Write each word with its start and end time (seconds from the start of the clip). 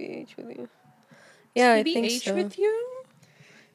TBH 0.00 0.32
with 0.38 0.56
you. 0.56 0.68
Yeah, 1.54 1.72
I 1.78 1.82
think 1.82 2.06
TBH 2.06 2.24
so. 2.28 2.34
with 2.34 2.54
you? 2.58 2.74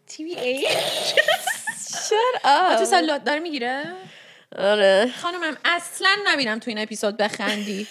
TBH 0.09 1.15
Shut 2.07 2.35
up. 2.43 2.77
تو 2.79 2.85
سالات 2.85 3.23
داره 3.23 3.39
می‌گیره؟ 3.39 3.83
آره. 4.57 5.11
خانمم 5.21 5.57
اصلا 5.65 6.09
نبینم 6.27 6.59
تو 6.59 6.69
این 6.71 6.77
اپیزود 6.79 7.17
بخندی. 7.17 7.87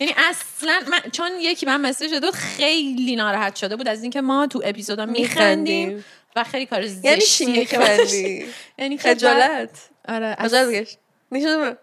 یعنی 0.00 0.14
اصلا 0.16 0.80
من 0.90 1.10
چون 1.12 1.32
یکی 1.40 1.66
من 1.66 1.80
مسیج 1.80 2.14
بود 2.14 2.34
خیلی 2.34 3.16
ناراحت 3.16 3.56
شده 3.56 3.76
بود 3.76 3.88
از 3.88 4.02
اینکه 4.02 4.20
ما 4.20 4.46
تو 4.46 4.60
اپیزودا 4.64 5.06
میخندیم. 5.06 6.04
و 6.36 6.44
خیلی 6.44 6.66
کار 6.66 6.82
یعنی 6.84 7.20
چی 7.20 7.44
زشتیه 7.44 7.64
که 7.64 7.78
میخندی 7.78 8.46
یعنی 8.78 8.98
خجالت. 8.98 9.70
آره 10.08 10.26
از- 10.38 10.48
خجالت 10.54 10.68
بگش 10.68 10.96
نشون 11.32 11.62
بده. 11.70 11.78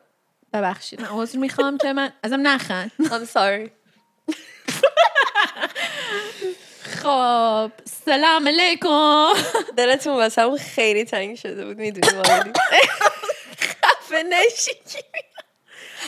ببخشید. 0.53 1.01
من 1.01 1.07
عذر 1.11 1.37
می‌خوام 1.37 1.77
که 1.77 1.93
من 1.93 2.13
ازم 2.23 2.47
نخند. 2.47 2.91
I'm 3.01 3.27
sorry. 3.33 3.69
خب 7.03 7.71
سلام 8.05 8.47
علیکم. 8.47 9.27
دلتون 9.77 10.13
واسه 10.13 10.41
همون 10.41 10.57
خیلی 10.57 11.05
تنگ 11.05 11.35
شده 11.37 11.65
بود 11.65 11.77
می‌دونی 11.77 12.07
خفه 13.83 14.23
نشی. 14.23 14.71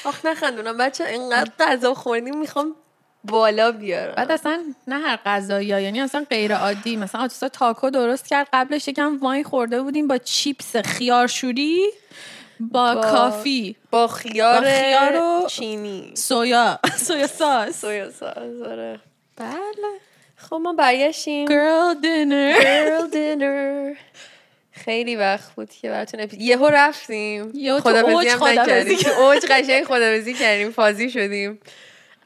آخ 0.05 0.25
نخندونم 0.25 0.77
بچه 0.77 1.05
اینقدر 1.05 1.51
غذا 1.59 1.93
خوردیم 1.93 2.37
می‌خوام 2.39 2.75
بالا 3.23 3.71
بیارم. 3.71 4.15
بعد 4.15 4.31
اصلا 4.31 4.63
نه 4.87 4.99
هر 4.99 5.19
غذایی 5.25 5.71
ها 5.73 5.79
یعنی 5.79 6.01
اصلا 6.01 6.25
غیر 6.29 6.55
عادی. 6.55 6.95
مثلا 6.95 7.21
آتوسا 7.21 7.49
تاکو 7.49 7.89
درست 7.89 8.27
کرد 8.27 8.47
قبلش 8.53 8.87
یکم 8.87 9.17
واین 9.21 9.43
خورده 9.43 9.81
بودیم 9.81 10.07
با 10.07 10.17
چیپس 10.17 10.75
خیارشوری 10.75 11.85
با, 12.59 12.95
با- 12.95 13.01
کافی. 13.01 13.75
با 13.91 14.07
خیار, 14.07 14.61
با 14.61 14.67
خیار 14.67 15.15
و- 15.21 15.47
چینی. 15.49 16.11
سویا. 16.15 16.79
سویا 17.07 17.27
ساس. 17.27 17.81
سویا 17.81 18.11
ساس 18.11 18.37
آره. 18.67 18.99
بله. 19.37 19.99
خب 20.35 20.55
ما 20.55 20.73
برگشتیم. 20.73 21.47
Girl 21.47 21.95
dinner. 22.01 22.61
Girl 22.61 23.13
dinner. 23.13 23.97
خیلی 24.71 25.15
وقت 25.15 25.51
بود 25.55 25.69
که 25.69 25.89
براتون 25.89 26.19
اپی... 26.19 26.37
یهو 26.39 26.67
رفتیم. 26.67 27.51
یهو 27.53 27.79
خدافزی 27.79 28.11
اوج 28.11 28.27
هم 28.27 28.43
نکردیم. 28.43 28.97
اوج 29.23 29.45
قشنگ 29.49 29.83
خدافزی 29.83 30.33
کردیم. 30.33 30.71
فازی 30.71 31.09
شدیم. 31.09 31.59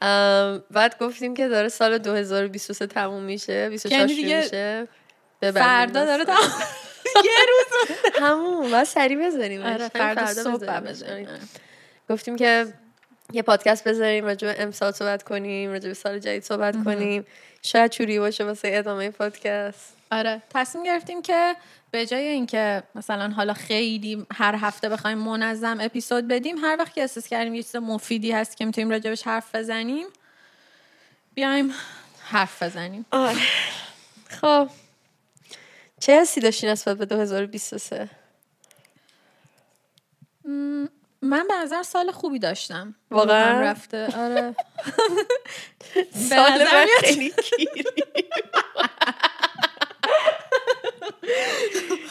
ام، 0.02 0.62
بعد 0.70 0.98
گفتیم 0.98 1.34
که 1.34 1.48
داره 1.48 1.68
سال 1.68 1.98
2023 1.98 2.86
تموم 2.86 3.22
میشه. 3.22 3.68
24 3.70 4.10
یعنی 4.10 4.34
میشه. 4.34 4.88
فردا 5.40 6.04
داره. 6.04 6.24
تمام 6.24 6.38
یه 7.24 7.30
روز 7.48 7.92
همون. 8.22 8.70
باید 8.70 8.84
سریع 8.84 9.26
بزنیم 9.26 9.62
آره 9.62 9.88
فردا 9.88 10.26
صبح 10.26 10.80
بزنیم 10.80 11.28
گفتیم 12.10 12.36
که 12.36 12.66
یه 13.32 13.42
پادکست 13.42 13.88
بذاریم 13.88 14.24
راجع 14.24 14.52
به 14.52 14.62
امسال 14.62 14.92
صحبت 14.92 15.22
کنیم 15.22 15.70
راجع 15.70 15.88
به 15.88 15.94
سال 15.94 16.18
جدید 16.18 16.42
صحبت 16.42 16.84
کنیم. 16.84 17.26
شاید 17.62 17.90
چوری 17.90 18.18
باشه 18.18 18.44
واسه 18.44 18.70
ادامه 18.72 19.10
پادکست. 19.10 19.96
آره. 20.12 20.42
تصمیم 20.54 20.84
گرفتیم 20.84 21.22
که 21.22 21.56
به 21.90 22.06
جای 22.06 22.26
اینکه 22.26 22.82
مثلا 22.94 23.28
حالا 23.28 23.54
خیلی 23.54 24.26
هر 24.34 24.54
هفته 24.54 24.88
بخوایم 24.88 25.18
منظم 25.18 25.78
اپیزود 25.80 26.28
بدیم 26.28 26.58
هر 26.58 26.76
وقت 26.78 26.94
که 26.94 27.00
احساس 27.00 27.28
کردیم 27.28 27.54
یه 27.54 27.62
چیز 27.62 27.76
مفیدی 27.76 28.32
هست 28.32 28.56
که 28.56 28.64
می‌تونیم 28.64 28.90
راجبش 28.90 29.22
حرف 29.22 29.54
بزنیم 29.54 30.06
بیایم 31.34 31.72
حرف 32.24 32.62
بزنیم. 32.62 33.06
آره. 33.10 33.40
خب. 34.28 34.68
چه 36.00 36.20
حسی 36.20 36.40
داشتی 36.40 36.66
نسبت 36.66 36.96
به 36.96 37.06
2023 37.06 38.08
من 41.22 41.46
به 41.48 41.54
نظر 41.54 41.82
سال 41.82 42.10
خوبی 42.10 42.38
داشتم. 42.38 42.94
واقعا؟ 43.10 43.44
هم 43.56 43.60
رفته. 43.62 44.06
آره. 44.18 44.54
سال 46.30 46.58
من. 46.64 46.86
خیلی 47.00 47.32
گیری. 47.58 47.84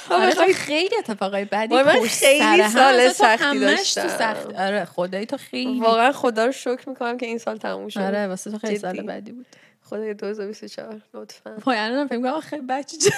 آره 0.10 0.34
تو 0.34 0.46
خیلی 0.56 0.96
اتفاقای 0.98 1.46
بدی 1.46 1.76
من 1.76 2.02
خیلی 2.02 2.40
هم. 2.42 2.70
سال 2.70 3.10
سختی 3.10 3.60
داشتم. 3.60 4.08
سخت 4.08 4.54
آره 4.60 4.86
خدایی 4.86 5.26
تو 5.26 5.38
خیلی. 5.38 5.80
واقعا 5.80 6.12
خدا 6.12 6.46
رو 6.46 6.52
شکر 6.52 6.90
می‌کنم 6.90 7.18
که 7.18 7.26
این 7.26 7.38
سال 7.38 7.58
تموم 7.58 7.90
شد. 7.90 8.00
آره 8.00 8.28
واسه 8.28 8.52
تو 8.52 8.58
خیلی 8.58 8.78
سال. 8.80 9.02
بدی 9.02 9.32
بود. 9.32 9.46
خدای 9.90 10.14
2024 10.14 11.02
لطفا. 11.14 11.58
وای 11.66 11.78
الان 11.78 12.08
فکر 12.08 12.18
می‌کنم 12.18 12.34
آخه 12.34 12.62
بچه 12.70 12.98
چه- 12.98 13.12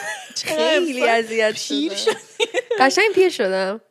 خیلی 0.55 1.09
اذیت 1.09 1.67
پیر 1.67 1.93
شدم. 1.95 2.13
قشنگ 2.79 3.11
پیر 3.15 3.29
شدم. 3.29 3.81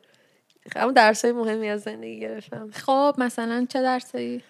اما 0.75 0.91
درس 0.91 1.25
مهمی 1.25 1.69
از 1.69 1.81
زندگی 1.81 2.19
گرفتم. 2.19 2.69
خب 2.73 3.15
مثلا 3.17 3.65
چه 3.69 3.81
درسی 3.81 4.43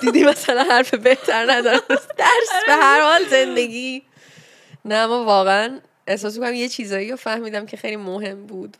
دیدی 0.00 0.24
مثلا 0.24 0.64
حرف 0.64 0.94
بهتر 0.94 1.52
ندارم. 1.52 1.80
درس 1.88 2.50
به 2.66 2.72
هر 2.72 3.00
حال 3.00 3.24
زندگی. 3.30 4.02
نه 4.84 4.94
اما 4.94 5.24
واقعا 5.24 5.80
احساس 6.06 6.38
می‌کنم 6.38 6.54
یه 6.54 6.68
چیزایی 6.68 7.10
رو 7.10 7.16
فهمیدم 7.16 7.66
که 7.66 7.76
خیلی 7.76 7.96
مهم 7.96 8.46
بود 8.46 8.76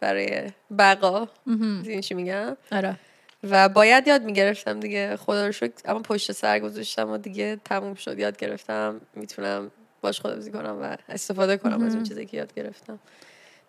برای 0.00 0.52
بقا. 0.78 1.28
دیدین 1.82 2.00
چی 2.00 2.14
میگم؟ 2.14 2.56
آره. 2.72 2.96
و 3.50 3.68
باید 3.68 4.08
یاد 4.08 4.22
می‌گرفتم 4.22 4.80
دیگه. 4.80 5.16
خدا 5.16 5.46
رو 5.46 5.52
شکر 5.52 5.72
اما 5.84 5.98
پشت 5.98 6.32
سر 6.32 6.58
گذاشتم 6.58 7.10
و 7.10 7.18
دیگه 7.18 7.60
تموم 7.64 7.94
شد. 7.94 8.18
یاد 8.18 8.36
گرفتم 8.36 9.00
می‌تونم 9.14 9.70
باش 10.00 10.20
خدافزی 10.20 10.50
کنم 10.50 10.78
و 10.82 10.96
استفاده 11.08 11.56
کنم 11.56 11.82
از 11.82 11.94
اون 11.94 12.04
چیزی 12.04 12.26
که 12.26 12.36
یاد 12.36 12.54
گرفتم. 12.54 12.98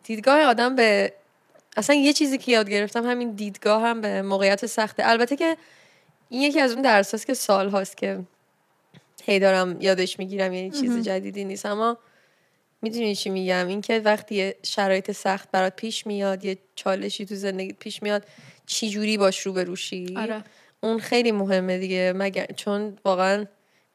دیدگاه 0.04 0.42
آدم 0.42 0.76
به 0.76 1.14
اصلا 1.78 1.96
یه 1.96 2.14
چیزی 2.14 2.38
که 2.38 2.52
یاد 2.52 2.70
گرفتم 2.70 3.10
همین 3.10 3.32
دیدگاه 3.32 3.82
هم 3.82 4.02
به 4.02 4.22
موقعیت 4.22 4.66
سخته. 4.66 5.10
البته 5.10 5.36
که 5.36 5.58
این 6.30 6.42
یکی 6.42 6.60
از 6.60 6.72
اون 6.72 6.82
درس 6.82 7.14
هست 7.14 7.28
که 7.28 7.34
سال 7.34 7.70
هاست 7.70 7.98
که 7.98 8.20
هی 9.24 9.40
دارم 9.40 9.82
یادش 9.82 10.20
می‌گیرم 10.20 10.54
یعنی 10.54 10.72
چیز 10.72 11.04
جدیدی 11.04 11.46
نیست. 11.46 11.66
اما 11.66 11.98
می‌دونی 12.82 13.16
چی 13.16 13.30
میگم؟ 13.30 13.68
اینکه 13.68 14.00
وقتی 14.06 14.36
یه 14.36 14.56
شرایط 14.64 15.12
سخت 15.12 15.52
برات 15.52 15.76
پیش 15.76 16.08
میاد 16.08 16.46
یه 16.46 16.58
چالشی 16.76 17.26
تو 17.26 17.36
زندگیت 17.36 17.76
پیش 17.80 18.04
میاد 18.04 18.24
چی 18.66 18.90
جوری 18.90 19.18
باش 19.18 19.40
رو 19.40 19.54
بروشی 19.54 20.16
آره. 20.18 20.44
اون 20.84 21.00
خیلی 21.00 21.32
مهمه 21.32 21.78
دیگه. 21.78 22.14
مگر 22.16 22.46
چون 22.46 22.98
واقعا 23.06 23.46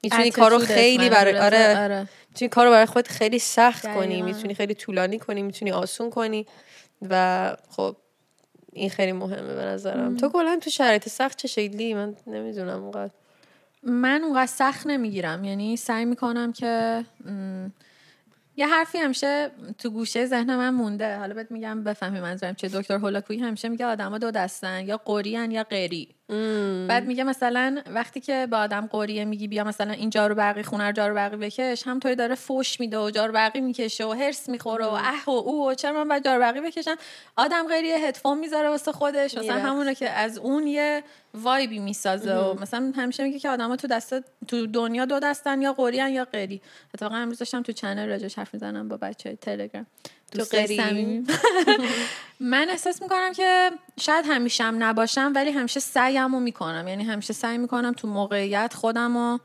می‌تونی 0.02 0.30
کارو 0.30 0.58
خیلی 0.58 1.10
برای. 1.10 1.38
آره. 1.38 1.78
آره. 1.78 2.08
می‌تونی 2.30 2.48
کارو 2.48 2.70
برای 2.70 2.86
خودت 2.86 3.08
خیلی 3.08 3.38
سخت. 3.38 3.94
کنی 3.94 4.22
می‌تونی 4.22 4.54
خیلی 4.54 4.74
طولانی 4.74 5.18
کنی 5.18 5.42
می‌تونی 5.42 5.72
آسون 5.72 6.10
کنی. 6.10 6.46
و 7.10 7.56
خب 7.70 7.96
این 8.72 8.90
خیلی 8.90 9.12
مهمه 9.12 9.54
به 9.54 9.64
نظرم. 9.64 10.16
تو 10.16 10.28
کلا 10.28 10.58
تو 10.62 10.70
شرایط 10.70 11.08
سخت 11.08 11.38
چه 11.38 11.48
شکلی؟ 11.48 11.94
من 11.94 12.14
نمی‌دونم 12.26 12.82
اونقدر. 12.82 13.12
من 13.82 14.24
اونقدر 14.24 14.46
سخت 14.46 14.86
نمی‌گیرم. 14.86 15.44
یعنی 15.44 15.76
سعی 15.76 16.04
می‌کنم 16.04 16.52
که 16.52 17.04
م، 17.24 17.68
یه 18.56 18.66
حرفی 18.66 18.98
همیشه 18.98 19.50
تو 19.78 19.90
گوشه 19.90 20.26
ذهن 20.26 20.56
من 20.56 20.70
مونده. 20.70 21.18
حالا 21.18 21.34
بهت 21.34 21.50
میگم 21.50 21.84
بفهمی 21.84 22.20
منظورم 22.20 22.54
چه 22.54 22.68
دکتر 22.68 22.94
هولاکویی 22.94 23.40
همیشه 23.40 23.68
میگه 23.68 23.86
آدما 23.86 24.18
دو 24.18 24.30
دستن 24.30 24.86
یا 24.86 24.96
قرین 24.96 25.50
یا 25.50 25.64
غیری 25.64 26.08
بعد 26.88 27.06
میگه 27.06 27.24
مثلا 27.24 27.82
وقتی 27.86 28.20
که 28.20 28.46
به 28.50 28.56
آدم 28.56 28.86
قریه 28.86 29.24
میگی 29.24 29.48
بیا 29.48 29.64
مثلا 29.64 29.92
این 29.92 30.10
جارو 30.10 30.34
برقی 30.34 30.62
خونه 30.62 30.86
رو 30.86 30.92
جارو 30.92 31.14
برقی 31.14 31.36
بکش 31.36 31.86
همطوری 31.86 32.14
داره 32.14 32.34
فوش 32.34 32.80
میده 32.80 32.98
و 32.98 33.10
جارو 33.10 33.32
برقی 33.32 33.60
می‌کشه 33.60 34.06
و 34.06 34.12
هرس 34.12 34.48
می‌خوره 34.48 34.84
و 34.84 34.88
اه 34.88 35.24
و 35.26 35.30
او 35.30 35.68
و 35.68 35.74
چرا 35.74 35.92
من 35.92 36.08
باید 36.08 36.24
جارو 36.24 36.40
برقی 36.40 36.60
بکشم؟ 36.60 36.96
آدم 37.36 37.68
غیری 37.68 37.92
هدفون 37.92 38.38
می‌ذاره 38.38 38.68
واسه 38.68 38.92
خودش. 38.92 39.38
مثلا. 39.38 39.60
همونه 39.60 39.94
که 39.94 40.10
از 40.10 40.38
اون 40.38 40.66
یه 40.66 41.02
وایبی 41.34 41.78
می‌سازه 41.78 42.34
و 42.34 42.60
مثلا 42.60 42.92
همیشه 42.96 43.24
میگه 43.24 43.38
که 43.38 43.48
آدما 43.48 43.76
تو 43.76 43.88
دست 43.88 44.14
تو 44.48 44.66
دنیا 44.66 45.04
دو 45.04 45.18
دستن 45.18 45.62
یا 45.62 45.72
قرین 45.72 46.08
یا 46.08 46.24
غیری 46.24 46.60
اتفاقا 46.94 47.16
امروز 47.16 47.38
داشتم 47.38 47.62
تو 47.62 47.72
چنل 47.72 48.08
راجعش 48.08 48.38
حرف 48.38 48.54
می‌زنم 48.54 48.88
با 48.88 48.96
بچه 48.96 49.36
تلگرام. 49.36 49.86
غیری؟ 50.40 50.76
صمیمی. 50.76 51.26
من 52.40 52.66
احساس 52.70 53.02
می‌کنم 53.02 53.32
که 53.32 53.70
شاید 54.00 54.24
همیشه 54.28 54.64
هم 54.64 54.82
نباشم 54.82 55.32
ولی 55.34 55.50
همیشه 55.50 55.80
سعیم 55.80 56.34
رو 56.34 56.40
می‌کنم 56.40 56.88
یعنی 56.88 57.04
همیشه 57.04 57.32
سعی 57.32 57.58
می‌کنم 57.58 57.92
تو 57.92 58.08
موقعیت 58.08 58.74
خودم 58.74 59.16
رو 59.16 59.40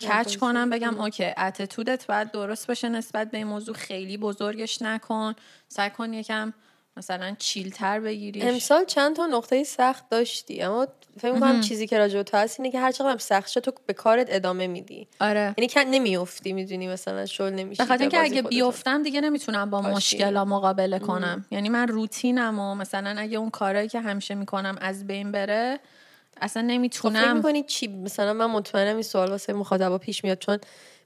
کچ 0.00 0.36
کنم 0.36 0.70
بگم 0.70 1.00
اوکی 1.00 1.24
اتتودت 1.36 2.06
باید 2.06 2.30
درست 2.30 2.66
باشه 2.66 2.88
نسبت 2.88 3.30
به 3.30 3.38
این 3.38 3.46
موضوع 3.46 3.74
خیلی 3.74 4.16
بزرگش 4.16 4.82
نکن 4.82 5.34
سعی 5.68 5.90
کن 5.90 6.12
یکم 6.12 6.52
مثلا 6.98 7.36
چیلتر 7.38 8.00
بگیریش. 8.00 8.44
امسال 8.44 8.84
چند 8.84 9.16
تا 9.16 9.26
نقطه 9.26 9.64
سخت 9.64 10.08
داشتی 10.08 10.62
اما 10.62 10.86
فکر 11.20 11.32
می‌کنم 11.32 11.60
چیزی 11.60 11.86
که 11.86 11.98
راجع 11.98 12.22
تو 12.22 12.36
هست 12.36 12.60
اینه 12.60 12.72
که 12.72 12.80
هر 12.80 12.92
چقدر 12.92 13.18
سخت 13.18 13.48
شد 13.48 13.60
تو 13.60 13.72
به 13.86 13.92
کارت 13.92 14.26
ادامه 14.30 14.66
میدی. 14.66 15.08
آره. 15.20 15.54
یعنی 15.58 15.68
که 15.68 15.84
نمیافتی 15.84 16.52
می‌دونی 16.52 16.88
مثلا 16.88 17.26
شل 17.26 17.50
نمیشی 17.50 17.82
به 17.82 17.88
خاطر 17.88 18.00
اینکه 18.00 18.20
اگه. 18.20 18.42
بیفتم 18.42 19.02
دیگه 19.02 19.20
نمی‌تونم 19.20 19.70
با 19.70 19.80
پاشی. 19.82 19.94
مشکل 19.94 20.38
مقابله 20.38 20.98
کنم. 20.98 21.46
یعنی 21.50 21.68
من 21.68 21.88
روتینم 21.88 22.58
و 22.58 22.74
مثلا 22.74 23.14
اگه 23.18 23.38
اون 23.38 23.50
کارهایی 23.50 23.88
که 23.88 24.00
همیشه 24.00 24.34
می‌کنم 24.34 24.78
از 24.80 25.06
بین 25.06 25.32
بره 25.32 25.80
اصلا 26.40 26.62
خب 26.62 26.68
فکر 26.68 26.74
نمی‌تونم. 26.74 27.36
می‌کنی 27.36 27.62
چی؟ 27.62 27.88
مثلا 27.88 28.32
من 28.32 28.46
مطمئنم 28.46 28.94
این 28.94 29.02
سوال 29.02 29.30
واسه 29.30 29.52
مخاطبا 29.52 29.98
پیش 29.98 30.24
میاد 30.24 30.38
چون 30.38 30.58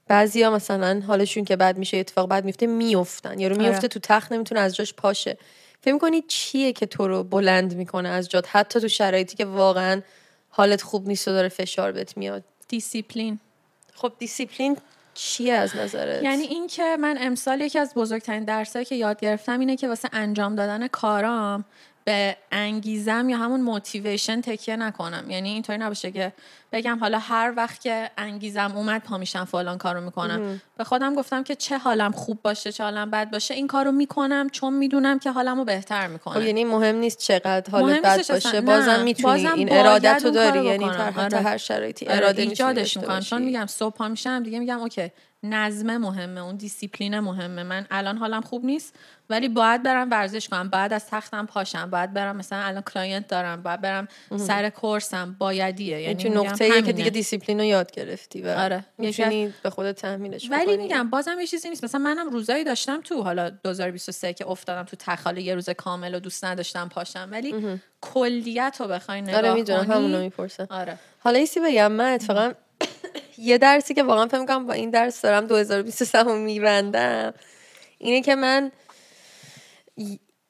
بعضیا 0.07 0.51
مثلا 0.51 1.01
حالشون 1.07 1.45
که 1.45 1.55
بد 1.55 1.77
میشه 1.77 1.97
اتفاق 1.97 2.29
بد 2.29 2.45
میفته 2.45 2.67
میفتن 2.67 3.39
یارو 3.39 3.55
آره. 3.55 3.69
میفته 3.69 3.87
تو 3.87 3.99
تخت 3.99 4.31
نمی‌تونه 4.31 4.61
از 4.61 4.75
جاش 4.75 4.93
پاشه. 4.93 5.37
فکر 5.83 5.93
می‌کنی 5.93 6.21
چیه 6.27 6.73
که 6.73 6.85
تو 6.85 7.07
رو 7.07 7.23
بلند 7.23 7.75
می‌کنه 7.75 8.09
از 8.09 8.29
جات؟ 8.29 8.55
حتی 8.55 8.79
تو 8.79 8.87
شرایطی 8.87 9.35
که 9.35 9.45
واقعا 9.45 10.01
حالت 10.49 10.81
خوب 10.81 11.07
نیست 11.07 11.27
و 11.27 11.31
داره 11.31 11.49
فشار 11.49 11.91
بهت 11.91 12.17
میاد. 12.17 12.43
دیسیپلین. 12.67 13.39
خب 13.95 14.13
دیسیپلین 14.19 14.77
چیه 15.13 15.53
از 15.53 15.75
نظرت؟ 15.75 16.23
یعنی 16.23 16.43
این 16.43 16.67
که 16.67 16.97
من 16.99 17.17
امسال 17.19 17.61
یکی 17.61 17.79
از 17.79 17.93
بزرگترین 17.93 18.43
درسایی 18.43 18.85
که 18.85 18.95
یاد 18.95 19.19
گرفتم 19.19 19.59
اینه 19.59 19.75
که 19.75 19.87
واسه 19.87 20.09
انجام 20.11 20.55
دادن 20.55 20.87
کارام 20.87 21.65
به 22.05 22.37
انگیزم 22.51 23.29
یا 23.29 23.37
همون 23.37 23.61
motivation 23.61 24.41
تکیه 24.41 24.75
نکنم. 24.75 25.29
یعنی 25.29 25.49
اینطوری 25.49 25.77
نباشه 25.77 26.11
که 26.11 26.33
بگم 26.73 26.97
حالا 26.99 27.19
هر 27.19 27.53
وقت 27.57 27.81
که 27.81 28.11
انگیزم 28.17 28.71
اومد 28.75 29.03
پا 29.03 29.17
میشم 29.17 29.45
فلان 29.45 29.77
کارو 29.77 30.01
می‌کنم 30.01 30.61
به 30.77 30.83
خودم 30.83 31.15
گفتم 31.15 31.43
که 31.43 31.55
چه 31.55 31.77
حالم 31.77 32.11
خوب 32.11 32.41
باشه 32.41 32.71
چه 32.71 32.83
حالم 32.83 33.11
بد 33.11 33.31
باشه 33.31 33.53
این 33.53 33.67
کارو 33.67 33.91
می‌کنم 33.91 34.49
چون 34.49 34.73
می‌دونم 34.73 35.19
که 35.19 35.31
حالمو 35.31 35.63
بهتر 35.63 36.07
می‌کنه 36.07 36.33
خب 36.33 36.41
یعنی 36.41 36.63
مهم 36.63 36.95
نیست 36.95 37.17
چقدر 37.17 37.71
حالت 37.71 38.01
بد. 38.01 38.27
باشه 38.27 38.51
نه. 38.55 38.61
بازم 38.61 39.03
می‌تونی 39.03 39.33
بازم 39.33 39.55
این 39.55 39.73
اراده 39.73 40.21
رو 40.25 40.31
داری 40.31 40.65
یعنی. 40.65 40.89
تحت 40.89 41.17
آره. 41.17 41.41
هر 41.41 41.57
شرایطی 41.57 42.05
آره، 42.05 42.17
اراده 42.17 42.41
ایجادش 42.41 42.97
می‌کنم 42.97 43.19
چون. 43.19 43.41
میگم 43.41 43.65
صبح 43.65 43.95
پا 43.95 44.07
میشم 44.07 44.43
دیگه 44.43 44.59
میگم 44.59 44.79
okay 44.79 45.11
نظم 45.43 45.97
مهمه 45.97 46.41
اون 46.41 46.55
دیسیپلین 46.55 47.19
مهمه 47.19 47.63
من 47.63 47.85
الان 47.91 48.17
حالم 48.17 48.41
خوب 48.41 48.65
نیست 48.65 48.95
ولی 49.29 49.49
باید 49.49 49.83
برم 49.83 50.09
ورزش 50.11 50.49
کنم 50.49 50.69
باید 50.69 50.93
از 50.93 51.07
تختم 51.07 51.45
پاشم 51.45 51.89
باید 51.89 52.13
برم 52.13 52.35
مثلا 52.35 52.59
الان 52.59 52.81
client 52.81 53.27
دارم 53.27 53.63
باید 53.63 53.81
برم 53.81 54.07
سر 54.37 54.69
course 54.69 55.26
م 55.26 55.35
بایدیه 55.39 56.01
یعنی 56.01 56.15
تو 56.15 56.29
نقطه 56.69 56.81
که. 56.81 56.93
دیگه 56.93 57.09
دیسیپلین 57.09 57.59
رو 57.59 57.65
یاد 57.65 57.91
گرفتی 57.91 58.41
و 58.41 58.47
آره. 58.47 58.85
می‌تونی 58.97 59.53
به 59.63 59.69
خودت 59.69 59.95
تحمیلش 59.95 60.51
ولی. 60.51 60.77
میگم 60.77 61.09
بازم 61.09 61.39
یه 61.39 61.47
چیزی 61.47 61.69
نیست 61.69 61.83
مثلا 61.83 62.01
منم 62.01 62.29
روزایی 62.29 62.63
داشتم 62.63 63.01
تو 63.01 63.21
حالا 63.21 63.49
2023 63.49 64.33
که 64.33 64.47
افتادم 64.47 64.83
تو 64.83 64.95
تخاله 64.99 65.41
یه 65.41 65.55
روز 65.55 65.69
کامل 65.69 66.15
و 66.15 66.19
دوست 66.19 66.45
نداشتم 66.45 66.89
پاشم 66.89 67.27
ولی 67.31 67.79
کلیت 68.01 68.77
رو 68.79 68.87
بخوای 68.87 69.21
نگاه 69.21 69.37
آره 69.37 69.53
می‌دونم 69.53 69.91
همونو 69.91 70.19
می‌پرسم 70.19 70.67
آره 70.69 70.97
حالا 71.19 71.39
ایسی 71.39 71.59
بگم 71.59 71.91
من 71.91 72.13
اتفاقا 72.13 72.51
یه 73.37 73.57
درسی 73.57 73.93
که 73.93 74.03
واقعا 74.03 74.27
فکر 74.27 74.39
می‌کنم 74.39 74.67
با 74.67 74.73
این 74.73 74.89
درس 74.89 75.21
دارم 75.21 75.47
2023 75.47 76.23
رو 76.23 76.37
میبندم 76.37 77.33
اینه 77.97 78.21
که 78.21 78.35
من 78.35 78.71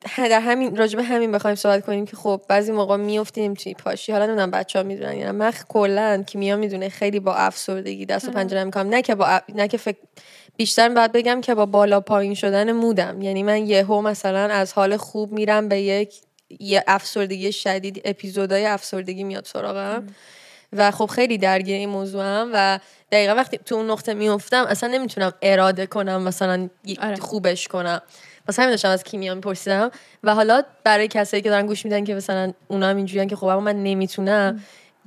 در 0.17 0.39
همین 0.39 0.75
راجب 0.75 0.99
همین 0.99 1.31
بخوایم 1.31 1.55
صحبت 1.55 1.85
کنیم 1.85 2.05
که 2.05 2.15
خب 2.15 2.41
بعضی 2.47 2.71
موقع 2.71 2.97
میفتیم 2.97 3.53
توی 3.53 3.73
پاشی. 3.73 4.11
حالا 4.11 4.25
نمی‌دونم 4.25 4.51
بچه 4.51 4.79
ها 4.79 4.85
می‌دونن 4.85 5.17
یا 5.17 5.25
نه. 5.25 5.31
من 5.31 5.53
کلا 5.69 6.23
کیمیا 6.27 6.55
می‌دونه 6.55 6.89
خیلی 6.89 7.19
با 7.19 7.33
افسردگی 7.35 8.05
دست 8.05 8.27
و 8.27 8.31
پنجه 8.31 8.63
می‌کنم 8.63 8.89
نه 8.89 9.01
که 9.01 9.15
با 9.15 9.25
اف- 9.25 9.55
نه 9.55 9.67
که 9.67 9.77
فکر 9.77 9.97
بیشتر 10.57 10.89
باید 10.89 11.11
بگم 11.11 11.41
که 11.41 11.55
با 11.55 11.65
بالا 11.65 11.99
پایین 11.99 12.33
شدن 12.33 12.71
مودم. 12.71 13.21
یعنی 13.21 13.43
من 13.43 13.65
یهو 13.67 14.01
مثلا 14.01 14.39
از 14.39 14.73
حال 14.73 14.97
خوب 14.97 15.31
میرم 15.31 15.69
به 15.69 15.81
یک 15.81 16.13
یه 16.59 16.83
افسردگی 16.87 17.51
شدید 17.51 18.01
اپیزودهای 18.05 18.65
افسردگی 18.65 19.23
میاد 19.23 19.45
سراغم. 19.45 20.07
و 20.73 20.91
خب 20.91 21.05
خیلی 21.05 21.37
درگیر 21.37 21.75
این 21.75 21.89
موضوعم 21.89 22.49
و 22.53 22.79
دقیقا 23.11 23.35
وقتی 23.35 23.57
تو 23.57 23.75
اون 23.75 23.89
نقطه 23.91 24.13
میفتم 24.13 24.65
اصلا 24.69 24.89
نمی‌تونم 24.89 25.33
اراده 25.41 25.85
کنم 25.85 26.21
مثلا 26.21 26.69
آره. 27.01 27.15
خوبش 27.15 27.67
کنم. 27.67 28.01
مثلا 28.49 28.63
همین 28.63 28.73
داشتم 28.73 28.89
از 28.89 29.03
کیمیا 29.03 29.35
میپرسیدم. 29.35 29.91
و 30.23 30.35
حالا 30.35 30.63
برای 30.83 31.07
کسایی 31.07 31.43
که 31.43 31.49
دارن 31.49 31.65
گوش 31.65 31.85
میدن 31.85 32.03
که 32.03 32.15
مثلا 32.15 32.53
اونا 32.67 32.87
هم 32.87 32.95
اینجوریان 32.97 33.27
که 33.27 33.35
خب 33.35 33.45
اما 33.45 33.59
من 33.59 33.83
نمی‌تونم 33.83 34.63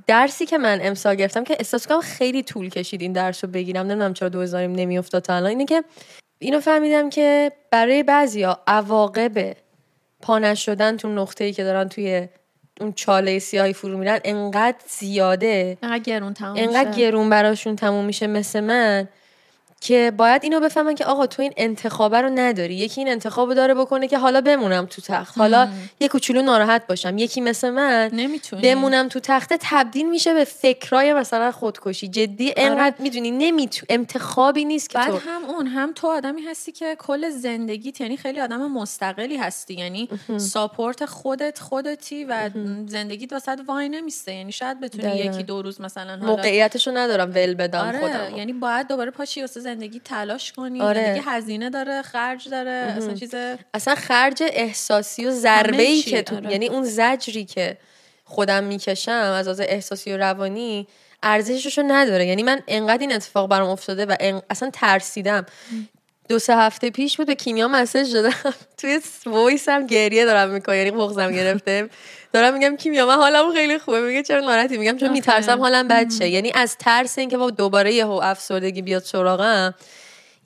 درسی 0.06 0.47
که 0.47 0.59
من 0.59 0.79
امسال 0.83 1.15
گرفتم 1.15 1.44
که 1.44 1.56
احساس 1.59 1.87
کنم 1.87 2.00
خیلی 2.00 2.43
طول 2.43 2.69
کشید 2.69 3.03
این 3.03 3.12
درس 3.12 3.44
رو 3.44 3.50
بگیرم. 3.50 3.87
نمی‌دونم 3.87 4.15
چرا 4.15 4.29
2000 4.29 4.67
نمیافتاد 4.67 5.23
تا 5.23 5.35
الان. 5.35 5.49
اینه 5.49 5.65
که 5.65 5.85
اینو 6.38 6.61
فهمیدم 6.61 7.11
که 7.11 7.53
برای 7.71 8.03
بعضیا 8.03 8.61
عواقب 8.67 9.56
پا 10.23 10.39
نشدن 10.39 10.97
تو 10.97 11.09
نقطه 11.09 11.44
ای 11.44 11.53
که 11.53 11.65
دارن 11.65 11.89
توی 11.89 12.29
اون 12.81 12.93
چاله 12.93 13.39
سیاهی 13.39 13.73
فرو 13.73 13.99
میرن 13.99 14.21
انقدر 14.25 14.77
زیاده. 14.89 15.79
انقدر 15.82 15.99
گرون 15.99 16.35
تمام 16.35 16.56
انقدر. 16.59 16.91
گرون 16.91 17.31
براشون 17.31 17.77
تموم 17.77 18.05
میشه 18.05 18.27
مثل 18.27 18.61
من. 18.61 19.09
که 19.81 20.12
باید 20.17 20.44
اینو 20.44 20.61
بفهمن 20.61 20.94
که 20.94 21.05
آقا 21.05 21.26
تو 21.26 21.43
این 21.43 21.52
انتخابه 21.56 22.20
رو 22.20 22.31
نداری. 22.34 22.75
یکی 22.75 23.00
این 23.00 23.08
انتخاب 23.08 23.55
داره 23.55 23.75
بکنه 23.75 24.08
که 24.08 24.19
حالا 24.19 24.40
بمونم 24.40 24.87
تو 24.87 25.02
تخت. 25.02 25.38
حالا 25.38 25.69
یه 26.00 26.08
کوچولو 26.08 26.43
ناراحت 26.43 26.87
باشم. 26.87 27.19
یکی 27.19 27.40
مثل 27.40 27.70
من 27.70 28.11
نمی‌تونی. 28.12 28.62
بمونم 28.62 29.08
تو 29.08 29.20
تخته 29.20 29.58
تبدیل 29.61 30.11
میشه 30.11 30.34
به 30.34 30.44
فکرای 30.44 31.12
مثلا 31.12 31.52
خودکشی. 31.52 32.08
جدی 32.08 32.55
انقدر 32.56 32.94
می‌دونی 32.99 33.31
نمیتو 33.31 33.87
انتخابی 33.88 34.64
نیست 34.64 34.90
که 34.90 34.99
بعد 34.99 35.11
تو 35.11 35.17
هم 35.17 35.44
اون 35.44 35.67
هم 35.67 35.93
تو 35.93 36.06
آدمی 36.06 36.43
هستی 36.43 36.72
که 36.72 36.96
کل 36.99 37.31
زندگیت 37.31 38.00
یعنی 38.00 38.17
خیلی 38.17 38.40
آدم 38.40 38.72
مستقلی 38.72 39.37
هستی. 39.37 39.75
یعنی 39.75 40.08
ساپورت 40.37 41.06
خودت 41.06 41.58
خودتی 41.58 42.25
و 42.25 42.50
زندگیت 42.87 43.32
واسه 43.32 43.56
وای 43.69 43.88
نمیسته. 43.88 44.34
یعنی 44.34 44.52
شاید 44.52 44.81
بتونی. 44.81 45.17
یکی 45.17 45.43
دو 45.43 45.62
روز 45.62 45.81
مثلا 45.81 46.11
حالا 46.11 46.26
موقعیتشو 46.26 46.90
ندارم 46.90 47.31
ول 47.34 47.55
بدم 47.55 47.87
آره. 47.87 48.00
خودم 48.00 48.37
یعنی 48.37 48.52
باید 48.52 48.88
دوباره 48.88 49.11
پاشی 49.11 49.40
واسه 49.40 49.61
زندگی 49.76 50.00
تلاش 50.05 50.52
کنی 50.52 50.81
آره. 50.81 51.05
زندگی 51.05 51.23
هزینه 51.26 51.70
داره 51.70 52.02
خرج 52.02 52.49
داره 52.49 52.70
اصلا 52.70 53.14
چیز 53.14 53.34
اصلا 53.75 53.94
خرج 53.94 54.43
احساسی 54.46 55.26
و 55.26 55.31
ضربه 55.31 55.82
ای 55.82 56.02
که 56.02 56.23
تو 56.23 56.37
آره. 56.37 56.52
یعنی 56.52 56.69
اون 56.69 56.84
زجری 56.84 57.44
که 57.44 57.78
خودم 58.25 58.64
می‌کشم 58.64 59.12
از 59.12 59.49
از 59.49 59.61
احساسی 59.61 60.12
و 60.12 60.17
روانی 60.17 60.87
ارزششو 61.23 61.82
نداره. 61.82 62.26
یعنی 62.26 62.43
من 62.43 62.61
انقدر 62.69 63.00
این 63.00 63.12
اتفاق 63.12 63.49
برام 63.49 63.69
افتاده 63.69 64.06
و 64.06 64.40
اصلا 64.50 64.70
ترسیدم. 64.73 65.46
دو 66.29 66.38
سه 66.38 66.56
هفته 66.56 66.90
پیش 66.90 67.17
بود 67.17 67.26
به 67.26 67.34
کیمیا 67.34 67.69
message 67.69 68.12
دادم. 68.12 68.55
توی 68.79 69.00
voice 69.26 69.69
هم 69.69 69.87
گریه 69.87 70.25
دارم 70.25 70.50
می‌کنم 70.50 70.76
یعنی 70.76 70.90
بغضم 70.90 71.32
گرفته. 71.32 71.88
دارم 72.37 72.55
میگم 72.55 72.77
کیمیا 72.77 73.06
من 73.06 73.15
حالم 73.15 73.53
خیلی 73.53 73.79
خوبه. 73.79 74.00
میگه 74.00 74.23
چرا 74.23 74.41
ناراحتی 74.41 74.79
میگم 74.79 74.97
چون. 74.97 75.12
میترسم 75.12 75.61
حالم 75.61 75.88
بد 75.88 76.12
شه 76.12 76.29
یعنی 76.29 76.53
از 76.55 76.77
ترس 76.79 77.19
اینکه 77.19 77.37
با 77.37 77.50
دوباره 77.50 77.94
یهو 77.94 78.21
افسردگی 78.23 78.83
بیاد 78.83 79.03
سراغم 79.03 79.75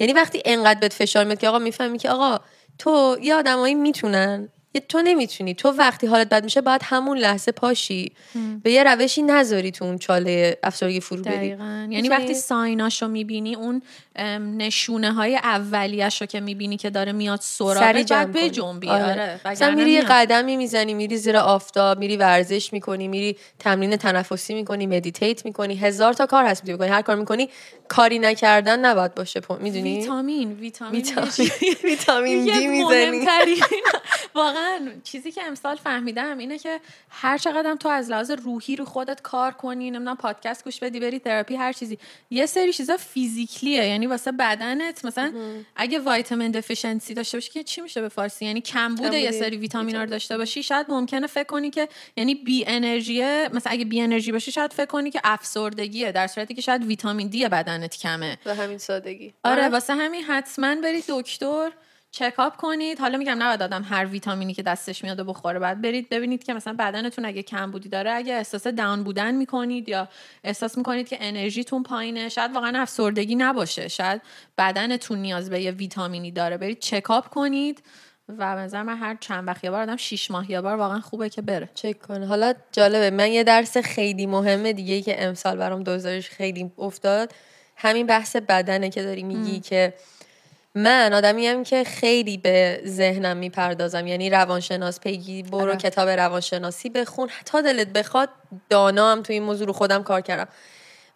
یعنی 0.01 0.13
وقتی 0.13 0.43
انقدر 0.45 0.81
بهت 0.81 0.93
فشار 0.93 1.25
میاد 1.25 1.39
که 1.39 1.49
آقا 1.49 1.59
می‌فهمی 1.59 1.99
که 1.99 2.11
آقا 2.11 2.39
تو 2.79 3.17
یه 3.23 3.35
آدمایی 3.35 3.75
می‌تونن. 3.75 4.49
تو 4.89 5.03
نمی‌تونی. 5.03 5.55
تو 5.55 5.69
وقتی 5.69 6.07
حالت 6.07 6.29
بد 6.29 6.45
میشه 6.45 6.61
باید 6.61 6.81
همون 6.85 7.19
لحظه 7.19 7.53
پاشی. 7.53 8.13
به 8.63 8.71
یه 8.73 8.85
روشی 8.85 9.23
نذاری 9.23 9.71
تو 9.71 9.85
اون 9.85 9.99
چاله 9.99 10.59
افسردگی 10.63 11.01
فرو 11.01 11.23
بری. 11.23 11.37
دقیقا. 11.37 11.89
یعنی؟ 11.91 12.09
وقتی 12.09 12.35
سایناشو 12.35 13.09
می‌بینی 13.09 13.55
اون 13.55 13.83
نشونه 14.57 15.13
های 15.13 15.37
اولیش 15.37 16.21
رو 16.21 16.27
که 16.27 16.41
می‌بینی 16.41 16.77
که 16.77 16.91
داره 16.91 17.13
میاد 17.13 17.41
سری 17.43 17.75
سراغت 17.75 17.97
جمع 17.97 18.25
باید 18.25 18.37
کنی. 18.37 18.49
بجنبی. 18.51 18.89
آره. 18.89 19.05
آره. 19.05 19.41
مثلا 19.45 19.75
میری 19.75 19.91
یه. 19.91 20.01
قدمی 20.03 20.57
می‌زنی 20.57 20.95
میری 20.95 21.17
زیر 21.17 21.37
آفتاب 21.37 21.99
میری 21.99 22.17
ورزش 22.17 22.73
می‌کنی 22.73 23.09
میری 23.09 23.37
تمرین 23.59 23.97
تنفسی 23.97 24.55
می‌کنی 24.55 24.87
مدیتیت 24.87 25.45
می‌کنی. 25.45 25.75
هزار 25.77 26.13
تا 26.13 26.27
کار 26.27 26.45
هست 26.45 26.63
می‌تونی 26.63 26.77
بکنی. 26.77 26.89
هر 26.89 27.03
کار 27.03 27.17
می‌کنی 27.17 27.49
کاری 27.89 28.19
نکردن 28.19 28.85
نباید 28.85 29.15
باشه. 29.15 29.41
می‌دونی؟ 29.61 29.99
ویتامین 30.01 30.53
ویتامین 30.53 31.03
ویتامین. 31.85 32.45
دی 32.59 32.67
می‌زنی. 32.67 33.11
مهمترین- 33.11 33.63
واقعا 34.61 34.91
چیزی 35.05 35.33
که 35.33 35.43
امسال 35.45 35.77
فهمیدم 35.77 36.39
اینه 36.39 36.59
که 36.59 36.81
هر 37.11 37.39
چقدر 37.39 37.75
تو 37.75 37.89
از 37.89 38.11
لحاظ 38.11 38.31
روحی 38.31 38.77
رو 38.77 38.85
خودت 38.85 39.23
کار 39.23 39.53
کنی 39.53 39.91
نمی‌دونم 39.91 40.17
پادکست 40.17 40.65
گوش 40.65 40.81
بدی 40.81 41.01
بری 41.01 41.19
تراپی 41.19 41.57
هر 41.57 41.73
چیزی. 41.73 41.99
یه 42.31 42.47
سری 42.47 42.73
چیزا 42.73 42.97
فیزیکلیه 42.97 43.87
یعنی 43.87 44.07
واسه 44.07 44.33
بدنت 44.33 45.05
مثلا 45.05 45.33
اگه 45.77 45.99
ویتامین 46.07 46.51
دفیشنسی 46.51 47.15
داشته 47.15 47.37
باشی 47.37 47.51
که 47.51 47.63
چی 47.63 47.81
میشه 47.81 48.01
به 48.01 48.09
فارسی؟ 48.09 48.45
یعنی 48.45 48.61
کمبود 48.61 49.13
یه 49.13 49.21
کمبود 49.21 49.41
سری 49.41 49.57
ویتامین 49.57 49.97
رو 49.97 50.07
داشته 50.07 50.39
باشی. 50.39 50.63
شاید 50.63 50.87
ممکنه 50.89 51.27
فکر 51.27 51.45
کنی 51.45 51.71
که 51.71 51.89
یعنی 52.17 52.35
بی 52.35 52.65
انرژیه 52.67 53.49
مثلا 53.53 53.73
اگه 53.73 53.85
بی 53.85 54.01
انرژی 54.01 54.33
باشی 54.33 54.53
شاید 54.53 54.73
فکر 54.73 54.87
کنی 54.87 55.11
که 55.11 55.21
افسردگیه 55.25 56.13
در 56.13 56.27
صورتی 56.27 56.55
که 56.55 56.63
شاید 56.63 56.85
ویتامین 56.85 57.29
دی 57.29 57.49
بدنت 57.49 57.97
کمه. 57.97 58.39
به 58.45 58.55
همین 58.55 58.79
سادگی. 58.79 59.35
آره. 59.45 59.69
واسه 59.69 59.95
همین 59.95 60.23
حتما 60.23 60.75
برید 60.75 61.05
دکتر. 61.09 61.71
چکاپ 62.13 62.57
کنید. 62.57 63.01
حالا 63.01 63.19
میگم 63.19 63.43
نباید 63.43 63.63
آدم 63.63 63.83
هر 63.83 64.07
ویتامینی 64.07 64.55
که 64.55 64.63
دستش 64.63 65.05
میاد 65.05 65.21
و 65.21 65.25
بخوره 65.25 65.59
بعد 65.59 65.83
برید 65.83 66.09
ببینید 66.09 66.45
که 66.45 66.55
مثلا 66.55 66.73
بدنتون 66.79 67.25
اگه 67.25 67.43
کم 67.43 67.71
بودی 67.71 67.89
داره 67.89 68.11
اگه 68.11 68.35
احساس 68.35 68.67
داون 68.67 69.03
بودن 69.03 69.35
می‌کنید 69.35 69.89
یا 69.89 70.09
احساس 70.45 70.79
می‌کنید 70.79 71.09
که 71.09 71.17
انرژیتون 71.21 71.83
پایینه 71.83 72.29
شاید 72.29 72.55
واقعا 72.55 72.83
افسردگی 72.83 73.35
نباشه. 73.35 73.89
شاید 73.89 74.23
بدنتون 74.59 75.19
نیاز 75.19 75.51
به 75.51 75.61
یه 75.61 75.71
ویتامینی 75.71 76.31
داره. 76.31 76.57
برید 76.57 76.79
چکاپ 76.79 77.29
کنید 77.29 77.83
و 78.39 78.57
نظر 78.57 78.83
من 78.83 78.97
هر 78.97 79.17
چند 79.21 79.49
وقت 79.49 79.65
یه 79.65 79.71
بار 79.71 79.83
آدم 79.83 79.97
شیش 79.97 80.31
ماه 80.31 80.51
یه 80.51 80.61
بار 80.61 80.77
واقعا 80.77 81.01
خوبه 81.01 81.29
که 81.29 81.43
بره. 81.43 81.69
چک 81.75 81.99
کنه. 81.99 82.27
حالا 82.27 82.55
جالبه 82.73 83.11
من 83.11 83.33
یه 83.33 83.45
درس 83.45 83.77
خیلی 83.77 84.27
مهمه 84.27 84.73
دیگه 84.73 84.95
ای 84.95 85.03
که 85.03 85.25
امسال 85.25 85.57
برام 85.57 85.83
دوزارش 85.83 86.31
خیلی 86.31 86.73
افتاد. 86.79 87.33
همین 87.77 88.07
بحث 88.07 88.37
بدنه 88.37 88.91
که 88.91 89.03
داری 89.03 89.23
میگی 89.23 89.61
که 89.61 89.95
من 90.75 91.13
آدمیم 91.13 91.65
که 91.65 91.85
خیلی 91.85 92.39
به 92.39 92.83
ذهنم 92.87 93.37
می‌پردازم. 93.37 94.07
یعنی 94.07 94.31
روانشناس 94.31 95.01
پیگی 95.01 95.43
برو 95.43 95.61
آره. 95.61 95.77
کتاب 95.77 96.09
روانشناسی 96.09 96.91
بخون. 96.91 97.29
تا 97.45 97.61
دلت 97.61 97.89
بخواد 97.89 98.29
دانا 98.71 99.13
هم 99.13 99.23
توی 99.23 99.35
این 99.35 99.43
موضوع 99.43 99.67
رو 99.67 99.73
خودم 99.73 100.03
کار 100.03 100.21
کردم. 100.21 100.49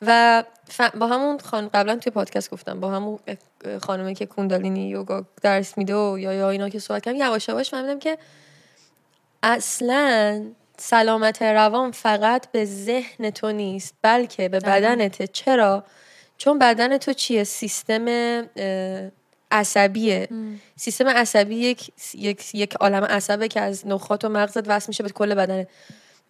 و 0.02 0.44
ف- 0.78 0.96
با 0.96 1.06
همون 1.06 1.38
خان... 1.38 1.70
قبلا 1.75 1.96
توی 1.96 2.12
پادکست 2.12 2.50
گفتم 2.50 2.80
با 2.80 2.90
همون 2.90 3.18
خانومه 3.82 4.14
که 4.14 4.26
کوندالینی 4.26 4.88
یوگا 4.88 5.25
درس 5.42 5.78
میده 5.78 5.94
و 5.94 6.18
یا 6.18 6.32
یا 6.32 6.50
اینا 6.50 6.68
که 6.68 6.78
صحبت 6.78 7.04
کردم 7.04 7.18
یواش 7.18 7.49
یواش 7.49 7.70
فهمیدم 7.70 7.99
که 7.99 8.18
اصلا 9.42 10.44
سلامت 10.78 11.42
روان 11.42 11.90
فقط 11.90 12.50
به 12.52 12.64
ذهن 12.64 13.30
تو 13.30 13.52
نیست 13.52 13.94
بلکه 14.02 14.49
به 14.49 14.58
دقیقاً. 14.58 14.76
بدنته 14.76 15.26
چرا؟ 15.26 15.84
چون 16.38 16.58
بدن 16.58 16.99
تو 16.99 17.12
چیه؟ 17.12 17.44
سیستم 17.44 18.04
عصبیه. 19.54 20.28
سیستم 20.76 21.08
عصبی 21.08 21.54
یک 21.54 21.90
یک 22.14 22.54
یک 22.54 22.75
عالم 22.75 23.04
عصبه 23.04 23.49
که 23.49 23.61
از 23.61 23.87
نخات 23.87 24.25
و 24.25 24.28
مغزت 24.28 24.68
وصل 24.68 24.87
میشه 24.88 25.02
به 25.02 25.11
کل 25.11 25.34
بدنه. 25.34 25.66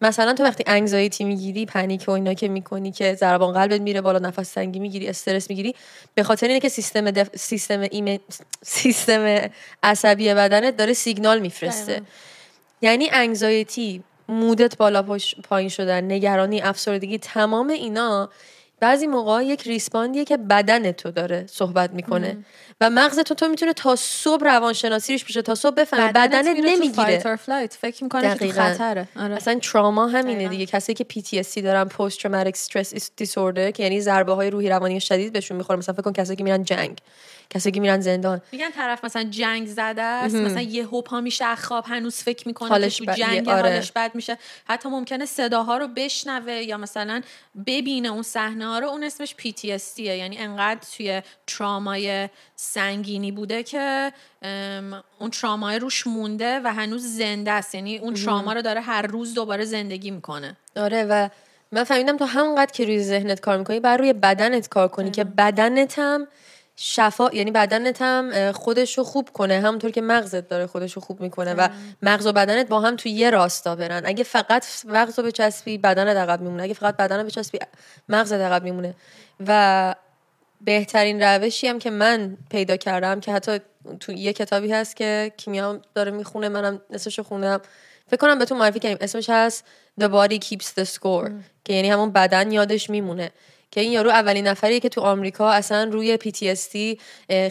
مثلا 0.01 0.33
تو 0.33 0.43
وقتی 0.43 0.63
انگزایتی 0.67 1.23
می‌گیری 1.23 1.65
پنیک 1.65 2.03
و 2.07 2.11
اینا 2.11 2.33
که 2.33 2.47
می‌کنی 2.47 2.91
که 2.91 3.15
ضربان 3.15 3.53
قلبت 3.53 3.81
میره 3.81 4.01
بالا 4.01 4.19
نفس 4.19 4.51
تنگی 4.51 4.79
می‌گیری 4.79 5.07
استرس 5.07 5.49
می‌گیری 5.49 5.75
به 6.15 6.23
خاطر 6.23 6.47
اینه 6.47 6.59
که 6.59 6.69
سیستم 6.69 7.11
دف... 7.11 7.29
سیستم 7.35 7.79
ایمن... 7.79 8.19
سیستم 8.77 9.49
عصبی 9.83 10.33
بدنت 10.33 10.77
داره 10.77 10.93
سیگنال 10.93 11.39
میفرسته. 11.39 12.01
یعنی 12.81 13.09
انگزایتی 13.11 14.03
مودت 14.29 14.77
بالا 14.77 15.03
پایین 15.43 15.69
شدن 15.69 16.11
نگرانی 16.11 16.61
افسردگی 16.61 17.17
تمام 17.17 17.69
اینا 17.69 18.29
بعضی 18.85 19.07
موقع 19.07 19.43
یک 19.43 19.61
ریسپاندیه 19.61 20.25
که 20.25 20.37
بدن 20.37 20.91
تو 20.91 21.11
داره 21.11 21.45
صحبت 21.49 21.91
می‌کنه. 21.91 22.37
و 22.81 22.89
مغز 22.89 23.19
تو 23.19 23.35
تو 23.35 23.47
می‌تونه 23.47 23.73
تا 23.73 23.95
صبح 23.95 24.43
روانشناسی 24.43 25.13
بشه. 25.15 25.41
تا 25.41 25.55
صبح 25.55 25.75
بفهمه 25.75 26.11
بدن 26.11 26.47
نمی‌گیره. 26.47 27.37
فکر 27.67 28.03
می‌کنه 28.03 28.37
که 28.37 28.47
خطره. 28.51 29.07
آره. 29.19 29.35
اصلا 29.35 29.59
تراما 29.59 30.07
همینه 30.07 30.47
دیگه. 30.47 30.65
کسی 30.65 30.93
که 30.93 31.05
PTSD 31.13 31.57
دارن 31.57 31.83
پست 31.83 32.19
تروماتیک 32.19 32.55
استرس 32.55 33.11
دیسوردر 33.15 33.71
که 33.71 33.83
یعنی 33.83 34.01
ضربه 34.01 34.33
های 34.33 34.49
روحی 34.49 34.69
روانی 34.69 34.99
شدید 34.99 35.33
بهشون 35.33 35.57
می‌خوره. 35.57 35.79
مثلا 35.79 35.95
فکر 35.95 36.03
کن 36.03 36.13
کسی 36.13 36.35
که 36.35 36.43
میرن 36.43 36.63
جنگ. 36.63 36.97
کسی 37.49 37.71
که 37.71 37.79
میرن 37.79 37.99
زندان. 37.99 38.41
میگن 38.51 38.69
طرف 38.69 39.05
مثلا 39.05 39.23
جنگ 39.23 39.67
زده 39.67 40.01
است 40.01 40.35
مثلا 40.35 40.61
یه 40.61 40.85
پا 40.85 41.21
میشه 41.21 41.55
خواب 41.55 41.85
هنوز 41.87 42.15
فکر 42.15 42.47
می‌کنه 42.47 42.69
حالش 42.69 42.99
که 42.99 43.05
تو 43.05 43.11
جنگ 43.11 43.49
آره. 43.49 43.61
حالش 43.61 43.91
بد 43.91 44.11
میشه. 44.15 44.37
حتی 44.65 44.89
ممکنه 44.89 45.25
صداها 45.25 45.77
رو 45.77 45.87
بشنوه 45.87 46.53
یا 46.53 46.77
مثلا 46.77 47.21
ببینه 47.67 48.09
اون 48.09 48.21
صحنه 48.21 48.65
ها 48.65 48.79
رو. 48.79 48.87
اون 48.87 49.03
اسمش 49.03 49.35
PTSD 49.39 49.99
یعنی 49.99 50.37
انقدر 50.37 50.79
توی 50.97 51.21
ترامای 51.47 52.29
سنگینی 52.55 53.31
بوده 53.31 53.63
که 53.63 54.11
اون 55.19 55.29
ترامای 55.31 55.79
روش 55.79 56.07
مونده 56.07 56.59
و 56.63 56.73
هنوز 56.73 57.03
زنده 57.03 57.51
است. 57.51 57.75
یعنی 57.75 57.97
اون 57.97 58.13
تراما 58.13 58.53
رو 58.53 58.61
داره 58.61 58.81
هر 58.81 59.01
روز 59.01 59.33
دوباره 59.33 59.65
زندگی 59.65 60.11
می‌کنه. 60.11 60.57
آره 60.75 61.03
و 61.03 61.29
من 61.71 61.83
فهمیدم 61.83 62.17
تو 62.17 62.25
همونقدر 62.25 62.71
که 62.71 62.85
روی 62.85 63.03
ذهنت 63.03 63.39
کار 63.39 63.57
می‌کنی 63.57 63.79
بر 63.79 63.97
روی 63.97 64.13
بدنت 64.13 64.69
کار 64.69 64.87
کنی 64.87 65.11
که 65.11 65.23
بدنت 65.23 65.99
هم 65.99 66.27
شفا 66.77 67.29
یعنی 67.33 67.51
بدنت 67.51 68.01
هم 68.01 68.51
خودش 68.51 68.97
رو 68.97 69.03
خوب 69.03 69.29
کنه. 69.33 69.59
همونطور 69.59 69.91
که 69.91 70.01
مغزت 70.01 70.47
داره 70.47 70.67
خودش 70.67 70.93
رو 70.93 71.01
خوب 71.01 71.21
می‌کنه 71.21 71.53
و 71.53 71.67
مغز 72.01 72.27
و 72.27 72.31
بدنت 72.31 72.67
با 72.67 72.79
هم 72.79 72.95
توی 72.95 73.11
یه 73.11 73.29
راستا 73.29 73.75
برن. 73.75 74.01
اگه 74.05 74.23
فقط 74.23 74.65
مغز 74.85 75.19
رو 75.19 75.25
بچسبی 75.25 75.77
بدنت 75.77 76.17
عقب 76.17 76.41
میمونه. 76.41 76.63
اگه 76.63 76.73
فقط 76.73 76.97
بدن 76.97 77.19
رو 77.19 77.23
بچسبی 77.23 77.59
مغزت 78.09 78.39
عقب 78.39 78.63
میمونه. 78.63 78.95
و 79.47 79.95
بهترین 80.61 81.21
روشی 81.21 81.67
هم 81.67 81.79
که 81.79 81.89
من 81.89 82.37
پیدا 82.49 82.77
کردم 82.77 83.19
که 83.19 83.33
حتی 83.33 83.59
تو 83.99 84.11
یه 84.11 84.33
کتابی 84.33 84.71
هست 84.71 84.95
که 84.95 85.31
کیمیا 85.37 85.81
داره 85.93 86.11
می‌خونه 86.11 86.49
منم 86.49 86.81
نصفش 86.89 87.19
خوندم. 87.19 87.61
فکر 88.07 88.17
کنم 88.17 88.39
بهتون 88.39 88.57
معرفی 88.57 88.79
کردیم. 88.79 88.97
اسمش 89.01 89.29
هست 89.29 89.63
The 90.01 90.05
Body 90.05 90.39
Keeps 90.39 90.65
the 90.79 90.85
Score 90.93 91.31
که 91.63 91.73
یعنی 91.73 91.89
همون 91.89 92.11
بدن 92.11 92.51
یادش 92.51 92.89
میمونه. 92.89 93.31
که 93.71 93.81
این 93.81 93.91
یارو 93.91 94.09
اولین 94.09 94.47
نفریه 94.47 94.79
که 94.79 94.89
تو 94.89 95.01
آمریکا 95.01 95.51
اصلا 95.51 95.89
روی 95.93 96.17
PTSD 96.17 96.99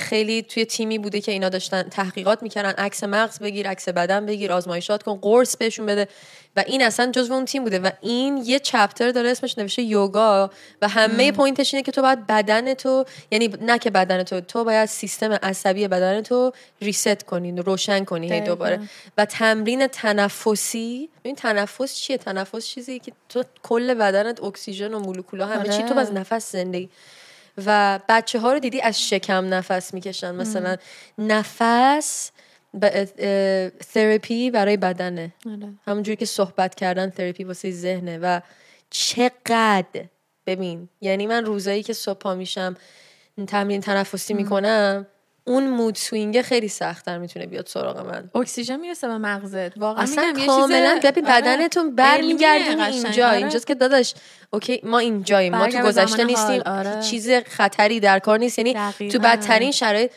خیلی 0.00 0.42
توی 0.42 0.64
تیمی 0.64 0.98
بوده 0.98 1.20
که 1.20 1.32
اینا 1.32 1.48
داشتن 1.48 1.82
تحقیقات 1.82 2.42
می‌کردن. 2.42 2.70
عکس 2.70 3.04
مغز 3.04 3.38
بگیر 3.38 3.68
عکس 3.68 3.88
بدن 3.88 4.26
بگیر 4.26 4.52
آزمایشات 4.52 5.02
کن 5.02 5.14
قرص 5.22 5.56
بهشون 5.56 5.86
بده. 5.86 6.08
و 6.56 6.64
این 6.66 6.82
اصلا 6.82 7.10
جزو 7.10 7.34
اون 7.34 7.44
تیم 7.44 7.64
بوده 7.64 7.78
و 7.78 7.90
این 8.00 8.36
یه 8.44 8.58
chapter 8.58 9.10
داره 9.10 9.30
اسمش 9.30 9.58
نوشته 9.58 9.82
یوگا 9.82 10.50
و 10.82 10.88
همه 10.88 11.32
point 11.32 11.62
ش 11.62 11.74
اینه 11.74 11.82
که 11.82 11.92
تو 11.92 12.02
باید 12.02 12.26
بدن 12.26 12.74
تو 12.74 13.04
یعنی 13.30 13.48
نه 13.60 13.78
که 13.78 13.90
بدن 13.90 14.22
تو 14.22 14.40
تو 14.40 14.64
باید 14.64 14.88
سیستم 14.88 15.32
عصبی 15.32 15.88
بدن 15.88 16.22
تو 16.22 16.52
reset 16.80 17.22
کنی 17.22 17.52
روشن 17.52 18.04
کنی 18.04 18.32
هی 18.32 18.40
دوباره. 18.40 18.80
و 19.18 19.24
تمرین 19.24 19.86
تنفسی 19.86 21.08
این 21.22 21.34
تنفس 21.34 21.94
چیه؟ 21.94 22.18
تنفس 22.18 22.66
چیزی 22.66 22.98
که 22.98 23.12
تو 23.28 23.44
کل 23.62 23.94
بدنت 23.94 24.42
اکسیژن 24.42 24.94
و 24.94 24.98
مولکولا 24.98 25.46
همه 25.46 25.68
چی 25.68 25.82
تو 25.82 25.98
از 25.98 26.10
آره. 26.10 26.18
نفس 26.18 26.52
زندگی 26.52 26.88
و 27.66 28.00
بچه 28.08 28.38
ها 28.38 28.52
رو 28.52 28.58
دیدی 28.58 28.80
از 28.80 29.08
شکم 29.08 29.54
نفس 29.54 29.94
می‌کشن. 29.94 30.34
مثلا 30.34 30.76
نفس 31.18 32.30
تراپی 33.94 34.50
برای 34.50 34.76
بدنه 34.76 35.32
آره. 35.46 35.68
همونجوری 35.86 36.16
که 36.16 36.26
صحبت 36.26 36.74
کردن 36.74 37.10
تراپی 37.10 37.44
واسه 37.44 37.70
ذهنه 37.70 38.18
و 38.18 38.40
چقدر 38.90 40.04
ببین 40.46 40.88
یعنی 41.00 41.26
من 41.26 41.44
روزایی 41.44 41.82
که 41.82 41.92
صبح 41.92 42.32
میشم 42.32 42.76
تمرین 43.46 43.80
تنفسی 43.80 44.34
می‌کنم 44.34 45.06
اون 45.46 45.68
mood 45.68 45.94
swing 45.94 46.42
خیلی 46.42 46.68
سخت‌تر 46.68 47.18
می‌تونه 47.18 47.46
بیاد 47.46 47.66
سراغ 47.66 48.06
من 48.06 48.30
اکسیژن 48.34 48.80
می‌رسه 48.80 49.08
به 49.08 49.18
مغزت 49.18 49.78
واقعا 49.78 50.02
اصلا 50.02 50.32
کاملا 50.46 51.00
ببین 51.04 51.26
آره. 51.26 51.40
بدنتون 51.40 51.94
برمیگردین 51.94 52.80
اینجا 52.80 53.28
آره. 53.28 53.36
اینجاست 53.36 53.66
که 53.66 53.74
داداش 53.74 54.14
okay 54.50 54.80
ما 54.84 54.98
اینجاییم 54.98 55.54
ما 55.56 55.66
تو 55.66 55.82
گذشته 55.82 56.24
نیستیم 56.24 56.62
آره. 56.66 57.02
چیز 57.02 57.30
خطری 57.30 58.00
در 58.00 58.18
کار 58.18 58.38
نیست 58.38 58.58
یعنی 58.58 58.74
تو 59.12 59.18
بدترین 59.18 59.70
شرایط 59.70 60.12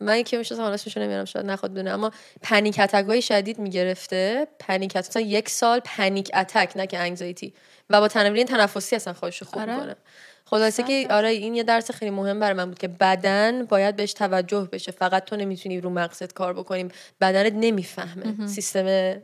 من 0.00 0.18
یکی 0.18 0.36
میشه 0.36 0.56
حالا 0.56 0.74
اسمشو 0.74 1.00
نمیارم 1.00 1.24
شاید 1.24 1.46
نخواد 1.46 1.74
دونه 1.74 1.90
اما 1.90 2.10
panic 2.42 2.80
attack 2.80 3.04
های 3.08 3.22
شدید 3.22 3.58
می‌گرفته. 3.58 4.46
پنیک 4.58 4.96
اتک 4.96 5.08
مثلا 5.08 5.22
یک 5.22 5.48
سال 5.48 5.80
panic 5.84 6.30
attack 6.34 6.72
نه 6.76 6.86
که 6.86 6.98
anxiety 6.98 7.54
و 7.90 8.00
با 8.00 8.08
تمرین 8.08 8.46
تنفسی 8.46 8.96
اصلا 8.96 9.12
خودش 9.12 9.42
خوب 9.42 9.62
آره. 9.62 9.74
می‌کنه. 9.74 9.96
خلاصه 10.44 10.82
که 10.82 11.06
آره 11.10 11.28
این 11.28 11.54
یه 11.54 11.62
درس 11.62 11.90
خیلی 11.90 12.10
مهم 12.10 12.40
برای 12.40 12.54
من 12.54 12.64
بود 12.64 12.78
که 12.78 12.88
بدن 12.88 13.64
باید 13.64 13.96
بهش 13.96 14.12
توجه 14.12 14.68
بشه. 14.72 14.92
فقط 14.92 15.24
تو 15.24 15.36
نمی‌تونی 15.36 15.80
رو 15.80 15.90
مغزت 15.90 16.32
کار 16.32 16.52
بکنیم. 16.52 16.88
بدنت 17.20 17.52
نمی‌فهمه. 17.56 18.46
سیستم 18.46 19.14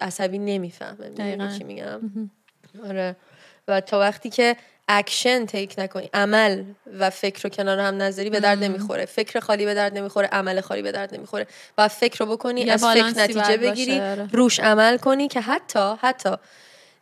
عصبی 0.00 0.38
نمی‌فهمه. 0.38 1.58
چی 1.58 1.64
میگم؟ 1.64 2.00
آره. 2.84 3.16
و 3.68 3.80
تا 3.80 4.00
وقتی 4.00 4.30
که 4.30 4.56
action 4.88 5.46
take 5.46 5.74
نکنی. 5.78 6.10
عمل 6.14 6.62
و 6.98 7.10
فکر 7.10 7.42
رو 7.42 7.50
کنار 7.50 7.78
هم 7.78 8.02
نظری 8.02 8.30
به 8.30 8.40
درد 8.40 8.64
نمی‌خوره. 8.64 9.04
فکر 9.04 9.40
خالی 9.40 9.64
به 9.64 9.74
درد 9.74 9.98
نمی‌خوره 9.98 10.28
عمل 10.32 10.60
خالی 10.60 10.82
به 10.82 10.92
درد 10.92 11.14
نمی‌خوره. 11.14 11.46
و 11.78 11.88
فکر 11.88 12.18
رو 12.18 12.26
بکنی 12.26 12.70
از 12.70 12.84
فکر 12.84 13.04
نتیجه 13.04 13.56
بگیری 13.56 14.00
آره. 14.00 14.28
روش 14.32 14.60
عمل 14.60 14.96
کنی 14.96 15.28
که 15.28 15.40
حتی 15.40 15.94
حتی 16.02 16.30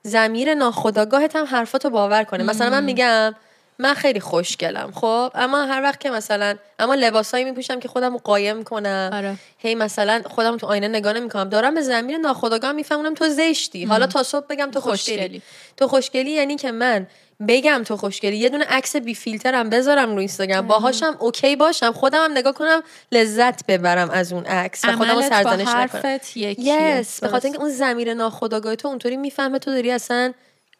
ضمیر 0.03 0.55
ناخودآگاهت 0.55 1.37
هم 1.37 1.45
حرفاتو 1.45 1.91
باور 1.91 2.25
کنه. 2.25 2.45
مثلا 2.45 2.71
من 2.71 2.85
میگم 2.85 3.35
من 3.79 3.95
خیلی 3.95 4.21
خوشگلم 4.21 4.93
خب؟ 4.93 5.31
اما 5.35 5.64
هر 5.64 5.83
وقت 5.83 6.00
که 6.00 6.11
مثلا 6.11 6.57
اما 6.79 6.95
لباسایی 6.95 7.45
میپوشم 7.45 7.81
که 7.81 7.88
خودم 7.88 8.17
قایم 8.17 8.64
کنم. 8.64 9.11
آره. 9.12 9.37
هی 9.59 9.75
مثلا 9.75 10.23
خودم 10.26 10.57
تو 10.57 10.67
آینه 10.67 10.88
نگاه 10.88 11.12
نمی‌کنم. 11.12 11.49
دارم 11.49 11.75
به 11.75 11.81
ضمیر 11.81 12.21
ناخودآگاه 12.21 12.73
میفهمونم 12.73 13.14
تو 13.14 13.29
زشتی. 13.29 13.85
حالا 13.85 14.07
تا 14.07 14.23
صبح 14.23 14.47
بگم 14.47 14.71
تو 14.71 14.81
خوشگلی. 14.81 15.43
تو 15.76 15.88
خوشگلی 15.88 16.31
یعنی 16.31 16.57
که 16.57 16.73
من 16.73 17.07
بگم 17.49 17.83
تو 17.85 17.97
خوشگلی. 17.97 18.37
یه 18.37 18.49
دونه 18.49 18.64
عکس 18.64 18.97
بی 18.97 19.14
فیلترم 19.14 19.71
بذارم 19.71 20.11
رو 20.11 20.19
اینستاگرام. 20.19 20.67
باهاشم 20.67 21.17
اوکی 21.19 21.57
باشم. 21.57 21.93
خودم 21.93 22.25
هم 22.25 22.33
نگاه 22.33 22.53
کنم 22.53 22.83
لذت 23.12 23.67
ببرم 23.67 24.11
از 24.11 24.33
اون 24.33 24.45
عکس 24.45 24.85
و 24.85 24.93
خودم 24.93 25.21
سرزنش 25.21 25.69
نکنم. 25.69 26.21
یس 26.37 27.21
به 27.21 27.29
خاطر 27.29 27.47
اینکه 27.47 27.61
اون 27.61 27.71
زمیر 27.71 28.14
ناخودآگاه 28.14 28.76
تو 28.76 28.88
اونطوری 28.88 29.17
می‌فهمه 29.17 29.59
تو 29.59 29.71
داری 29.71 29.91
اصلا 29.91 30.33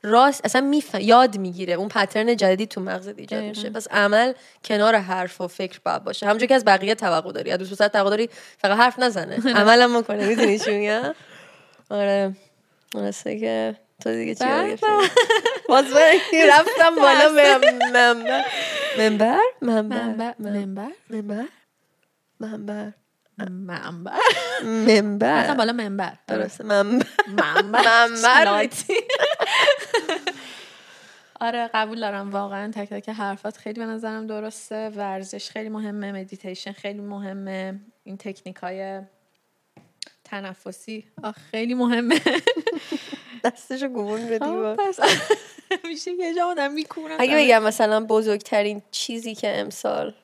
راست 0.03 0.41
اصلا 0.45 0.61
میف... 0.61 0.95
یاد 0.95 1.39
می‌گیره. 1.39 1.75
اون 1.75 1.89
پترن 1.89 2.37
جدیدی 2.37 2.67
تو 2.67 2.81
مغز 2.81 3.09
ایجاد 3.17 3.43
میشه. 3.43 3.71
پس 3.71 3.89
عمل 3.91 4.33
کنار 4.65 4.97
حرف 4.97 5.41
و 5.41 5.49
فکر 5.49 5.81
باید 5.85 6.05
باشه. 6.05 6.27
همونجوری 6.27 6.49
که 6.49 6.55
از 6.55 6.65
بقیه 6.65 6.95
توقع 6.95 7.33
داری. 7.33 7.51
از 7.51 7.59
دوست 7.59 7.89
توقع 7.89 8.11
داری 8.11 8.29
فقط 8.59 8.79
حرف 8.79 8.99
نزنه. 8.99 9.37
عملم 9.61 9.97
می‌کنه 9.97 10.27
می‌دونی 10.27 10.59
چی 10.59 10.71
میگم؟ 10.71 11.15
آره. 11.91 12.33
واسه 12.95 13.41
که 13.41 13.77
تو 14.05 14.13
دیگه 14.13 14.35
چی 14.35 14.45
بله. 14.45 14.79
باز 15.69 15.85
رفتم 16.53 16.95
بالا 16.95 17.29
منبر؟ 17.33 18.43
منبر. 18.93 19.39
منبر. 19.63 20.35
منبر. 20.39 20.93
منبر؟ 20.99 21.45
منبر؟ 22.41 22.93
منبر. 23.39 24.13
منبر. 24.63 25.41
اصلا 25.43 25.55
بالا 25.55 25.73
منبر. 25.73 26.13
درسته. 26.27 26.65
منبر. 26.65 27.07
منبر. 27.63 28.69
آره 31.41 31.71
قبول 31.75 32.01
دارم. 32.01 32.31
واقعا 32.31 32.71
تک 32.75 32.89
تک 32.89 33.09
حرفات 33.09 33.57
خیلی 33.57 33.81
به 33.81 33.87
نظرم 33.87 34.27
درسته. 34.27 34.89
ورزش 34.89 35.51
خیلی 35.51 35.69
مهمه. 35.69 36.13
مدیتیشن 36.13 36.73
خیلی 36.73 37.01
مهمه. 37.01 37.81
این 38.05 38.17
تکنیک 38.17 38.57
های 38.57 39.01
تنفسی 40.25 41.05
خیلی 41.51 41.75
مهمه. 41.75 42.21
دستشو 43.45 43.89
گمون 43.89 44.29
به 44.29 44.39
دیوار. 44.39 44.79
میشه 45.89 46.11
یه 46.11 46.35
جا 46.35 46.47
آدم 46.47 46.73
می‌کنم 46.73 47.17
اگه 47.19 47.37
بگم 47.37 47.63
مثلا 47.63 48.05
بزرگترین 48.05 48.83
چیزی 48.91 49.35
که 49.35 49.61
امسال 49.61 50.15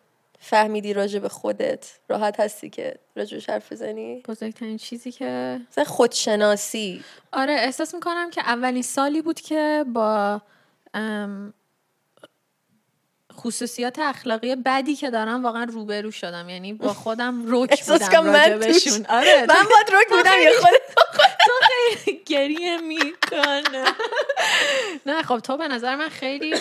فهمیدی 0.41 0.93
راجع 0.93 1.19
به 1.19 1.29
خودت 1.29 1.93
راحت 2.09 2.41
هستی 2.41 2.71
که 2.71 2.95
راجع 3.17 3.39
حرف 3.49 3.73
بزنی؟ 3.73 4.23
بزرگترین 4.29 4.77
چیزی 4.77 5.13
که؟ 5.13 5.61
خودشناسی. 5.87 7.05
آره 7.33 7.53
احساس 7.53 7.95
می‌کنم 7.95 8.31
که 8.31 8.41
اولین 8.41 8.83
سالی 8.83 9.23
بود 9.23 9.41
که 9.41 9.85
با 9.95 10.41
خصوصیات 13.41 13.99
اخلاقی 13.99 14.57
بدی 14.57 14.97
که 14.97 15.11
دارم 15.11 15.45
واقعا 15.45 15.65
روبرو 15.65 16.11
شدم. 16.11 16.49
یعنی 16.49 16.73
با 16.73 16.93
خودم 16.93 17.45
رک 17.47 17.69
احساس 17.73 18.03
بودم 18.03 18.27
راجبشون 18.27 19.07
آره. 19.09 19.41
من 19.41 19.47
باید 19.47 19.91
رک 19.93 20.09
بودم 20.17 20.33
یه 20.43 20.51
خود 20.61 20.71
تو 20.97 21.03
خیلی 21.10 21.10
گریه 22.27 22.77
می‌کنه. 22.77 23.85
نه 25.07 25.23
خب 25.23 25.39
تو 25.39 25.57
به 25.57 25.69
نظر 25.69 25.97
من 25.97 26.09
خیلی 26.09 26.55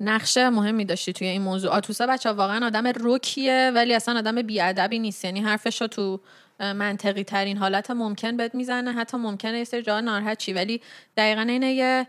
نقش 0.00 0.36
مهمی 0.36 0.84
داشتی 0.84 1.12
توی 1.12 1.26
این 1.26 1.42
موضوع. 1.42 1.70
آتوسا 1.70 2.06
بچه 2.06 2.30
واقعا 2.30 2.66
آدم 2.66 2.92
رکیه 3.00 3.72
ولی 3.74 3.94
اصلا 3.94 4.18
آدم 4.18 4.42
بیادبی 4.42 4.98
نیست. 4.98 5.24
یعنی 5.24 5.40
حرفش 5.40 5.78
تو 5.78 6.20
منطقی 6.58 7.24
ترین 7.24 7.56
حالت 7.56 7.90
ممکن 7.90 8.36
بهت 8.36 8.54
می‌زنه 8.54 8.92
حتی 8.92 9.16
ممکنه 9.16 9.58
یه 9.58 9.64
سری 9.64 9.82
جاها 9.82 10.00
ناراحت 10.00 10.38
چی 10.38 10.52
ولی 10.52 10.80
دقیقا 11.16 11.40
اینه 11.40 11.72
یه 11.72 12.06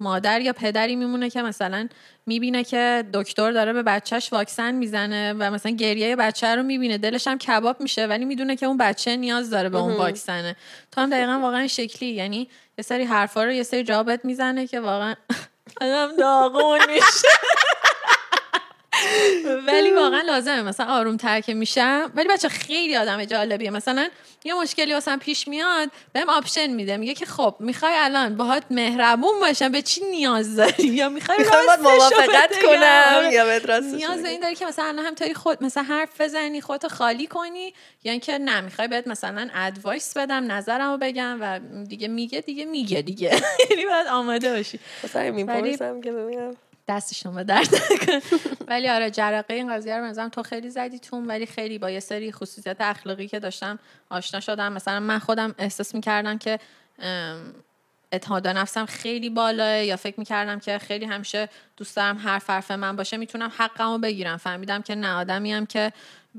مادر 0.00 0.40
یا 0.40 0.52
پدری 0.52 0.96
میمونه 0.96 1.30
که 1.30 1.42
مثلا 1.42 1.88
می‌بینه 2.26 2.64
که 2.64 3.04
دکتر 3.12 3.52
داره 3.52 3.72
به 3.72 3.82
بچهش 3.82 4.32
واکسن 4.32 4.74
می‌زنه 4.74 5.32
و 5.32 5.50
مثلا 5.50 5.72
گریه 5.72 6.16
بچه 6.16 6.46
رو 6.56 6.62
می‌بینه. 6.62 6.98
دلش 6.98 7.26
هم 7.26 7.38
کباب 7.38 7.80
میشه 7.80 8.06
ولی 8.06 8.24
می‌دونه 8.24 8.56
که 8.56 8.66
اون 8.66 8.76
بچه 8.76 9.16
نیاز 9.16 9.50
داره 9.50 9.68
به 9.68 9.78
اون 9.78 9.94
واکسنه. 9.94 10.56
تو 10.92 11.00
هم 11.00 11.10
دقیقا 11.10 11.38
واقعا 11.42 11.66
شکلی. 11.66 12.08
یعنی 12.08 12.48
یه 12.78 12.82
سری 12.84 13.04
حرفا 13.04 13.44
رو 13.44 13.52
یه 13.52 13.62
سری 13.62 13.84
جوابت 13.84 14.24
می‌زنه 14.24 14.66
که 14.66 14.80
واقعا 14.80 15.14
آدم 15.80 16.16
داغون 16.16 16.80
میشه. 16.94 17.28
ولی 19.66 19.90
واقعا 19.90 20.20
لازمه. 20.20 20.62
مثلا 20.62 20.86
آروم 20.86 21.16
تر 21.16 21.40
که 21.40 21.54
میشم. 21.54 22.12
ولی 22.14 22.28
بچه 22.28 22.48
خیلی 22.48 22.96
آدم 22.96 23.24
جالبیه. 23.24 23.70
مثلا 23.70 24.08
یه 24.44 24.54
مشکلی 24.54 24.92
واسم 24.92 25.18
پیش 25.18 25.48
میاد 25.48 25.88
بهم 26.12 26.30
آپشن 26.30 26.66
میده. 26.66 26.96
میگه 26.96 27.14
که 27.14 27.26
خب 27.26 27.54
می‌خوای 27.60 27.92
الان 27.96 28.36
باهات 28.36 28.62
مهربون 28.70 29.40
باشم. 29.40 29.68
به 29.72 29.82
چی 29.82 30.00
نیاز 30.10 30.56
داری؟ 30.56 30.84
یا 30.88 31.08
می‌خوای 31.08 31.38
باید 31.38 31.48
راستشو 31.50 31.82
موافقت؟ 31.82 32.62
کنم؟ 32.62 33.30
یا 33.32 33.78
نیاز. 33.80 34.24
این 34.24 34.40
داری 34.40 34.54
که 34.54 34.66
مثلا 34.66 35.02
همطوری 35.06 35.34
خود 35.34 35.64
مثلا 35.64 35.82
حرف 35.82 36.20
بزنی 36.20 36.60
خودتو 36.60 36.88
خالی 36.88 37.26
کنی. 37.26 37.74
یا 38.04 38.12
اینکه 38.12 38.38
نه 38.38 38.60
می‌خوای 38.60 38.88
بهت 38.88 39.06
مثلا 39.06 39.48
ادوایس 39.54 40.16
بدم 40.16 40.52
نظرمو 40.52 40.96
بگم 40.96 41.38
و 41.40 41.60
دیگه 41.88 42.08
میگه 42.08 42.40
دیگه 42.40 42.64
میگه 42.64 43.02
دیگه. 43.02 43.30
یعنی 43.70 43.86
باید 43.86 44.06
آماده 44.06 44.52
باشی. 44.52 44.80
ولی- 45.14 45.30
می‌پرسم 45.30 46.00
که 46.00 46.12
ببینم. 46.12 46.56
دستشون 46.88 47.34
به 47.34 47.44
درد 47.44 47.68
ولی 48.68 48.88
آره 48.88 49.10
جرقه 49.10 49.54
این 49.54 49.74
قضیه 49.74 49.96
رو 49.96 50.02
بنظرم 50.02 50.28
تو 50.28 50.42
خیلی 50.42 50.70
زدی 50.70 50.98
تون 50.98 51.26
ولی 51.26 51.46
خیلی 51.46 51.78
با 51.78 51.90
یه 51.90 52.00
سری 52.00 52.32
خصوصیت 52.32 52.76
اخلاقی 52.80 53.28
که 53.28 53.38
داشتم 53.38 53.78
آشنا 54.10 54.40
شدم. 54.40 54.72
مثلا 54.72 55.00
من 55.00 55.18
خودم 55.18 55.54
احساس 55.58 55.94
می‌کردم 55.94 56.38
که 56.38 56.58
به 58.42 58.52
نفسم 58.52 58.86
خیلی 58.86 59.30
بالاه 59.30 59.84
یا 59.84 59.96
فکر 59.96 60.14
می‌کردم 60.18 60.58
که 60.58 60.78
خیلی 60.78 61.04
همیشه 61.04 61.48
دوست 61.76 61.96
دارم 61.96 62.18
حرف 62.18 62.50
حرف 62.50 62.70
من 62.70 62.96
باشه 62.96 63.16
می‌تونم 63.16 63.52
حقمو 63.58 63.98
بگیرم. 63.98 64.36
فهمیدم 64.36 64.82
که 64.82 64.94
نه 64.94 65.14
آدمی 65.14 65.66
که 65.66 65.92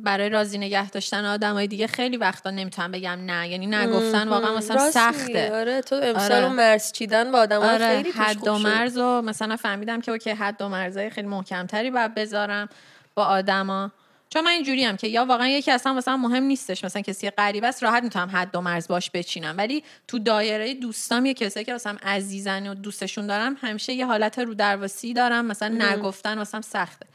برای 0.04 0.30
راضی 0.30 0.58
نگه 0.58 0.89
داشتن 0.89 1.25
آدمای 1.25 1.68
دیگه 1.68 1.88
خیلی 1.88 2.18
وقتا 2.18 2.51
نمی‌تونم 2.51 2.92
بگم 2.92 3.20
نه 3.25 3.50
یعنی 3.50 3.68
نگفتن 3.68 4.27
واقعا 4.27 4.58
مثلا. 4.58 4.92
سخته 4.92 5.56
آره 5.56 5.82
تو 5.82 5.96
امسال 5.96 6.32
آره. 6.32 6.50
مرز 6.50 6.92
چیدن 6.92 7.32
با 7.32 7.39
آدم 7.39 7.60
آره 7.60 7.96
خیلی 7.96 8.12
حد 8.12 8.48
و. 8.48 8.58
مرز 8.58 8.98
و 8.98 9.22
مثلا 9.22 9.56
فهمیدم 9.56 10.01
که 10.01 10.12
اوکی 10.12 10.30
حد 10.30 10.62
و 10.62 10.70
مرزای 10.70 11.10
خیلی 11.10 11.27
محکمتری 11.27 11.92
باید 11.92 12.16
بذارم 12.16 12.70
با 13.16 13.25
آدما 13.25 13.92
چون 14.30 14.44
من 14.44 14.51
اینجوری 14.51 14.84
هم 14.84 14.98
که 14.98 15.08
یا 15.08 15.25
واقعا 15.25 15.48
یکی 15.48 15.72
اصلا 15.72 15.94
مثلا 15.94 16.18
مهم 16.18 16.44
نیستش 16.44 16.84
مثلا 16.84 17.01
کسی 17.01 17.30
غریب 17.30 17.63
است 17.63 17.84
راحت 17.84 18.04
می‌تونم 18.04 18.30
حد 18.34 18.56
و 18.56 18.62
مرز 18.62 18.88
باش 18.88 19.12
بچینم 19.13 19.58
ولی 19.58 19.84
تو 20.08 20.20
دایره 20.20 20.74
دوستام 20.74 21.25
یه 21.25 21.34
کسی 21.34 21.63
که 21.63 21.74
مثلا 21.74 21.98
عزیزن 22.04 22.68
و 22.68 22.74
دوستشون 22.74 23.27
دارم 23.27 23.58
همیشه 23.62 23.94
یه 23.94 24.06
حالت 24.06 24.39
رو 24.39 24.54
درواسی 24.54 25.13
دارم 25.13 25.46
مثلا 25.46 25.68
نگفتن 25.68 26.38
مثلا 26.38 26.62
سخته 26.62 27.06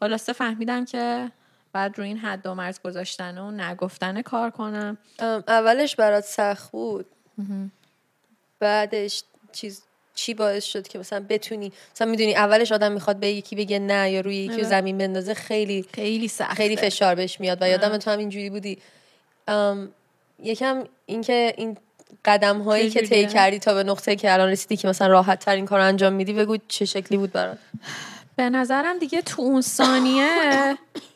خلاصه 0.00 0.32
فهمیدم 0.32 0.84
که 0.84 1.30
بعد 1.76 1.98
رو 1.98 2.04
این 2.04 2.18
حد 2.18 2.46
و 2.46 2.54
مرز 2.54 2.80
گذاشتن 2.84 3.38
و 3.38 3.50
نگفتن 3.50 4.22
کار 4.22 4.50
کنم. 4.50 4.98
اولش 5.48 5.96
برات 5.96 6.24
سخت 6.24 6.70
بود. 6.72 7.06
بعدش 8.60 9.22
چیز 9.52 9.82
چی 10.14 10.34
باعث 10.34 10.64
شد 10.64 10.88
که 10.88 10.98
مثلا 10.98 11.26
بتونی 11.28 11.72
مثلا 11.94 12.06
می‌دونی 12.06 12.34
اولش 12.36 12.72
آدم 12.72 12.92
می‌خواد 12.92 13.16
به 13.16 13.28
یکی 13.28 13.56
بگه 13.56 13.78
نه 13.78 14.10
یا 14.10 14.20
روی 14.20 14.36
یکی 14.36 14.48
رو 14.48 14.54
آره. 14.54 14.68
زمین 14.68 14.98
بندازه 14.98 15.34
خیلی 15.34 15.84
خیلی 15.94 16.28
سخته. 16.28 16.54
خیلی 16.54 16.76
فشار 16.76 17.14
بهش 17.14 17.40
میاد 17.40 17.62
و 17.62 17.68
یادم 17.68 17.98
تو 17.98 18.10
هم 18.10 18.18
اینجوری 18.18 18.50
بودی. 18.50 18.78
ام، 19.48 19.88
یکم 20.42 20.84
اینکه 21.06 21.54
این 21.56 21.76
قدم 22.24 22.60
هایی 22.60 22.90
که 22.90 23.02
طی؟ 23.02 23.26
کردی 23.26 23.58
تا 23.58 23.74
به 23.74 23.82
نقطه 23.82 24.16
که 24.16 24.32
الان 24.32 24.48
رسیدی 24.48 24.76
که 24.76 24.88
مثلا 24.88 25.08
راحت 25.08 25.44
تر 25.44 25.54
این 25.54 25.66
کار 25.66 25.78
رو 25.78 25.84
انجام 25.84 26.12
میدی 26.12 26.32
بگو 26.32 26.56
چه 26.68 26.84
شکلی 26.84 27.18
بود 27.18 27.32
برات. 27.32 27.58
به 28.36 28.50
نظرم 28.50 28.98
دیگه 28.98 29.22
تو 29.22 29.42
اون 29.42 29.60
ثانیه 29.60 30.28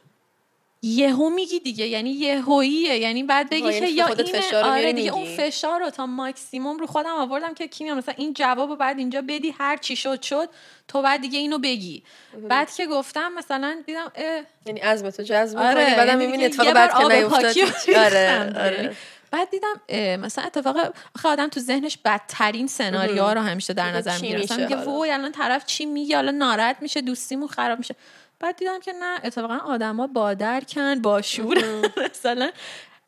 یهو 0.83 1.31
میگی 1.31 1.61
دیگه 1.61 1.87
یعنی 1.87 2.11
یهوییه 2.11 2.99
یعنی 2.99 3.23
بعد 3.23 3.51
بگی 3.51 3.63
آه، 3.63 3.71
که 3.71 3.75
یعنی 3.75 3.89
یا 3.89 4.07
این 4.07 4.55
آره 4.55 4.93
دیگه. 4.93 5.15
اون 5.15 5.25
فشار 5.25 5.81
رو 5.81 5.91
تا 5.91 6.07
ماکسیموم 6.07 6.79
رو 6.79 6.87
خودم 6.87 7.11
آوردم 7.11 7.55
که 7.55 7.69
کیمیا 7.69 7.95
مثلا 7.95 8.15
این 8.17 8.35
جواب 8.35 8.71
رو 8.71 8.77
بعد 8.77 8.99
اینجا 8.99 9.23
بدی 9.29 9.55
هر 9.59 9.77
چی 9.77 9.97
شد 9.97 10.23
شد 10.23 10.49
تو 10.89 11.03
بعد 11.03 11.21
دیگه 11.21 11.39
اینو 11.39 11.59
بگی 11.59 12.03
بعد 12.49 12.75
که 12.75 12.87
گفتم 12.87 13.33
مثلا 13.33 13.83
دیدم 13.87 14.13
اه، 14.15 14.43
یعنی 14.67 14.81
عزم 14.81 15.11
تو 15.11 15.23
جذب 15.23 15.59
آره 15.59 15.85
بعدم 15.85 16.07
یعنی 16.07 16.27
می‌بینی 16.27 16.45
اتفاق 16.45 16.73
بعد 16.73 16.91
که 16.91 17.05
نیفتاد. 17.05 17.95
آره. 17.97 18.53
آره 18.57 18.97
بعد 19.31 19.49
دیدم 19.51 19.81
مثلا 20.21 20.45
اتفاق 20.45 20.77
آخه 21.17 21.29
آدم 21.29 21.49
تو 21.49 21.61
ذهنش 21.61 21.99
بدترین 22.05 22.67
سناریوها 22.67 23.33
رو 23.33 23.41
همیشه 23.41 23.73
در 23.73 23.93
نظر 23.93 24.19
می‌گیره 24.19 24.43
مثلا 24.43 24.57
میگه؟ 24.57 24.77
وای 24.77 25.11
الان 25.11 25.33
طرف 25.33 25.67
چی 25.67 25.87
میگه 25.87 26.17
حالا 26.17 26.31
ناراحت 26.31 26.77
میشه 26.81 27.01
دوستیمون 27.01 27.49
خراب 27.49 27.79
میشه 27.79 27.95
بعد 28.41 28.57
دیدم 28.57 28.81
که 28.81 28.93
نه 28.93 29.21
اتفاقا 29.25 29.57
آدما 29.57 30.07
با 30.07 30.35
درکن 30.35 31.03
با 31.03 31.23
شور. 31.23 31.59
مثلا 32.11 32.51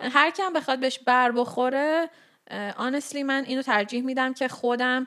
هر 0.00 0.30
کم 0.30 0.52
بخواد 0.52 0.80
بهش 0.80 0.98
بر 0.98 1.32
بخوره 1.32 2.08
آنستلی 2.76 3.22
من 3.22 3.44
اینو 3.44 3.62
ترجیح 3.62 4.02
میدم 4.02 4.34
که 4.34 4.48
خودم 4.48 5.06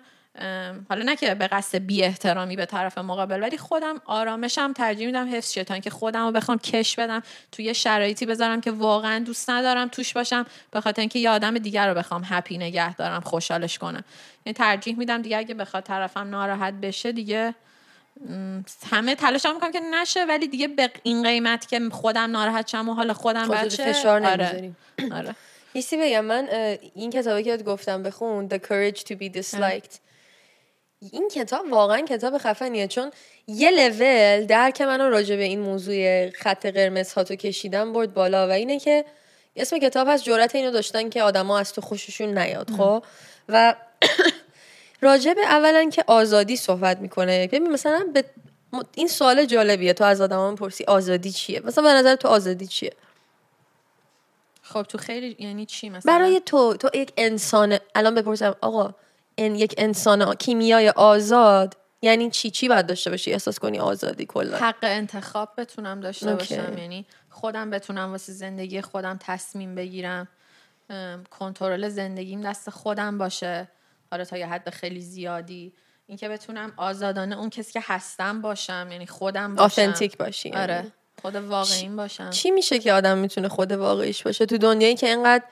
حالا 0.89 1.03
نه 1.05 1.15
که 1.15 1.35
به 1.35 1.47
قصد 1.47 1.77
بی 1.77 2.03
احترامی 2.03 2.55
به 2.55 2.65
طرف 2.65 2.97
مقابل 2.97 3.41
ولی 3.41 3.57
خودم 3.57 4.01
آرامشم 4.05 4.73
ترجیح 4.73 5.05
میدم 5.05 5.35
حفظ 5.35 5.51
شه 5.51 5.63
تا 5.63 5.73
اینکه 5.73 5.89
خودم 5.89 6.25
رو 6.25 6.31
بخوام 6.31 6.57
کش 6.57 6.95
بدم 6.95 7.23
توی 7.51 7.65
یه 7.65 7.73
شرایطی 7.73 8.25
بذارم 8.25 8.61
که 8.61 8.71
واقعا 8.71 9.19
دوست 9.19 9.49
ندارم 9.49 9.87
توش 9.87 10.13
باشم 10.13 10.45
به 10.71 10.81
خاطر 10.81 11.01
اینکه 11.01 11.19
یه 11.19 11.29
آدم 11.29 11.57
دیگر 11.57 11.87
رو 11.87 11.93
بخوام 11.93 12.21
هپی 12.25 12.57
نگه 12.57 12.95
دارم 12.95 13.21
خوشحالش 13.21 13.77
کنم. 13.77 14.03
یعنی 14.45 14.53
ترجیح 14.53 14.97
میدم 14.97 15.21
دیگه 15.21 15.37
اگه 15.37 15.53
بخواد 15.53 15.83
طرفم 15.83 16.29
ناراحت 16.29 16.73
بشه 16.73 17.11
دیگه 17.11 17.55
همه 18.91 19.15
تلاش 19.15 19.45
می‌کنم 19.45 19.71
که 19.71 19.79
نشه 19.79 20.25
ولی 20.25 20.47
دیگه 20.47 20.67
به 20.67 20.89
این 21.03 21.23
قیمت 21.23 21.67
که 21.67 21.79
خودم 21.91 22.31
ناراحت 22.31 22.67
شم 22.67 22.89
و 22.89 22.93
حالا 22.93 23.13
خودم 23.13 23.47
بچه 23.47 23.93
فشار 23.93 24.25
آره. 24.25 24.71
آره. 25.17 25.35
ایستی 25.73 25.97
بگم 25.97 26.25
من 26.25 26.47
این 26.95 27.09
کتابی 27.09 27.43
که 27.43 27.57
گفتم 27.57 28.03
بخون 28.03 28.49
The 28.49 28.57
Courage 28.57 28.99
to 28.99 29.15
be 29.15 29.41
Disliked. 29.41 29.99
این 31.11 31.29
کتاب 31.29 31.71
واقعا 31.71 32.01
کتاب 32.01 32.37
خفنیه 32.37 32.87
چون 32.87 33.11
یه 33.47 33.71
لول 33.71 34.45
درک 34.45 34.81
منو 34.81 35.09
راجع 35.09 35.35
به 35.35 35.43
این 35.43 35.59
موضوع 35.59 36.29
خط 36.29 36.65
قرمز 36.65 37.13
ها 37.13 37.23
تو 37.23 37.35
کشیدم 37.35 37.93
برد 37.93 38.13
بالا 38.13 38.47
و 38.47 38.51
اینه 38.51 38.79
که 38.79 39.05
اسم 39.55 39.79
کتاب 39.79 40.07
هست 40.09 40.23
جرأت 40.23 40.55
اینو 40.55 40.71
داشتن 40.71 41.09
که 41.09 41.23
آدما 41.23 41.59
از 41.59 41.73
تو 41.73 41.81
خوششون 41.81 42.37
نیاد 42.37 42.69
خب؟ 42.69 43.03
و 43.49 43.75
راجع 45.01 45.33
به 45.33 45.41
اولا 45.41 45.89
که 45.89 46.03
آزادی 46.07 46.55
صحبت 46.55 46.99
می‌کنه. 46.99 47.47
ببین 47.47 47.71
مثلا 47.71 48.07
به 48.13 48.25
این 48.95 49.07
سوال 49.07 49.45
جالبیه. 49.45 49.93
تو 49.93 50.03
از 50.03 50.21
آدما 50.21 50.51
می‌پرسی 50.51 50.83
آزادی 50.83 51.31
چیه؟ 51.31 51.59
مثلا 51.59 51.83
به 51.83 51.93
نظر 51.93 52.15
تو 52.15 52.27
آزادی 52.27 52.67
چیه؟ 52.67 52.93
خب 54.61 54.83
تو 54.83 54.97
خیلی 54.97 55.35
یعنی 55.39 55.65
چی 55.65 55.89
مثلا؟ 55.89 56.13
برای 56.13 56.41
تو 56.45 56.73
تو 56.77 56.89
یک 56.93 57.13
انسان 57.17 57.77
الان 57.95 58.15
بپرسم 58.15 58.55
آقا 58.61 58.93
این 59.35 59.55
یک 59.55 59.75
انسان 59.77 60.35
کیمیای 60.35 60.89
آزاد 60.89 61.77
یعنی 62.01 62.29
چی؟ 62.29 62.51
چی 62.51 62.67
باید 62.67 62.85
داشته 62.87 63.09
باشی؟ 63.09 63.31
احساس 63.33 63.59
کنی 63.59 63.79
آزادی 63.79 64.25
کلا؟ 64.25 64.57
حق 64.57 64.75
انتخاب 64.81 65.49
بتونم 65.57 65.99
داشته 65.99 66.29
اوکی. 66.29 66.55
باشم. 66.55 66.77
یعنی 66.77 67.05
خودم 67.29 67.69
بتونم 67.69 68.11
واسه 68.11 68.33
زندگی 68.33 68.81
خودم 68.81 69.19
تصمیم 69.21 69.75
بگیرم 69.75 70.27
کنترل 71.29 71.89
زندگیم 71.89 72.41
دست 72.41 72.69
خودم 72.69 73.17
باشه. 73.17 73.67
حالا 74.15 74.25
تا 74.25 74.37
یه 74.37 74.47
حد 74.47 74.69
خیلی 74.69 75.01
زیادی. 75.01 75.73
اینکه 76.07 76.29
بتونم 76.29 76.73
آزادانه 76.77 77.37
اون 77.39 77.49
کسی 77.49 77.73
که 77.73 77.81
هستم 77.83 78.41
باشم 78.41 78.87
یعنی 78.91 79.07
خودم 79.07 79.55
باشم. 79.55 79.65
آثنتیک 79.65 80.17
باشی 80.17 80.49
یعنی. 80.49 80.61
آره 80.61 80.91
خود 81.21 81.35
واقعیم 81.35 81.95
باشم. 81.95 82.29
چی 82.29 82.51
میشه 82.51 82.79
که 82.79 82.93
آدم 82.93 83.17
می‌تونه 83.17 83.47
خود 83.47 83.71
واقعیش 83.71 84.23
باشه؟ 84.23 84.45
تو 84.45 84.57
دنیایی 84.57 84.95
که 84.95 85.07
اینقدر 85.07 85.43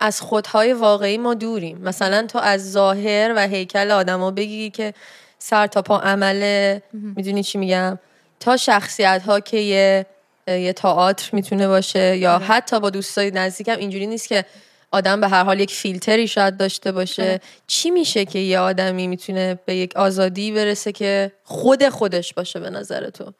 از 0.00 0.20
خودهای 0.20 0.72
واقعی 0.72 1.18
ما 1.18 1.34
دوریم. 1.34 1.78
مثلا 1.78 2.26
تو 2.26 2.38
از 2.38 2.72
ظاهر 2.72 3.32
و 3.36 3.48
هیکل 3.48 3.90
آدما 3.90 4.30
بگی 4.30 4.70
که 4.70 4.94
سر 5.38 5.66
تا 5.66 5.82
پا 5.82 5.98
عمله. 5.98 6.82
می‌دونی 6.92 7.42
چی 7.42 7.58
میگم؟ 7.58 7.98
تا 8.40 8.56
شخصیت 8.56 9.22
ها 9.26 9.40
که 9.40 9.56
یه 9.56 10.06
یه 10.48 10.72
تئاتر 10.72 11.30
می‌تونه 11.32 11.68
باشه 11.68 12.16
یا 12.16 12.38
حتی 12.38 12.80
با 12.80 12.90
دوستای 12.90 13.30
نزدیکم 13.30 13.76
اینجوری 13.78 14.06
نیست 14.06 14.28
که 14.28 14.44
آدم 14.92 15.20
به 15.20 15.28
هر 15.28 15.44
حال 15.44 15.60
یک 15.60 15.70
فیلتری 15.70 16.28
شاید 16.28 16.56
داشته 16.56 16.92
باشه. 16.92 17.22
آره. 17.22 17.40
چی 17.66 17.90
میشه 17.90 18.24
که 18.24 18.38
یه 18.38 18.58
آدمی 18.58 19.06
می‌تونه 19.06 19.58
به 19.66 19.74
یک 19.74 19.96
آزادی 19.96 20.52
برسه 20.52 20.92
که 20.92 21.32
خود 21.44 21.88
خودش 21.88 22.34
باشه 22.34 22.60
به 22.60 22.70
نظر 22.70 23.10
تو؟ 23.10 23.32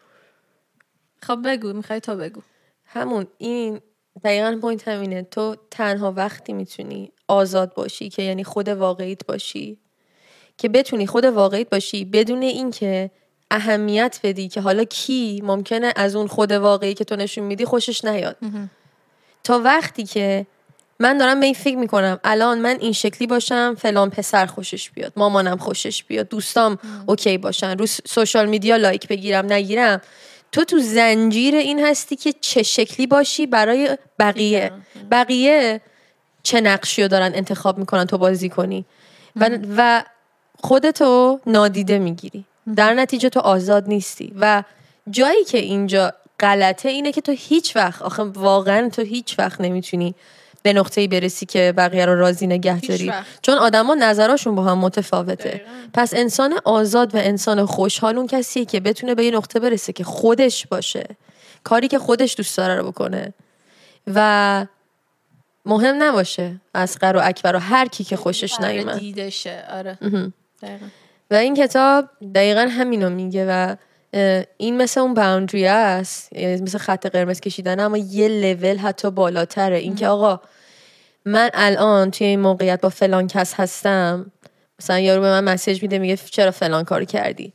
خب 1.23 1.38
بگو 1.45 1.73
می‌خوای 1.73 2.01
تو 2.01 2.17
بگو. 2.17 2.41
همون 2.87 3.27
این 3.38 3.81
دقیقا 4.25 4.59
point 4.61 4.88
همینه. 4.88 5.23
تو 5.23 5.57
تنها 5.71 6.12
وقتی 6.12 6.53
می‌تونی 6.53 7.12
آزاد 7.29 7.75
باشی 7.75 8.09
که 8.09 8.23
یعنی 8.23 8.45
خود 8.45 8.69
واقعیت 8.69 9.27
باشی 9.27 9.79
که 10.59 10.69
بتونی 10.69 11.07
خود 11.07 11.25
واقعیت 11.25 11.71
باشی 11.71 12.05
بدون 12.05 12.43
اینکه 12.43 13.11
اهمیت 13.51 14.21
بدی 14.23 14.49
که 14.49 14.61
حالا 14.61 14.85
کی 14.85 15.41
ممکنه 15.45 15.93
از 15.97 16.17
اون 16.17 16.27
خود 16.27 16.53
واقعی 16.53 16.95
که 16.95 17.05
تو 17.05 17.17
نشون 17.17 17.45
میدی 17.45 17.65
خوشش 17.65 18.05
نیاد. 18.05 18.37
تا 19.45 19.59
وقتی 19.59 20.05
که 20.05 20.47
من 21.00 21.18
دارم 21.18 21.40
به 21.40 21.46
این 21.46 21.55
فکر 21.55 21.76
می‌کنم. 21.76 22.20
الان 22.24 22.59
من 22.59 22.76
این 22.81 22.92
شکلی 22.92 23.26
باشم 23.26 23.74
فلان 23.78 24.11
پسر 24.11 24.46
خوشش 24.46 24.90
بیاد 24.90 25.12
مامانم 25.16 25.57
خوشش 25.57 26.05
بیاد 26.05 26.28
دوستام 26.28 26.78
okay 27.07 27.38
باشن 27.38 27.78
رو 27.78 27.87
social 27.87 28.47
media 28.47 28.77
like 28.77 29.09
بگیرم 29.09 29.52
نگیرم. 29.52 30.00
تو 30.52 30.64
تو 30.64 30.78
زنجیر 30.78 31.55
این 31.55 31.85
هستی 31.85 32.16
که 32.16 32.33
چه 32.40 32.62
شکلی 32.62 33.07
باشی 33.07 33.46
برای 33.46 33.98
بقیه. 34.18 34.72
بقیه 35.11 35.81
چه 36.42 36.61
نقشی 36.61 37.02
رو 37.02 37.09
دارن 37.09 37.33
انتخاب 37.35 37.78
می‌کنن 37.78 38.05
تو 38.05 38.18
بازی 38.18 38.48
کنی. 38.48 38.85
و, 39.37 39.59
و 39.76 40.02
خودتو 40.59 41.40
نادیده 41.46 41.98
می‌گیری. 41.98 42.44
در 42.76 42.94
نتیجه 42.94 43.28
تو 43.28 43.40
آزاد 43.40 43.88
نیستی. 43.88 44.33
و 44.40 44.62
جایی 45.11 45.44
که 45.44 45.59
اینجا 45.59 46.12
غلطه 46.40 46.88
اینه 46.88 47.12
که 47.12 47.20
تو 47.20 47.33
هیچ 47.33 47.76
وقت 47.76 48.02
آخه 48.02 48.22
واقعا 48.22 48.88
تو 48.88 49.02
هیچ 49.02 49.38
وقت 49.38 49.61
نمی‌تونی 49.61 50.14
به 50.62 50.72
نقطه 50.72 51.01
ای 51.01 51.09
برسی 51.09 51.46
که 51.46 51.75
بقیه 51.77 52.07
رو 52.07 52.18
راضی 52.18 52.46
نگه 52.46 52.81
داری. 52.81 53.12
چون 53.42 53.59
آدما 53.59 53.94
نظراشون 53.94 54.55
با 54.55 54.64
هم 54.64 54.79
متفاوته. 54.79 55.48
دقیقاً. 55.48 55.70
پس 55.94 56.14
انسان 56.14 56.55
آزاد 56.64 57.14
و 57.14 57.18
انسان 57.18 57.66
خوشحال 57.66 58.18
اون 58.18 58.27
کسیه 58.27 58.64
که 58.64 58.81
بتونه 58.81 59.14
به 59.14 59.25
یه 59.25 59.31
نقطه 59.31 59.61
برسه 59.61 59.92
که 59.92 60.05
خودش 60.05 60.66
باشه. 60.66 61.05
کاری 61.64 61.88
که 61.88 61.98
خودش 61.98 62.35
دوست 62.37 62.57
داره 62.57 62.75
رو 62.75 62.87
بکنه. 62.92 63.35
و 64.14 64.66
مهم 65.66 66.03
نباشه 66.03 66.61
اسقر 66.75 67.16
و 67.16 67.20
اکبر 67.25 67.57
و 67.57 67.59
هر 67.59 67.88
کی 67.88 68.05
که 68.05 68.16
خوشش 68.16 68.61
نیومد. 68.61 68.98
دیدشه. 68.98 69.64
آره. 69.70 69.98
دقیقاً. 70.62 70.87
و 71.31 71.35
این 71.35 71.55
کتاب 71.55 72.09
دقیقا 72.35 72.61
همینو 72.61 73.11
میگه 73.11 73.46
و 73.48 73.77
این 74.57 74.77
مثل 74.77 75.01
اون 75.01 75.14
باوندری 75.14 75.66
است 75.66 76.33
یعنی 76.33 76.62
مثل 76.62 76.79
خط 76.79 77.07
قرمز 77.07 77.40
کشیدن 77.40 77.81
اما 77.81 77.96
یه 77.96 78.29
لول 78.29 78.77
حتی 78.77 79.11
بالاتره. 79.11 79.77
اینکه 79.77 80.09
آقا 80.09 80.40
من 81.25 81.51
الان 81.55 82.11
توی 82.11 82.27
این 82.27 82.40
موقعیت 82.40 82.81
با 82.81 82.88
فلان 82.88 83.29
کس 83.29 83.55
هستم 83.55 84.33
مثلا 84.81 84.98
یارو 84.98 85.20
به 85.20 85.29
من 85.29 85.44
مسیج 85.44 85.83
میده 85.83 85.98
میگه 85.98 86.16
چرا 86.16 86.51
فلان 86.51 86.85
کار 86.85 87.05
کردی؟ 87.05 87.53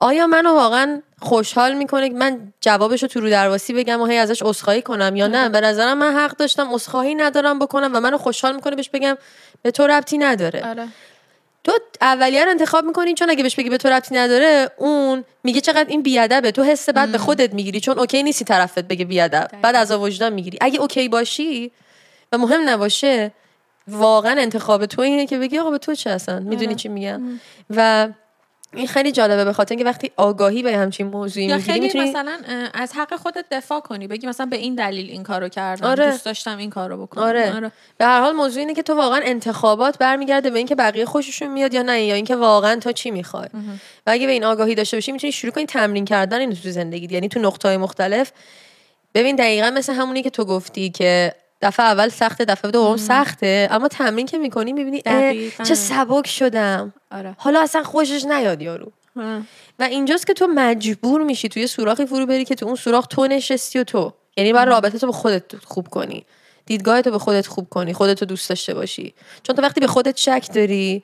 آیا 0.00 0.26
منو 0.26 0.54
واقعا 0.54 1.02
خوشحال 1.20 1.74
می‌کنه؟ 1.74 2.08
که 2.08 2.14
من 2.14 2.52
جوابشو 2.60 3.06
تو 3.06 3.20
رو 3.20 3.30
درواسی 3.30 3.72
بگم 3.72 4.00
و 4.00 4.06
هی 4.06 4.16
ازش 4.16 4.42
عذرخواهی 4.42 4.82
کنم 4.82 5.16
یا 5.16 5.26
نه؟ 5.26 5.48
به 5.48 5.60
نظرم 5.60 5.98
من 5.98 6.14
حق 6.14 6.36
داشتم 6.36 6.74
عذرخواهی 6.74 7.14
ندارم 7.14 7.58
بکنم 7.58 7.90
و 7.94 8.00
منو 8.00 8.18
خوشحال 8.18 8.54
می‌کنه 8.54 8.76
بهش 8.76 8.88
بگم 8.88 9.16
به 9.62 9.70
تو 9.70 9.86
ربطی 9.86 10.18
نداره. 10.18 10.68
آره. 10.68 10.88
تو 11.64 11.72
اولی 12.00 12.44
رو 12.44 12.50
انتخاب 12.50 12.84
می‌کنی 12.84 13.14
چون 13.14 13.30
اگه 13.30 13.42
بهش 13.42 13.54
بگی 13.54 13.70
به 13.70 13.78
تو 13.78 13.88
ربطی 13.88 14.14
نداره 14.14 14.70
اون 14.76 15.24
میگه 15.44 15.60
چقدر 15.60 15.88
این 15.88 16.02
بیادبه. 16.02 16.50
تو 16.50 16.62
حس 16.62 16.88
بعد 16.88 17.12
به 17.12 17.18
خودت 17.18 17.54
می‌گیری 17.54 17.80
چون 17.80 17.98
okay 17.98 18.22
نیستی 18.22 18.44
طرفت 18.44 18.84
بگه 18.84 19.04
بیادب. 19.04 19.50
بعد 19.62 19.76
عذاب 19.76 19.92
وجدان 19.92 20.32
می‌گیری. 20.32 20.58
اگه 20.60 20.80
okay 20.80 21.08
باشی 21.08 21.72
و 22.32 22.38
مهم 22.38 22.68
نباشه 22.68 23.32
واقعا 23.88 24.40
انتخاب 24.40 24.86
تو 24.86 25.02
اینه 25.02 25.26
که 25.26 25.38
بگی 25.38 25.58
آقا 25.58 25.70
به 25.70 25.78
تو 25.78 25.94
چه 25.94 26.10
هستن 26.10 26.42
می‌دونی 26.42 26.66
آره. 26.66 26.74
چی 26.74 26.88
میگم؟ 26.88 27.22
و 27.70 28.08
این 28.74 28.86
خیلی 28.86 29.12
جالبه 29.12 29.44
به 29.44 29.52
خاطر 29.52 29.72
اینکه 29.72 29.84
وقتی 29.84 30.10
آگاهی 30.16 30.62
به 30.62 30.76
همچین 30.76 31.06
موضوعی 31.06 31.46
یا 31.46 31.56
می‌گیری 31.56 31.72
خیلی 31.72 31.86
می‌تونی 31.86 32.10
مثلا 32.10 32.38
از 32.74 32.92
حق 32.92 33.16
خودت 33.16 33.44
دفاع 33.50 33.80
کنی 33.80 34.06
بگی 34.06 34.26
مثلا 34.26 34.46
به 34.46 34.56
این 34.56 34.74
دلیل 34.74 35.10
این 35.10 35.22
کارو 35.22 35.48
کردم 35.48 35.86
آره. 35.86 36.10
دوست 36.10 36.24
داشتم 36.24 36.58
این 36.58 36.70
کارو 36.70 37.06
بکنم. 37.06 37.24
آره. 37.24 37.72
به 37.98 38.04
هر 38.04 38.20
حال 38.20 38.32
موضوع 38.32 38.60
اینه 38.60 38.74
که 38.74 38.82
تو 38.82 38.94
واقعا 38.94 39.20
انتخابات 39.24 39.98
برمیگرده 39.98 40.50
به 40.50 40.58
اینکه 40.58 40.74
بقیه 40.74 41.04
خوششون 41.04 41.48
میاد 41.48 41.74
یا 41.74 41.82
نه 41.82 42.02
یا 42.02 42.14
اینکه 42.14 42.36
واقعا 42.36 42.76
تو 42.80 42.92
چی 42.92 43.10
می‌خوای. 43.10 43.48
و 44.06 44.10
اگه 44.10 44.26
به 44.26 44.32
این 44.32 44.44
آگاهی 44.44 44.74
داشته 44.74 44.96
باشی 44.96 45.12
می‌تونی 45.12 45.32
شروع 45.32 45.52
کنی 45.52 45.66
تمرین 45.66 46.04
کردن 46.04 46.40
اینو 46.40 46.54
تو 46.54 46.70
زندگی 46.70 47.14
یعنی 47.14 47.28
تو 47.28 47.40
نقطه‌های 47.40 47.76
مختلف 47.76 48.32
ببین 49.14 49.36
دقیقا 49.36 49.70
مثل 49.70 49.92
همونی 49.92 50.22
که 50.22 50.30
تو 50.30 50.44
گفتی 50.44 50.90
که 50.90 51.34
دفعه 51.62 51.86
اول 51.86 52.08
سخته 52.08 52.44
دفعه 52.44 52.70
دوم 52.70 52.96
سخته. 52.96 53.68
اما 53.70 53.88
تمرین 53.88 54.26
که 54.26 54.38
می‌کنی 54.38 54.72
می‌بینی. 54.72 55.02
چه 55.64 55.74
سبک 55.74 56.26
شدم. 56.26 56.92
آره. 57.10 57.34
حالا 57.38 57.60
اصلا 57.60 57.82
خوشش 57.82 58.24
نیاد 58.24 58.62
یارو. 58.62 58.92
و 59.78 59.82
اینجاست 59.82 60.26
که 60.26 60.32
تو 60.32 60.46
مجبور 60.46 61.22
میشی 61.22 61.48
توی 61.48 61.66
سوراخی 61.66 62.06
فرو 62.06 62.26
بری 62.26 62.44
که 62.44 62.54
تو 62.54 62.66
اون 62.66 62.74
سوراخ 62.74 63.06
تو 63.06 63.26
نشستی 63.26 63.78
و 63.78 63.84
تو. 63.84 64.12
یعنی 64.36 64.52
باید 64.52 64.68
رابطه 64.68 64.98
تو 64.98 65.06
به 65.06 65.12
خودت 65.12 65.56
خوب 65.64 65.88
کنی. 65.88 66.24
دیدگاه 66.66 67.02
تو 67.02 67.10
به 67.10 67.18
خودت 67.18 67.46
خوب 67.46 67.68
کنی 67.68 67.92
خودت 67.92 68.20
رو 68.20 68.26
دوست 68.26 68.48
داشته 68.48 68.74
باشی. 68.74 69.14
چون 69.42 69.56
تو 69.56 69.62
وقتی 69.62 69.80
به 69.80 69.86
خودت 69.86 70.16
شک 70.16 70.48
داری 70.54 71.02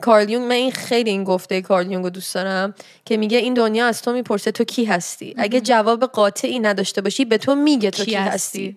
کارل 0.00 0.30
یونگ 0.30 0.44
من 0.44 0.52
این 0.52 0.72
خیلی 0.72 1.10
این 1.10 1.24
گفته 1.24 1.62
کارل 1.62 1.92
یونگ 1.92 2.04
رو 2.04 2.10
دوست 2.10 2.34
دارم 2.34 2.74
که 3.04 3.16
میگه 3.16 3.38
این 3.38 3.54
دنیا 3.54 3.86
از 3.86 4.02
تو 4.02 4.12
می‌پرسه 4.12 4.52
تو 4.52 4.64
کی 4.64 4.84
هستی؟ 4.84 5.34
اگه 5.38 5.60
جواب 5.60 6.04
قاطعی 6.04 6.58
نداشته 6.58 7.00
باشی 7.00 7.24
به 7.24 7.38
تو 7.38 7.54
میگه 7.54 7.90
تو 7.90 8.04
کی, 8.04 8.14
هستی. 8.14 8.76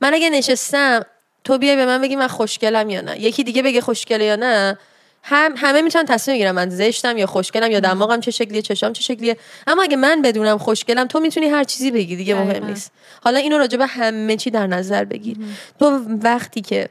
من 0.00 0.14
اگه 0.14 0.30
نشستم 0.30 1.06
تو 1.44 1.58
بیای 1.58 1.76
به 1.76 1.86
من 1.86 2.02
بگی 2.02 2.16
من 2.16 2.26
خوشگلم 2.28 2.90
یا 2.90 3.00
نه. 3.00 3.20
یکی 3.20 3.44
دیگه 3.44 3.62
بگه 3.62 3.80
خوشگله 3.80 4.24
یا 4.24 4.36
نه. 4.36 4.78
هم 5.22 5.54
همه 5.56 5.82
می‌تونن 5.82 6.04
تصمیم 6.04 6.36
بگیرن 6.36 6.50
من 6.50 6.70
زشتم 6.70 7.18
یا 7.18 7.26
خوشگلم 7.26 7.70
یا 7.70 7.80
دماغم 7.80 8.20
چه 8.20 8.30
شکلیه 8.30 8.62
چشام 8.62 8.92
چه 8.92 9.02
شکلیه. 9.02 9.36
اما 9.66 9.82
اگه 9.82 9.96
من 9.96 10.22
بدونم 10.22 10.58
خوشگلم 10.58 11.06
تو 11.06 11.20
می‌تونی 11.20 11.46
هر 11.46 11.64
چیزی 11.64 11.90
بگی 11.90 12.16
دیگه 12.16 12.34
مهم. 12.34 12.66
نیست. 12.66 12.92
حالا 13.24 13.38
اینو 13.38 13.58
راجع 13.58 13.78
به 13.78 13.86
همه 13.86 14.36
چی 14.36 14.50
در 14.50 14.66
نظر 14.66 15.04
بگیر. 15.04 15.36
تو 15.80 16.00
وقتی 16.22 16.60
که 16.60 16.88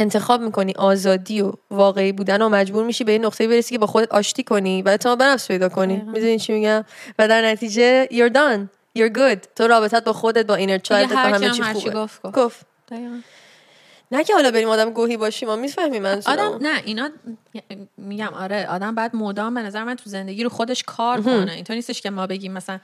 انتخاب 0.00 0.40
می‌کنی 0.40 0.72
آزادی 0.76 1.40
و 1.40 1.52
واقعی 1.70 2.12
بودن 2.12 2.42
و 2.42 2.48
مجبور 2.48 2.84
میشی 2.84 3.04
به 3.04 3.12
یه 3.12 3.18
نقطه 3.18 3.48
برسی 3.48 3.74
که 3.74 3.78
با 3.78 3.86
خودت 3.86 4.12
آشتی 4.12 4.42
کنی 4.42 4.82
و 4.82 4.88
اعتماد 4.88 5.18
به 5.18 5.24
نفس 5.24 5.48
پیدا 5.48 5.68
کنی. 5.68 5.96
می‌دونی 5.96 6.38
چی 6.38 6.52
میگم؟ 6.52 6.84
و 7.18 7.28
در 7.28 7.46
نتیجه 7.46 8.06
you're 8.06 8.32
done. 8.32 8.68
You're 8.98 9.12
good. 9.16 9.38
تو 9.56 9.66
رابطت 9.66 10.04
با 10.04 10.12
خودت 10.12 10.46
با 10.46 10.54
اینر 10.54 10.78
چایلدت 10.78 11.12
با 11.12 11.18
همه 11.18 11.46
هم 11.46 11.52
چی 11.52 11.62
خوبه. 11.62 11.90
گفت 11.90 12.22
گفت. 12.22 12.66
نه 14.12 14.24
که 14.24 14.34
حالا 14.34 14.50
بریم 14.50 14.68
آدم 14.68 14.90
گوهی 14.90 15.16
باشیم 15.16 15.48
ما 15.48 15.56
می‌فهمیم 15.56 16.06
آدم 16.06 16.14
منظورم 16.14 16.58
نه 16.62 16.82
اینا 16.84 17.10
میگم 17.96 18.34
آره 18.34 18.66
آدم 18.66 18.94
باید 18.94 19.16
مدام 19.16 19.54
به 19.54 19.62
نظر 19.62 19.84
من 19.84 19.94
تو 19.94 20.10
زندگی 20.10 20.44
رو 20.44 20.50
خودش 20.50 20.82
کار 20.82 21.20
کنه. 21.20 21.52
اینطور 21.52 21.76
نیستش 21.76 22.00
که 22.00 22.10
ما 22.10 22.26
بگیم 22.26 22.52
مثلا 22.52 22.78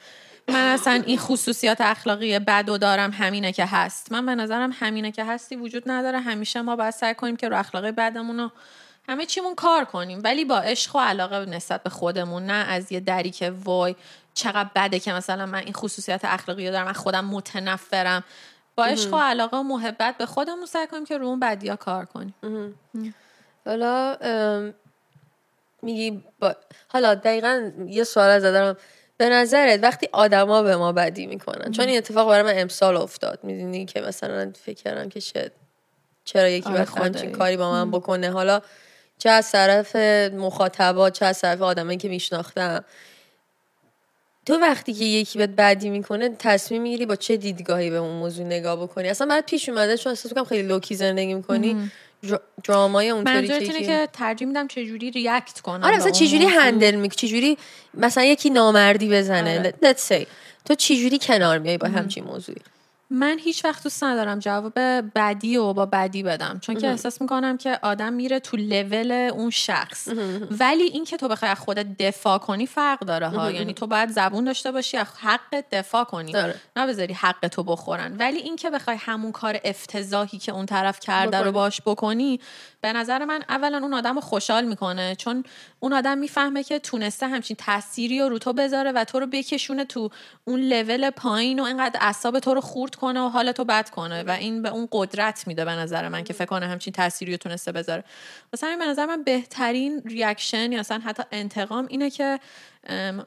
من 0.48 0.68
اصلا 0.68 1.02
این 1.06 1.18
خصوصیات 1.18 1.80
اخلاقی 1.80 2.38
بد 2.38 2.68
و 2.68 2.78
دارم 2.78 3.10
همینه 3.10 3.52
که 3.52 3.66
هست. 3.66 4.12
من 4.12 4.26
به 4.26 4.34
نظرم 4.34 4.70
همینه 4.72 5.12
که 5.12 5.24
هستی 5.24 5.56
وجود 5.56 5.82
نداره. 5.86 6.20
همیشه 6.20 6.62
ما 6.62 6.76
باید 6.76 6.90
سعی 6.90 7.14
کنیم 7.14 7.36
که 7.36 7.48
رو 7.48 7.58
اخلاقی 7.58 7.92
بدمون 7.92 8.40
رو 8.40 8.50
همه 9.08 9.26
چیمون 9.26 9.54
کار 9.54 9.84
کنیم. 9.84 10.20
ولی 10.24 10.44
با 10.44 10.58
عشق 10.58 10.96
و 10.96 10.98
علاقه 10.98 11.44
نسبت 11.46 11.82
به 11.82 11.90
خودمون 11.90 12.46
نه 12.46 12.52
از 12.52 12.92
یه 12.92 13.00
دری 13.00 13.30
که 13.30 13.50
وای 13.50 13.96
چقدر 14.34 14.70
بده 14.74 14.98
که 14.98 15.12
مثلا 15.12 15.46
من 15.46 15.58
این 15.58 15.72
خصوصیات 15.72 16.24
اخلاقی 16.24 16.66
رو 16.66 16.72
دارم 16.72 16.86
من 16.86 16.92
خودم 16.92 17.24
متنفرم. 17.24 18.24
با 18.76 18.84
عشق 18.84 19.14
و 19.14 19.16
علاقه 19.16 19.56
و 19.56 19.62
محبت 19.62 20.16
به 20.18 20.26
خودمون 20.26 20.66
سعی 20.66 20.86
کنیم 20.86 21.04
که 21.04 21.18
رو 21.18 21.26
اون 21.26 21.40
بدیا 21.40 21.76
کار 21.76 22.04
کنیم. 22.04 22.34
حالا 23.66 24.16
میگی 25.82 26.24
با... 26.38 26.56
حالا 26.88 27.14
دقیقا 27.14 27.70
یه 27.86 28.04
سوال 28.04 28.30
از 28.30 28.42
دارم. 28.42 28.76
به 29.18 29.28
نظرت 29.28 29.82
وقتی 29.82 30.08
آدما 30.12 30.62
به 30.62 30.76
ما 30.76 30.92
بدی 30.92 31.26
می‌کنن 31.26 31.72
چون 31.72 31.88
این 31.88 31.98
اتفاق 31.98 32.28
برای 32.28 32.42
من 32.42 32.60
امسال 32.60 32.96
افتاد. 32.96 33.38
می‌دونی 33.42 33.86
که 33.86 34.00
مثلا 34.00 34.52
فکر 34.64 34.82
کردم 34.82 35.08
که 35.08 35.20
شد 35.20 35.52
چرا 36.24 36.48
یکی 36.48 36.68
آره 36.68 36.76
باید. 36.76 36.88
همچین 36.88 37.32
کاری 37.32 37.56
با 37.56 37.72
من 37.72 37.90
بکنه. 37.90 38.30
حالا 38.30 38.60
چه 39.18 39.30
از 39.30 39.52
طرف 39.52 39.96
مخاطبات 40.32 41.12
چه 41.12 41.26
از 41.26 41.40
طرف 41.40 41.62
آدمایی 41.62 41.98
که 41.98 42.08
میشناختم. 42.08 42.84
تو 44.46 44.58
وقتی 44.58 44.92
که 44.92 45.04
یکی 45.04 45.38
بهت 45.38 45.50
بدی 45.50 45.90
می‌کنه 45.90 46.28
تصمیم 46.38 46.82
می‌گیری 46.82 47.06
با 47.06 47.16
چه 47.16 47.36
دیدگاهی 47.36 47.90
به 47.90 47.96
اون 47.96 48.16
موضوع 48.16 48.46
نگاه 48.46 48.82
بکنی؟ 48.82 49.08
اصلا 49.08 49.26
برات 49.26 49.46
پیش 49.46 49.68
اومده 49.68 49.96
چون 49.96 50.10
احساس 50.10 50.32
کنم 50.32 50.44
خیلی 50.44 50.68
لوکی 50.68 50.94
زندگی 50.94 51.34
می‌کنی 51.34 51.90
درامای 52.64 53.10
اونطوری 53.10 53.48
که 53.48 53.54
اینه 53.54 53.82
که 53.82 54.08
ترجیح 54.12 54.48
میدم 54.48 54.68
چجوری 54.68 55.10
ریاکت 55.10 55.60
کنم 55.60 55.84
آره 55.84 55.96
مثلا 55.96 56.10
موضوع. 56.10 56.60
هندل 56.60 56.94
می‌کنی؟ 56.94 57.28
چجوری 57.28 57.58
مثلا 57.94 58.24
یکی 58.24 58.50
نامردی 58.50 59.08
بزنه؟ 59.08 59.58
آره. 59.58 59.74
let's 59.82 60.12
say. 60.12 60.26
تو 60.64 60.74
چجوری 60.74 61.18
کنار 61.18 61.58
میای 61.58 61.78
با 61.78 61.88
همچین 61.88 62.24
موضوعی؟ 62.24 62.58
من 63.10 63.38
هیچ 63.38 63.64
وقت 63.64 63.82
دوست 63.82 64.04
ندارم 64.04 64.38
جواب 64.38 64.72
بدی 65.14 65.56
و 65.56 65.72
با 65.72 65.86
بدی 65.86 66.22
بدم 66.22 66.58
چون 66.62 66.74
که 66.74 66.88
احساس 66.88 67.20
می‌کنم 67.20 67.56
که 67.56 67.78
آدم 67.82 68.12
میره 68.12 68.40
تو 68.40 68.56
لول 68.56 69.12
اون 69.12 69.50
شخص. 69.50 70.08
ولی 70.50 70.82
اینکه 70.82 71.16
تو 71.16 71.28
بخوای 71.28 71.50
از 71.50 71.58
خودت 71.58 71.86
دفاع 71.98 72.38
کنی 72.38 72.66
فرق 72.66 73.00
داره 73.00 73.28
ها. 73.28 73.50
یعنی 73.50 73.74
تو 73.74 73.86
باید 73.86 74.10
زبون 74.10 74.44
داشته 74.44 74.72
باشی 74.72 74.96
از 74.96 75.06
حق 75.20 75.64
دفاع 75.72 76.04
کنی. 76.04 76.32
داره. 76.32 76.54
نه 76.76 76.86
بذاری 76.86 77.14
حق 77.14 77.48
تو 77.48 77.62
بخورن. 77.62 78.16
ولی 78.16 78.38
اینکه 78.38 78.70
بخوای 78.70 78.96
همون 78.96 79.32
کار 79.32 79.60
افتضاحی 79.64 80.38
که 80.38 80.52
اون 80.52 80.66
طرف 80.66 81.00
کرده 81.00 81.40
رو. 81.40 81.52
باش 81.52 81.80
بکنی 81.86 82.40
به 82.86 82.92
نظر 82.92 83.24
من 83.24 83.42
اولا 83.48 83.78
اون 83.78 83.94
آدم 83.94 84.14
رو 84.14 84.20
خوشحال 84.20 84.64
می‌کنه 84.64 85.14
چون 85.14 85.44
اون 85.80 85.92
آدم 85.92 86.18
می‌فهمه 86.18 86.62
که 86.62 86.78
تونسته 86.78 87.28
همچین 87.28 87.56
تأثیری 87.56 88.20
رو 88.20 88.38
تو 88.38 88.52
بذاره 88.52 88.92
و 88.92 89.04
تو 89.04 89.20
رو 89.20 89.26
بکشونه 89.26 89.84
تو 89.84 90.10
اون 90.44 90.60
لول 90.60 91.10
پایین 91.10 91.60
و 91.60 91.64
اینقدر 91.64 92.00
اعصاب 92.02 92.38
تو 92.38 92.54
رو 92.54 92.60
خورد 92.60 92.94
کنه 92.94 93.20
و 93.20 93.28
حال 93.28 93.52
تو 93.52 93.64
بد 93.64 93.90
کنه 93.90 94.22
و 94.22 94.30
این 94.30 94.62
به 94.62 94.68
اون 94.68 94.88
قدرت 94.92 95.46
میده 95.46 95.64
به 95.64 95.70
نظر 95.70 96.08
من 96.08 96.24
که 96.24 96.32
فکر 96.32 96.44
کنه 96.44 96.66
همچین 96.66 96.92
تأثیری 96.92 97.32
رو 97.32 97.38
تونسته 97.38 97.72
بذاره. 97.72 98.04
همین 98.62 98.78
به 98.78 98.86
نظر 98.86 99.06
من 99.06 99.22
بهترین 99.22 100.02
ریاکشن 100.04 100.72
یا 100.72 100.80
اصلا 100.80 100.98
حتی 100.98 101.22
انتقام 101.32 101.86
اینه 101.90 102.10
که 102.10 102.40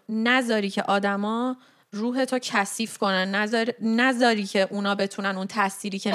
نذاری 0.10 0.70
که 0.70 0.84
آدما 0.84 1.58
روح 1.92 2.26
تو 2.26 2.40
کثیف 2.42 2.98
کنن 2.98 3.36
نذار- 3.36 3.74
نذاری 3.82 4.44
که 4.44 4.68
اونا 4.72 4.96
بتونن 4.96 5.38
اون 5.38 5.48
تأثیری 5.48 6.00
که 6.00 6.14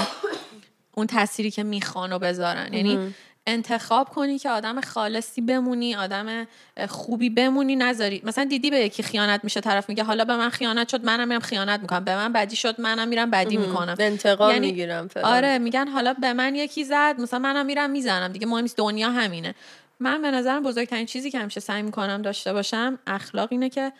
اون 0.96 1.06
تأثیری 1.06 1.50
که 1.50 1.62
می‌خوان 1.62 2.12
و 2.12 2.18
بذارن. 2.18 2.74
یعنی 2.74 3.14
انتخاب 3.46 4.08
کنی 4.08 4.38
که 4.38 4.50
آدم 4.50 4.80
خالصی 4.80 5.40
بمونی 5.40 5.94
آدم 5.94 6.46
خوبی 6.88 7.30
بمونی 7.30 7.76
نذاری. 7.76 8.22
مثلا 8.24 8.44
دیدی 8.44 8.70
به 8.70 8.76
یکی 8.80 9.02
خیانت 9.02 9.44
میشه 9.44 9.60
طرف 9.60 9.88
میگه 9.88 10.04
حالا 10.04 10.24
به 10.24 10.36
من 10.36 10.48
خیانت 10.48 10.88
شد 10.88 11.04
منم 11.04 11.28
میرم 11.28 11.40
خیانت 11.40 11.80
می‌کنم. 11.80 12.04
به 12.04 12.16
من 12.16 12.32
بدی 12.32 12.56
شد 12.56 12.80
منم 12.80 13.08
میرم 13.08 13.30
بدی 13.30 13.56
می‌کنم. 13.56 13.96
انتقام 13.98 14.50
یعنی- 14.50 14.66
می‌گیرم 14.66 15.08
فعلا. 15.08 15.28
آره 15.28 15.58
میگن 15.58 15.88
حالا 15.88 16.12
به 16.14 16.32
من 16.32 16.54
یکی 16.54 16.84
زد 16.84 17.14
مثلا 17.18 17.38
منم 17.38 17.66
میرم 17.66 17.90
می‌زنم. 17.90 18.28
دیگه 18.28 18.46
مهم 18.46 18.62
نیست 18.62 18.76
دنیا 18.76 19.10
همینه. 19.10 19.54
من 20.00 20.22
به 20.22 20.30
نظرم 20.30 20.62
بزرگترین 20.62 21.06
چیزی 21.06 21.30
که 21.30 21.38
همیشه 21.38 21.60
سعی 21.60 21.82
می‌کنم 21.82 22.22
داشته 22.22 22.52
باشم 22.52 22.98
اخلاق 23.06 23.48
اینه 23.52 23.68
که 23.68 23.92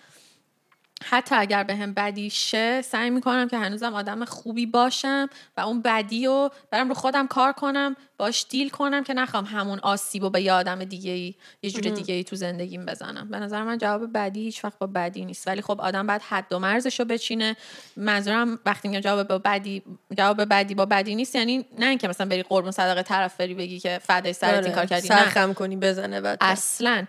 حتی 1.11 1.35
اگر 1.35 1.65
به 1.65 1.77
هم 1.77 1.95
بدی 1.95 2.31
شه 2.31 2.83
سعی 2.83 3.11
می‌کنم 3.11 3.49
که 3.49 3.59
هنوزم 3.59 3.95
آدم 3.95 4.25
خوبی 4.25 4.67
باشم 4.67 5.29
و 5.57 5.61
اون 5.61 5.83
بدی 5.83 6.27
رو 6.27 6.51
برم 6.71 6.89
رو 6.89 6.95
خودم 6.95 7.27
کار 7.27 7.53
کنم 7.53 7.97
باش 8.19 8.47
دیل 8.51 8.69
کنم 8.69 9.05
که 9.05 9.15
نخوام 9.15 9.45
همون 9.45 9.79
آسیب 9.79 10.23
رو 10.23 10.31
به 10.31 10.43
یه 10.43 10.53
آدم 10.53 10.85
دیگه 10.85 11.11
ای 11.11 11.35
یه 11.63 11.71
جور 11.71 11.95
دیگه 11.95 12.15
ای 12.15 12.25
تو 12.25 12.37
زندگیم 12.37 12.87
بزنم. 12.87 13.29
به 13.31 13.39
نظر 13.39 13.63
من 13.63 13.79
جواب 13.79 14.13
بدی 14.13 14.41
هیچ 14.41 14.65
وقت 14.65 14.79
با 14.79 14.87
بدی 14.87 15.25
نیست. 15.25 15.49
ولی 15.49 15.63
خب 15.63 15.81
آدم 15.81 16.07
باید 16.07 16.23
حد 16.23 16.53
و 16.53 16.59
مرزش 16.59 17.01
رو 17.01 17.07
بچینه. 17.07 17.57
منظورم 17.97 18.59
وقتی 18.67 18.89
میگم 18.89 19.01
جواب 19.01 19.29
با 19.29 19.39
بدی 19.39 19.83
جواب 20.19 20.45
بدی 20.45 20.75
با 20.75 20.87
بدی 20.87 21.15
نیست 21.15 21.35
یعنی 21.35 21.65
نه 21.79 21.87
اینکه 21.87 22.09
مثلا 22.09 22.27
بری 22.27 22.43
قربون 22.43 22.71
صدقه 22.71 23.03
طرف 23.03 23.37
بری 23.37 23.55
بگی 23.55 23.81
که 23.81 24.01
فدای 24.03 24.33
سرت 24.33 24.55
این 24.55 24.65
آره. 24.65 24.75
کار 24.75 24.87
کردی 24.87 25.09
نه. 25.09 25.17
سرخم 25.17 25.55
کنی 25.55 25.77
بزنه 25.77 26.21
بعد. 26.21 26.39
اصلا. 26.41 27.05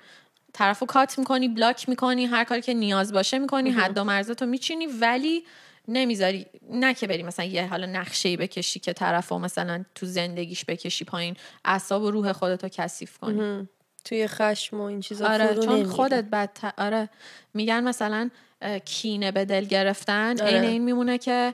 طرف 0.56 0.80
رو 0.80 0.88
کات 0.88 1.20
می‌کنی 1.20 1.48
بلاک 1.48 1.90
می‌کنی 1.90 2.26
هر 2.26 2.44
کاری 2.44 2.62
که 2.62 2.74
نیاز 2.74 3.14
باشه 3.14 3.40
می‌کنی 3.40 3.72
حد 3.72 3.98
و 3.98 4.04
مرزتو 4.04 4.46
میچینی 4.46 4.88
ولی 4.88 5.44
نمی‌ذاری 5.88 6.46
نه 6.70 6.94
که 6.94 7.08
بری 7.08 7.24
مثلا 7.24 7.46
یه 7.46 7.68
حالا 7.68 7.86
نقشه 7.86 8.30
ای 8.30 8.38
بکشی 8.38 8.80
که 8.80 8.94
طرف 8.94 9.28
رو 9.28 9.40
مثلا 9.40 9.86
تو 9.96 10.06
زندگیش 10.06 10.66
بکشی 10.66 11.06
پایین 11.06 11.36
اعصاب 11.66 12.04
و 12.04 12.12
روح 12.12 12.32
خودتو 12.32 12.70
کثیف 12.70 13.18
کنی 13.18 13.68
توی 14.06 14.28
خشم 14.28 14.80
و 14.80 14.84
این 14.84 15.00
چیزا 15.00 15.28
آره 15.28 15.48
فرو 15.48 15.66
چون. 15.66 15.84
خودت 15.84 16.24
بد 16.24 16.74
آره 16.78 17.10
میگن 17.54 17.84
مثلا 17.84 18.30
کینه 18.86 19.32
به 19.32 19.46
دل 19.46 19.66
گرفتن 19.66 20.42
آره. 20.42 20.52
عین 20.52 20.64
این 20.64 20.84
میمونه 20.84 21.18
که 21.18 21.54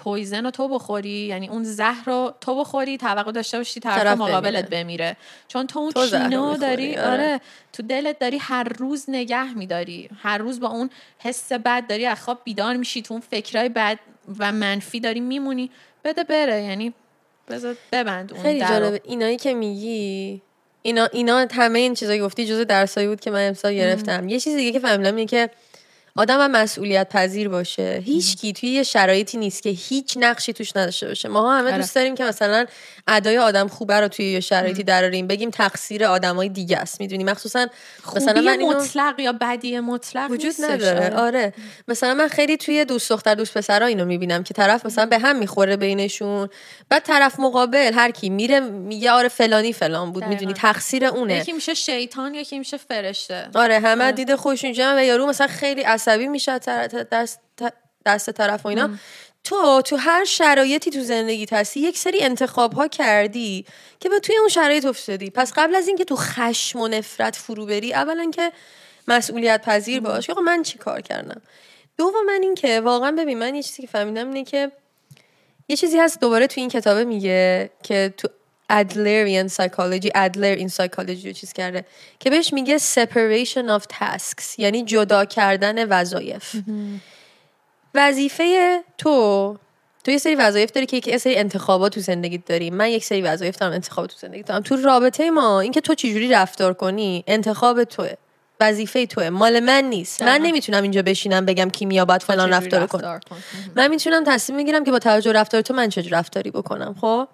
پویزن 0.00 0.44
رو 0.44 0.50
تو 0.50 0.68
بخوری 0.68 1.10
یعنی 1.10 1.48
اون 1.48 1.64
زهر 1.64 2.04
رو 2.06 2.34
تو 2.40 2.60
بخوری 2.60 2.98
توقع 2.98 3.32
داشته 3.32 3.58
باشی 3.58 3.80
طرف, 3.80 3.98
طرف 3.98 4.18
مقابلت 4.18 4.70
بمیره. 4.70 4.84
بمیره 4.84 5.16
چون 5.48 5.66
تو 5.66 5.78
اون 5.78 5.92
می‌خوری، 5.96 6.58
داری 6.58 6.96
آره. 6.96 7.10
آره. 7.10 7.40
تو 7.72 7.82
دلت 7.82 8.18
داری 8.18 8.38
هر 8.38 8.64
روز 8.64 9.04
نگه 9.08 9.54
میداری 9.54 10.08
هر 10.22 10.38
روز 10.38 10.60
با 10.60 10.68
اون 10.68 10.90
حس 11.18 11.52
بد 11.52 11.86
داری 11.86 12.06
از 12.06 12.20
خواب 12.20 12.40
بیدار 12.44 12.76
میشی 12.76 13.02
تو 13.02 13.14
اون 13.14 13.22
فکرای 13.30 13.68
بد 13.68 13.98
و 14.38 14.52
منفی 14.52 15.00
داری 15.00 15.20
میمونی 15.20 15.70
بده 16.04 16.24
بره 16.24 16.62
یعنی 16.62 16.92
بذار 17.48 17.76
ببند 17.92 18.32
اون 18.32 18.42
خیلی. 18.42 18.60
جالبه 18.60 19.00
اینایی 19.04 19.36
که 19.36 19.54
میگی 19.54 20.40
اینا 20.82 21.06
اینا 21.12 21.46
همه 21.52 21.78
این 21.78 21.94
چیزایی 21.94 22.20
گفتی 22.20 22.46
جزء 22.46 22.64
درسایی 22.64 23.08
بود 23.08 23.20
که 23.20 23.30
من 23.30 23.48
امسال 23.48 23.74
گرفتم 23.74 24.28
یه 24.28 24.40
چیز 24.40 24.56
دیگه 24.56 24.72
که 24.72 24.78
فهمیدم 24.78 25.16
اینه 25.16 25.28
که 25.28 25.50
آدم 26.20 26.40
هم 26.40 26.50
مسئولیت 26.50 27.08
پذیر 27.08 27.48
باشه. 27.48 28.02
هیچ 28.04 28.36
کی 28.36 28.52
توی 28.52 28.68
یه 28.68 28.82
شرایطی 28.82 29.38
نیست 29.38 29.62
که 29.62 29.70
هیچ 29.70 30.16
نقشی 30.20 30.52
توش 30.52 30.76
نداشته 30.76 31.08
باشه. 31.08 31.28
ما 31.28 31.58
همه 31.58 31.68
آره. 31.68 31.76
دوست 31.76 31.94
داریم 31.94 32.14
که 32.14 32.24
مثلا 32.24 32.66
ادای 33.08 33.38
آدم 33.38 33.68
خوبه 33.68 34.00
رو 34.00 34.08
توی 34.08 34.32
یه 34.32 34.40
شرایطی 34.40 34.82
دراریم. 34.82 35.26
بگیم 35.26 35.50
تقصیر 35.50 36.04
آدمای 36.04 36.48
دیگه 36.48 36.76
است. 36.76 37.00
می‌دونی؟ 37.00 37.24
مخصوصا 37.24 37.66
مثلا 38.16 38.40
من 38.40 38.48
اینو 38.48 38.76
مطلق 38.76 39.20
یا 39.20 39.32
بدی 39.32 39.80
مطلق 39.80 40.30
وجود. 40.30 40.54
نداره. 40.60 41.04
آره. 41.06 41.16
آره. 41.16 41.52
مثلا 41.88 42.14
من 42.14 42.28
خیلی 42.28 42.56
توی 42.56 42.84
دوست 42.84 43.10
دختر 43.10 43.34
دوست 43.34 43.58
پسرا 43.58 43.86
اینو 43.86 44.04
می‌بینم 44.04 44.42
که 44.42 44.54
طرف 44.54 44.86
مثلا 44.86 45.06
به 45.06 45.18
هم 45.18 45.38
می‌خوره 45.38 45.76
بینشون. 45.76 46.48
بعد 46.88 47.02
طرف 47.02 47.40
مقابل 47.40 47.92
هر 47.94 48.10
کی 48.10 48.30
میره 48.30 48.60
میگه 48.60 49.10
آره 49.10 49.28
فلانی 49.28 49.72
فلان 49.72 50.12
بود. 50.12 50.24
می‌دونی؟ 50.24 50.52
تقصیر 50.52 51.04
اونه. 51.04 51.36
یکی 51.38 51.52
میشه 51.52 51.74
شیطان 51.74 52.34
یکی 52.34 52.58
میشه 52.58 52.76
فرشته. 52.76 53.48
آره 53.54 53.78
همه 53.78 54.12
دیده 54.12 54.36
خوشون 54.36 54.70
و 54.98 55.04
یارو 55.04 55.26
مثلا 55.26 55.46
خیلی 55.46 55.82
عصبی 56.10 56.28
میشه 56.28 56.58
دست 57.12 57.40
دست 58.06 58.30
طرف 58.30 58.66
و 58.66 58.68
اینا. 58.68 58.90
تو 59.44 59.82
تو 59.82 59.96
هر 59.96 60.24
شرایطی 60.24 60.90
تو 60.90 61.00
زندگی 61.00 61.46
هستی 61.52 61.80
یک 61.80 61.98
سری 61.98 62.22
انتخاب 62.22 62.72
ها 62.72 62.88
کردی 62.88 63.66
که 64.00 64.08
به 64.08 64.20
توی 64.20 64.36
اون 64.36 64.48
شرایط 64.48 64.84
افتادی. 64.84 65.30
پس 65.30 65.52
قبل 65.56 65.74
از 65.74 65.88
اینکه 65.88 66.04
تو 66.04 66.16
خشم 66.16 66.80
و 66.80 66.88
نفرت 66.88 67.36
فرو 67.36 67.66
بری 67.66 67.94
اولا 67.94 68.30
که 68.30 68.52
مسئولیت 69.08 69.62
پذیر 69.64 70.00
باش 70.00 70.26
که 70.26 70.32
آقا 70.32 70.40
من 70.40 70.62
چی 70.62 70.78
کار 70.78 71.00
کردم؟ 71.00 71.42
دوم 71.98 72.26
من 72.26 72.38
این 72.42 72.54
که 72.54 72.80
واقعا 72.80 73.12
ببین 73.12 73.38
من 73.38 73.54
یه 73.54 73.62
چیزی 73.62 73.82
که 73.82 73.88
فهمیدم 73.88 74.26
اینه 74.26 74.44
که 74.44 74.72
یه 75.68 75.76
چیزی 75.76 75.98
هست 75.98 76.20
دوباره 76.20 76.46
تو 76.46 76.60
این 76.60 76.70
کتابه 76.70 77.04
میگه 77.04 77.70
که 77.82 78.14
تو 78.16 78.28
ادلریان 78.70 79.48
سایکولوژی 79.48 80.10
ادلر 80.14 80.54
این 80.54 80.68
سایکولوژی 80.68 81.28
رو 81.28 81.34
چیز 81.34 81.52
کرده 81.52 81.84
که 82.18 82.30
بهش 82.30 82.52
میگه 82.52 82.78
separation 82.78 83.80
of 83.80 83.82
tasks 83.82 84.58
یعنی 84.58 84.84
جدا 84.84 85.24
کردن 85.24 85.88
وظایف. 85.88 86.56
وظیفه 87.94 88.80
تو 88.98 89.56
تو 90.04 90.10
یه 90.10 90.18
سری 90.18 90.34
وظایف 90.34 90.70
داری 90.70 90.86
که 90.86 91.10
یه 91.10 91.18
سری 91.18 91.36
انتخابات 91.36 91.94
تو 91.94 92.00
زندگیت 92.00 92.44
داری. 92.46 92.70
من 92.70 92.88
یک 92.88 93.04
سری 93.04 93.22
وظایف 93.22 93.56
دارم 93.58 93.72
انتخاب 93.72 94.06
تو 94.06 94.16
زندگی 94.18 94.42
دارم. 94.42 94.62
تو 94.62 94.76
رابطه 94.76 95.30
ما 95.30 95.60
اینکه 95.60 95.80
تو 95.80 95.94
چجوری 95.94 96.28
رفتار 96.28 96.74
کنی 96.74 97.24
انتخاب 97.26 97.84
توه 97.84 98.12
وظیفه 98.60 99.06
توه. 99.06 99.30
مال 99.30 99.60
من 99.60 99.84
نیست. 99.84 100.22
من. 100.22 100.40
نمی‌تونم 100.42 100.82
اینجا 100.82 101.02
بشینم 101.02 101.46
بگم 101.46 101.70
کیمیا 101.70 102.04
باید 102.04 102.22
فلان 102.22 102.50
چجوری 102.50 102.64
رفتار 102.66 102.86
کن 102.86 102.98
رفتار 102.98 103.18
کن. 103.18 103.36
من 103.76 103.88
می‌تونم 103.88 104.24
تصمیم 104.26 104.58
بگیرم 104.58 104.84
که 104.84 104.90
با 104.90 104.98
توجه 104.98 105.32
رفتار 105.32 105.60
تو 105.60 105.74
من 105.74 105.88
چه 105.88 106.08
رفتاری 106.10 106.50
بکنم 106.50 106.94
خب؟ 107.00 107.28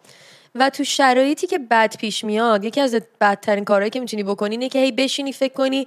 و 0.58 0.70
تو 0.70 0.84
شرایطی 0.84 1.46
که 1.46 1.58
بد 1.58 1.96
پیش 1.96 2.24
میاد 2.24 2.64
یکی 2.64 2.80
از 2.80 2.96
بدترین 3.20 3.64
کارهایی 3.64 3.90
که 3.90 4.00
می‌تونی 4.00 4.22
بکنی 4.22 4.50
اینه 4.50 4.68
که 4.68 4.78
هی 4.78 4.92
بشینی 4.92 5.32
فکر 5.32 5.52
کنی 5.52 5.86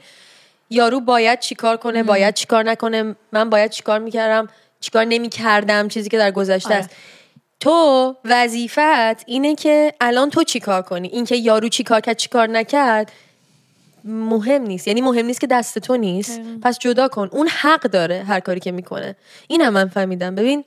یارو 0.69 0.99
باید 0.99 1.39
چیکار 1.39 1.77
کنه 1.77 2.03
باید 2.03 2.33
چیکار 2.33 2.63
نکنه 2.63 3.15
من 3.31 3.49
باید 3.49 3.71
چیکار 3.71 3.99
می‌کردم 3.99 4.47
چیکار 4.79 5.05
نمی‌کردم 5.05 5.87
چیزی 5.87 6.09
که 6.09 6.17
در 6.17 6.31
گذشته 6.31 6.69
آره. 6.69 6.77
است. 6.77 6.89
تو 7.59 8.15
وظیفت 8.25 9.23
اینه 9.25 9.55
که 9.55 9.93
الان 10.01 10.29
تو 10.29 10.43
چیکار 10.43 10.81
کنی؟ 10.81 11.07
اینکه 11.07 11.35
یارو 11.35 11.69
چیکار 11.69 11.99
کرد 12.01 12.17
چیکار 12.17 12.47
نکرد 12.49 13.11
مهم 14.03 14.61
نیست. 14.61 14.87
یعنی 14.87 15.01
مهم 15.01 15.25
نیست 15.25 15.41
که 15.41 15.47
دست 15.47 15.79
تو 15.79 15.97
نیست. 15.97 16.41
پس 16.61 16.79
جدا 16.79 17.07
کن. 17.07 17.29
اون 17.31 17.47
حق 17.47 17.81
داره 17.81 18.23
هر 18.23 18.39
کاری 18.39 18.59
که 18.59 18.71
می‌کنه. 18.71 19.15
این 19.47 19.61
هم 19.61 19.73
من 19.73 19.87
فهمیدم. 19.87 20.35
ببین 20.35 20.63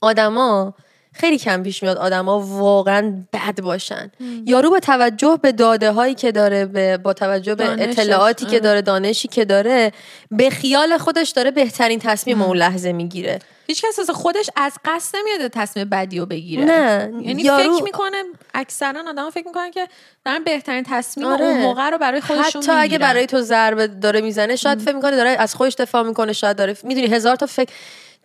آدما 0.00 0.74
خیلی 1.12 1.38
کم 1.38 1.62
پیش 1.62 1.82
میاد 1.82 1.98
آدما 1.98 2.40
واقعا 2.40 3.12
بد 3.32 3.60
باشن 3.60 4.10
یارو 4.46 4.70
با 4.70 4.80
توجه 4.80 5.38
به 5.42 5.52
داده 5.52 5.90
هایی 5.92 6.14
که 6.14 6.32
داره 6.32 6.66
به 6.66 6.98
با 6.98 7.12
توجه 7.12 7.54
به 7.54 7.64
دانشش، 7.64 7.98
اطلاعاتی 7.98 8.44
که 8.44 8.50
آره. 8.50 8.60
داره 8.60 8.82
دانشی 8.82 9.28
که 9.28 9.44
داره 9.44 9.92
به 10.30 10.50
خیال 10.50 10.98
خودش 10.98 11.30
داره 11.30 11.50
بهترین 11.50 11.98
تصمیم 11.98 12.42
اون 12.42 12.56
لحظه 12.56 12.92
می‌گیره 12.92 13.38
هیچ 13.66 13.82
کس 13.82 13.98
اصلا 13.98 14.14
خودش 14.14 14.50
از 14.56 14.72
قصد 14.84 15.18
نمیاد 15.18 15.50
تصمیم 15.50 15.88
بدی 15.88 16.18
رو 16.18 16.26
بگیره 16.26 16.64
نه 16.64 17.12
یعنی 17.22 17.42
یارو- 17.42 17.74
فکر 17.74 17.82
می‌کنه 17.82 18.22
اکثرا 18.54 19.02
آدم 19.08 19.30
فکر 19.30 19.46
می‌کنن 19.46 19.70
که 19.70 19.88
دارن 20.24 20.44
بهترین 20.44 20.84
تصمیم 20.88 21.26
آره. 21.26 21.44
اون 21.44 21.60
موقع 21.60 21.90
رو 21.90 21.98
برای 21.98 22.20
خودشون 22.20 22.62
حتی 22.62 22.72
اگه 22.72 22.82
می‌گیرن. 22.82 23.00
برای 23.00 23.26
تو 23.26 23.40
ضربه 23.40 23.86
داره 23.86 24.20
می‌زنه 24.20 24.56
شاید 24.56 24.78
فکر 24.78 24.94
می‌کنه 24.94 25.16
داره 25.16 25.30
از 25.30 25.54
خودش 25.54 25.74
دفاع 25.74 26.02
می‌کنه 26.02 26.32
شاید 26.32 26.56
داره 26.56 26.76
می‌دونی 26.82 27.06
هزار 27.06 27.36
تا 27.36 27.46
فکر 27.46 27.72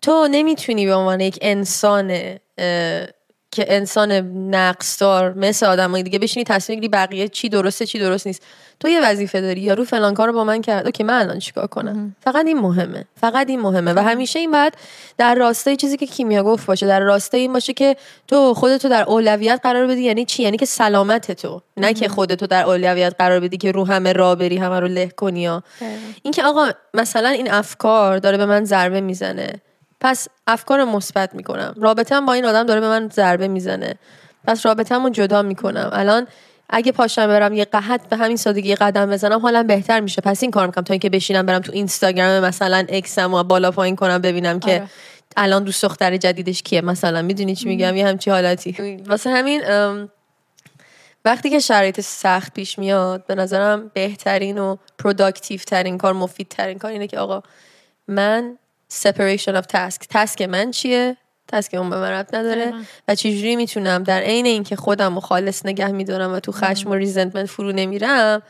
تو 0.02 0.28
نمی‌تونی 0.32 0.86
به 0.86 0.94
عنوان 0.96 1.20
یک 1.20 1.40
انسان 1.42 2.38
که 3.52 3.66
انسان 3.68 4.12
نقصدار 4.56 5.34
مثل 5.34 5.66
آدمای 5.66 6.04
دیگه 6.04 6.20
بشینی 6.20 6.44
تصمیم 6.44 6.80
بگیری 6.80 6.90
بقیه 6.90 7.28
چی 7.28 7.50
درسته 7.50 7.86
چی 7.86 8.00
درست 8.00 8.28
نیست. 8.28 8.42
تو 8.80 8.90
یه 8.90 9.02
وظیفه 9.04 9.42
داری 9.42 9.62
یارو 9.62 9.86
فلان 9.86 10.14
کارو 10.14 10.34
با 10.34 10.44
من 10.44 10.62
کرد 10.62 10.86
اوکی 10.86 11.04
من 11.04 11.20
الان 11.20 11.40
چیکار 11.40 11.68
کنم؟ 11.68 12.16
فقط 12.22 12.46
این 12.46 12.60
مهمه 12.60 13.06
فقط 13.22 13.50
این 13.50 13.60
مهمه. 13.60 13.94
و 13.94 14.00
همیشه 14.00 14.40
این 14.40 14.52
بعد 14.52 14.78
در 15.18 15.36
راستای 15.36 15.76
چیزی 15.76 15.98
که 15.98 16.06
کیمیا 16.08 16.44
گفت 16.44 16.66
باشه 16.66 16.88
در 16.88 17.00
راستای 17.00 17.42
این 17.42 17.54
باشه 17.54 17.74
که 17.74 17.96
تو 18.28 18.54
خودتو 18.54 18.90
در 18.90 19.04
اولویت 19.04 19.60
قرار 19.64 19.88
بدی 19.88 20.02
یعنی 20.02 20.26
چی؟ 20.26 20.44
یعنی 20.44 20.58
که 20.58 20.66
سلامت 20.66 21.32
تو. 21.32 21.62
نه 21.78 21.94
که 21.94 22.08
خودتو 22.08 22.48
در 22.48 22.64
اولویت 22.64 23.16
قرار 23.18 23.40
بدی 23.40 23.58
که 23.58 23.72
رو 23.72 23.88
همه 23.88 24.14
را 24.14 24.36
بری 24.36 24.58
همه 24.58 24.80
رو 24.80 24.88
له 24.88 25.08
کنی 25.08 25.42
یا. 25.42 25.64
اینکه 26.24 26.44
آقا 26.44 26.70
مثلا 26.94 27.30
این 27.30 27.52
افکار 27.52 28.18
داره 28.18 28.38
به 28.38 28.46
من 28.46 28.66
ضربه 28.66 29.02
می‌زنه. 29.02 29.54
پس 30.00 30.28
افکار 30.48 30.84
مثبت 30.84 31.36
می‌کنم. 31.36 31.74
رابطه 31.78 32.22
با 32.22 32.34
این 32.34 32.46
آدم 32.46 32.64
داره 32.64 32.82
به 32.82 32.88
من 32.88 33.10
ضربه 33.14 33.48
می‌زنه. 33.48 33.96
پس 34.48 34.66
رابطه‌مو 34.66 35.10
جدا 35.10 35.42
می‌کنم. 35.42 35.90
الان 35.94 36.28
اگه 36.70 36.92
پاشم 36.92 37.28
برم 37.28 37.54
یه 37.54 37.66
قحط 37.66 38.10
به 38.10 38.18
همین 38.18 38.38
سادگی 38.38 38.76
قدم 38.76 39.10
بزنم 39.10 39.40
حالم 39.40 39.68
بهتر 39.68 40.00
میشه. 40.00 40.22
پس 40.22 40.44
این 40.44 40.52
کار 40.52 40.66
می‌کنم. 40.66 40.84
تا 40.84 40.94
اینکه 40.94 41.10
بشینم 41.10 41.46
برم 41.46 41.60
تو 41.60 41.72
اینستاگرام 41.72 42.44
مثلا 42.44 42.86
ex 42.90 43.19
م 43.19 43.34
و 43.34 43.44
بالا 43.44 43.72
پایین 43.72 43.96
کنم 43.96 44.18
ببینم 44.18 44.60
که 44.60 44.74
آره. 44.74 44.90
الان 45.38 45.64
دوست 45.64 45.84
دختر 45.84 46.18
جدیدش 46.18 46.62
کیه. 46.62 46.82
مثلا 46.82 47.22
می‌دونی 47.22 47.56
چی 47.56 47.68
میگم؟ 47.68 47.96
یه 47.96 48.08
همچی 48.08 48.32
حالتی. 48.32 49.04
واسه 49.06 49.30
همین 49.30 49.62
وقتی 51.26 51.50
که 51.50 51.60
شرایط 51.60 52.02
سخت 52.02 52.54
پیش 52.54 52.80
میاد 52.80 53.26
به 53.26 53.36
نظرم 53.36 53.92
بهترین 53.94 54.58
و 54.58 54.76
productive 55.00 55.60
ترین 55.60 55.98
کار 55.98 56.14
مفید 56.14 56.48
ترین 56.48 56.78
کار 56.78 56.92
اینه 56.92 57.08
که 57.08 57.20
آقا 57.20 57.44
من 58.08 58.58
separation 58.94 59.56
of 59.56 59.66
task. 59.66 60.06
task 60.10 60.42
من 60.42 60.72
چیه؟ 60.72 61.18
task 61.48 61.74
اون 61.74 61.90
به 61.90 61.96
من 61.96 62.12
ربط 62.12 62.34
نداره. 62.34 62.74
و 63.08 63.16
چجوری 63.16 63.56
می‌تونم 63.56 64.04
در 64.04 64.22
عین 64.22 64.46
اینکه 64.46 64.76
خودم 64.76 65.16
رو 65.16 65.22
خالص 65.22 65.66
نگه 65.66 65.92
میدارم 65.92 66.34
و 66.34 66.40
تو 66.40 66.52
خشم 66.52 66.90
و 66.90 66.94
resentment 66.94 67.46
فرو 67.46 67.72
نمیرم 67.72 68.42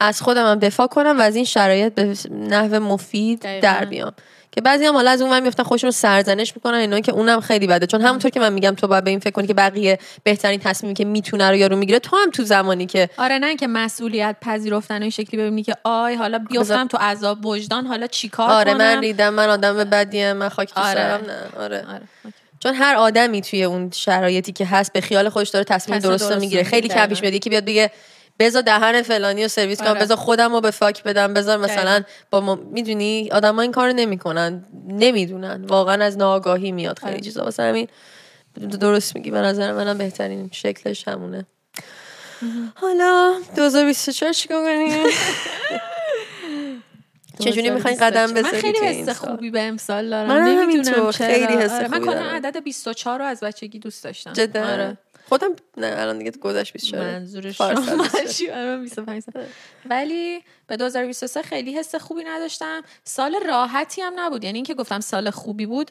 از 0.00 0.22
خودم 0.22 0.46
هم 0.50 0.58
دفاع 0.58 0.86
کنم 0.86 1.18
و 1.18 1.22
از 1.22 1.36
این 1.36 1.44
شرایط 1.44 1.94
به 1.94 2.14
نحو 2.30 2.80
مفید. 2.80 3.60
در 3.60 3.84
بیام. 3.84 4.12
که 4.54 4.60
بعضی 4.60 4.84
هم 4.84 4.94
حالا 4.94 5.10
از 5.10 5.22
اون 5.22 5.40
میفتن 5.40 5.62
خودشون 5.62 5.88
رو 5.88 5.92
سرزنش 5.92 6.52
می‌کنن 6.56 6.74
اینا 6.74 7.00
که 7.00 7.12
اونم 7.12 7.40
خیلی 7.40 7.66
بده 7.66 7.86
چون 7.86 8.00
همونطور 8.00 8.30
که 8.30 8.40
من 8.40 8.52
میگم 8.52 8.74
تو 8.74 8.86
باید 8.86 9.04
به 9.04 9.10
این 9.10 9.18
فکر 9.18 9.30
کنی 9.30 9.46
که 9.46 9.54
بقیه 9.54 9.98
بهترین 10.22 10.60
تصمیمی 10.60 10.94
که 10.94 11.04
می‌تونه 11.04 11.50
رو 11.50 11.56
یارو 11.56 11.76
می‌گیره 11.76 11.98
تو 11.98 12.16
هم 12.16 12.30
تو 12.30 12.44
زمانی 12.44 12.86
که 12.86 13.08
آره 13.18 13.38
نه 13.38 13.56
که 13.56 13.66
مسئولیت 13.66 14.36
پذیرفتن 14.40 14.98
و 14.98 15.02
این 15.02 15.10
شکلی 15.10 15.40
ببینی 15.40 15.62
که 15.62 15.74
آی 15.84 16.14
حالا 16.14 16.38
بیفتم 16.38 16.88
تو 16.88 16.96
عذاب 16.96 17.46
وجدان 17.46 17.86
حالا 17.86 18.06
چیکار 18.06 18.50
آره 18.50 18.72
کنم 18.72 18.78
من 18.78 19.00
ریدم 19.00 19.34
من 19.34 19.48
آدم 19.48 19.76
بدیم 19.76 20.32
من 20.32 20.48
خاک 20.48 20.74
تو 20.74 20.80
آره. 20.80 20.94
سرم 20.94 21.20
نه 21.26 21.62
آره 21.64 21.84
آره. 21.88 22.02
چون 22.58 22.74
هر 22.74 22.94
آدمی 22.94 23.40
توی 23.40 23.64
اون 23.64 23.90
شرایطی 23.94 24.52
که 24.52 24.66
هست 24.66 24.92
به 24.92 25.00
خیال 25.00 25.28
خودش 25.28 25.48
داره 25.48 25.64
تصمیم 25.64 25.98
درست 25.98 26.28
درست 26.28 26.40
می‌گیره 26.40 26.62
خیلی. 26.62 26.88
کم 26.88 27.06
پیش 27.06 27.20
میاد 27.20 27.34
یکی 27.34 27.50
بیاد 27.50 27.64
بگه 27.64 27.90
بذار 28.38 28.62
دهن 28.62 29.02
فلانی 29.02 29.42
رو 29.42 29.48
سرویس 29.48 29.78
کنم 29.78 29.88
آره. 29.88 30.00
بذار 30.00 30.16
خودم 30.16 30.52
رو 30.52 30.60
به 30.60 30.70
فاک 30.70 31.02
بدم 31.02 31.34
بذار 31.34 31.58
مثلا 31.58 32.02
با 32.30 32.40
ما... 32.40 32.54
می‌دونی 32.54 33.28
آدم 33.32 33.58
این 33.58 33.72
کار 33.72 33.92
نمی‌کنن 33.92 34.64
نمی‌دونن 34.88 35.64
واقعا 35.64 36.04
از 36.04 36.18
ناآگاهی 36.18 36.72
میاد 36.72 36.98
خیلی 36.98 37.12
آره. 37.12 37.20
چیزا 37.20 37.44
واسه 37.44 37.62
همین 37.62 37.88
درست 38.80 39.16
میگی 39.16 39.30
به 39.30 39.38
نظر 39.38 39.72
منم 39.72 39.98
بهترین 39.98 40.50
شکلش 40.52 41.08
همونه 41.08 41.46
حالا 42.74 43.34
2024 43.56 44.32
چیکار 44.32 44.64
کنیم 44.64 45.04
چجوری 47.38 47.70
می‌خواین 47.70 47.98
قدم 47.98 48.26
من 48.26 48.34
بذاری 48.34 48.60
خیلی 48.60 48.78
حس؟ 48.78 49.08
خوبی 49.08 49.50
به 49.50 49.62
امسال 49.62 50.10
دارم 50.10 50.28
منم 50.28 50.58
نمی‌دونم 50.58 50.84
چرا. 50.84 51.12
خیلی 51.12 51.54
حس 51.54 51.70
آره، 51.70 51.88
من 51.88 52.00
کلا. 52.00 52.20
عدد 52.20 52.62
24 52.62 53.18
رو 53.18 53.24
از 53.24 53.40
بچگی 53.40 53.78
دوست 53.78 54.04
داشتم 54.04 54.32
جدا 54.32 54.64
آره. 54.64 54.96
خودم 55.28 55.48
نه 55.76 55.86
الان 55.86 56.18
دیگه 56.18 56.30
گذشت 56.30 56.72
24 56.72 57.06
منظور 57.06 57.52
فارس 57.52 57.88
شما 57.88 58.04
هم 58.04 58.26
چی؟ 58.26 58.50
آره، 58.50 58.76
من 58.76 58.82
25 58.82 59.22
سال. 59.22 59.44
ولی 59.86 60.40
به 60.66 60.76
2023 60.76 61.42
خیلی 61.42 61.74
حس 61.74 61.94
خوبی 61.94 62.24
نداشتم. 62.24 62.82
سال 63.04 63.36
راحتی 63.46 64.02
هم 64.02 64.12
نبود. 64.16 64.44
یعنی 64.44 64.58
اینکه 64.58 64.74
گفتم 64.74 65.00
سال 65.00 65.30
خوبی 65.30 65.66
بود 65.66 65.90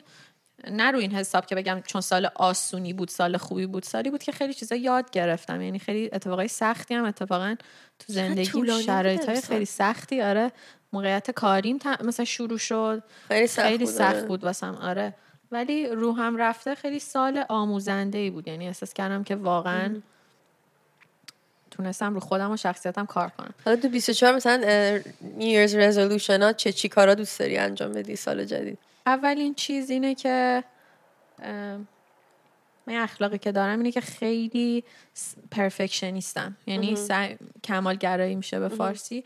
نه 0.72 0.91
رو 0.91 1.00
این 1.00 1.12
حساب 1.12 1.46
که 1.46 1.56
بگم 1.56 1.82
چون 1.86 2.02
سال 2.02 2.30
آسونی 2.36 2.93
بود 2.93 3.10
سال 3.10 3.38
خوبی 3.38 3.65
بود. 3.65 3.84
سالی 3.84 4.10
بود 4.10 4.24
که 4.24 4.32
خیلی 4.32 4.54
چیزا 4.54 4.76
یاد 4.76 5.12
گرفتم. 5.12 5.62
یعنی 5.62 5.80
خیلی 5.80 6.10
اتفاقای 6.13 6.48
سختی 6.48 6.93
هم 6.93 7.06
اتفاقا 7.06 7.56
تو 8.00 8.13
زندگی 8.13 8.84
شرایط 8.84 9.30
های. 9.30 9.41
خیلی 9.41 9.65
سختی. 9.65 10.22
آره 10.22 10.52
موقعیت 10.93 11.32
کاریم 11.32 11.80
مثلا 12.04 12.26
شروع 12.26 12.58
شد. 12.58 13.04
خیلی 13.28 13.48
سخت 13.48 13.67
خیلی 13.67 13.86
بود، 13.86 13.93
سخت 13.93 14.15
آره. 14.15 14.26
بود 14.26 14.43
واسم. 14.43 14.76
آره. 14.76 15.15
ولی 15.54 15.88
روحم 15.88 16.38
رفته 16.38 16.76
خیلی 16.76 17.00
سال 17.00 17.46
آموزنده 17.50 18.18
ای 18.18 18.30
بود. 18.30 18.48
یعنی 18.48 18.68
احساس 18.68 18.94
کردم 18.94 19.24
که 19.24 19.36
واقعا 19.36 20.02
تونستم 21.72 22.13
رو 22.13 22.20
خودم 22.20 22.52
و 22.52 22.58
شخصیتم 22.58 23.06
کار 23.06 23.30
کنم. 23.30 23.54
حالا 23.66 23.78
تو 23.78 23.89
24 23.89 24.36
مثلا 24.36 25.00
New 25.39 25.68
Year's 25.68 25.74
resolution 25.74 26.42
ها 26.42 26.54
چه 26.54 26.72
چی 26.72 26.89
کارا 26.89 27.16
دوست 27.16 27.39
داری 27.39 27.58
انجام 27.58 27.92
بدی 27.92 28.16
سال 28.16 28.46
جدید؟ 28.46 28.78
اولین 29.06 29.54
چیز 29.54 29.89
اینه 29.89 30.16
که 30.16 30.63
من 32.88 32.96
اخلاقی 32.96 33.38
که 33.38 33.52
دارم 33.52 33.78
اینه 33.78 33.92
که 33.92 34.02
خیلی 34.02 34.84
پرفکشنیستم 35.52 36.58
یعنی 36.68 36.96
سعی- 36.96 37.38
کمالگرایی 37.63 38.36
میشه 38.36 38.60
به 38.60 38.68
فارسی. 38.68 39.24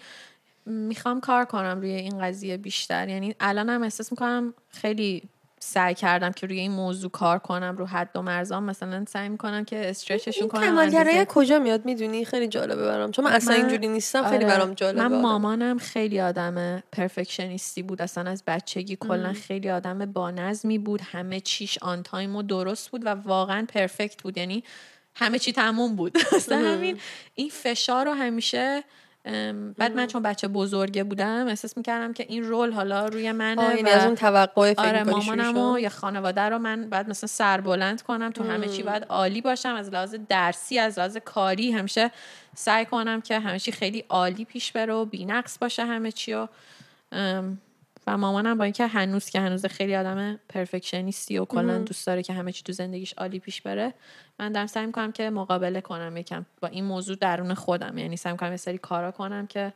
می‌خوام 0.66 1.22
کار 1.22 1.46
کنم 1.46 1.82
روی 1.82 1.92
این 1.92 2.20
قضیه 2.22 2.58
بیشتر. 2.58 3.10
یعنی 3.10 3.36
الان 3.40 3.70
هم 3.70 3.84
احساس 3.84 4.12
می‌کنم 4.12 4.54
خیلی 4.70 5.24
سعی 5.60 5.96
کردم 5.96 6.32
که 6.32 6.48
روی 6.48 6.60
این 6.60 6.72
موضوع 6.72 7.12
کار 7.12 7.40
کنم 7.40 7.76
رو 7.78 7.86
حد 7.86 8.10
و 8.16 8.22
مرزام. 8.22 8.64
مثلا 8.64 9.06
سعی 9.10 9.30
می‌کنم 9.30 9.66
که 9.66 9.90
استرچشون 9.90 10.48
کنم 10.48 10.62
کمالگرایی 10.62 11.26
کجا 11.30 11.60
میاد؟ 11.60 11.86
می‌دونی؟ 11.86 12.26
خیلی 12.26 12.48
جالبه 12.48 12.86
برام. 12.86 13.12
چون 13.12 13.26
من 13.26 13.32
اصلا 13.32 13.54
من- 13.56 13.60
اینجوری 13.62 13.88
نیستم 13.88 14.30
خیلی 14.30 14.46
آره. 14.46 14.56
برام 14.58 14.74
جالبه 14.74 15.00
من 15.02 15.06
آدم. 15.14 15.22
مامانم 15.22 15.78
خیلی 15.78 16.22
آدم 16.22 16.84
پرفکشنیستی 16.92 17.84
بود. 17.84 18.02
اصلا 18.02 18.30
از 18.32 18.44
بچگی 18.48 18.96
کلا 18.96 19.34
خیلی 19.34 19.70
آدم 19.70 20.06
با 20.06 20.32
نظمی 20.32 20.78
بود. 20.78 21.02
همه 21.02 21.40
چیش 21.40 21.78
آن 21.82 22.04
تایم 22.04 22.36
و 22.36 22.44
درست 22.44 22.90
بود 22.90 23.06
و 23.06 23.10
واقعا 23.10 23.66
پرفکت 23.74 24.22
بود. 24.24 24.38
یعنی 24.38 24.64
همه 25.16 25.40
چی 25.40 25.54
تموم 25.54 25.96
بود. 25.96 26.18
اصلا 26.36 26.58
همین 26.58 27.00
این 27.36 27.50
فشار 27.50 28.06
رو 28.06 28.12
همیشه 28.14 28.84
بعد 29.78 29.96
من 29.96 30.08
چون 30.08 30.22
بچه 30.22 30.48
بزرگه 30.48 31.04
بودم 31.04 31.48
احساس 31.48 31.78
می‌کردم 31.78 32.14
که 32.14 32.26
این 32.30 32.44
رول 32.44 32.72
حالا 32.72 33.06
روی 33.06 33.32
منه 33.32 33.62
آه، 33.62 33.76
یعنی 33.76 33.90
و 33.90 33.94
از 33.94 34.06
اون 34.06 34.16
توقع 34.16 34.74
فکر 34.74 34.88
آره 34.88 35.04
مامانم 35.04 35.58
و؟ 35.58 35.80
یا 35.80 35.90
خانواده 35.90 36.42
رو 36.42 36.58
من 36.58 36.90
بعد 36.90 37.10
مثلا 37.10 37.28
سربلند 37.28 38.02
کنم 38.02 38.32
تو 38.32 38.44
همه 38.44 38.68
چی 38.68 38.84
باید 38.84 39.04
عالی 39.04 39.42
باشم 39.42 39.76
از 39.76 39.90
لحاظ 39.90 40.16
درسی 40.30 40.80
از 40.80 41.00
لحاظ 41.00 41.18
کاری 41.18 41.72
همیشه 41.72 42.12
سعی 42.56 42.86
کنم 42.86 43.22
که 43.22 43.40
همه 43.40 43.60
چی 43.60 43.72
خیلی 43.72 44.04
عالی 44.10 44.46
پیش 44.46 44.72
بره 44.72 44.94
و 44.94 45.06
بی‌نقص 45.06 45.58
باشه 45.58 45.86
همه 45.86 46.12
چی 46.12 46.34
و 46.34 46.48
و 48.08 48.18
مامانم 48.18 48.58
با 48.58 48.64
اینکه 48.64 48.88
هنوز 48.88 49.30
که 49.30 49.40
هنوز 49.40 49.66
خیلی 49.66 49.96
آدم 49.96 50.40
پرفکشنیستی 50.50 51.38
و 51.38 51.46
کلا 51.46 51.78
دوست 51.78 52.08
داره 52.08 52.24
که 52.24 52.34
همه 52.34 52.52
چی 52.52 52.64
تو 52.64 52.72
زندگیش 52.74 53.14
عالی 53.14 53.40
پیش 53.40 53.62
بره 53.62 53.94
من 54.40 54.52
دارم 54.52 54.68
سعی 54.68 54.86
می‌کنم 54.86 55.12
که 55.12 55.30
مقابله 55.30 55.82
کنم 55.82 56.18
یکم 56.18 56.46
با 56.62 56.68
این 56.68 56.84
موضوع 56.84 57.16
درون 57.16 57.54
خودم. 57.54 57.98
یعنی 57.98 58.18
سعی 58.18 58.32
می‌کنم 58.32 58.52
یه 58.52 58.58
سری 58.58 58.78
کارا 58.78 59.12
کنم 59.12 59.48
که 59.48 59.74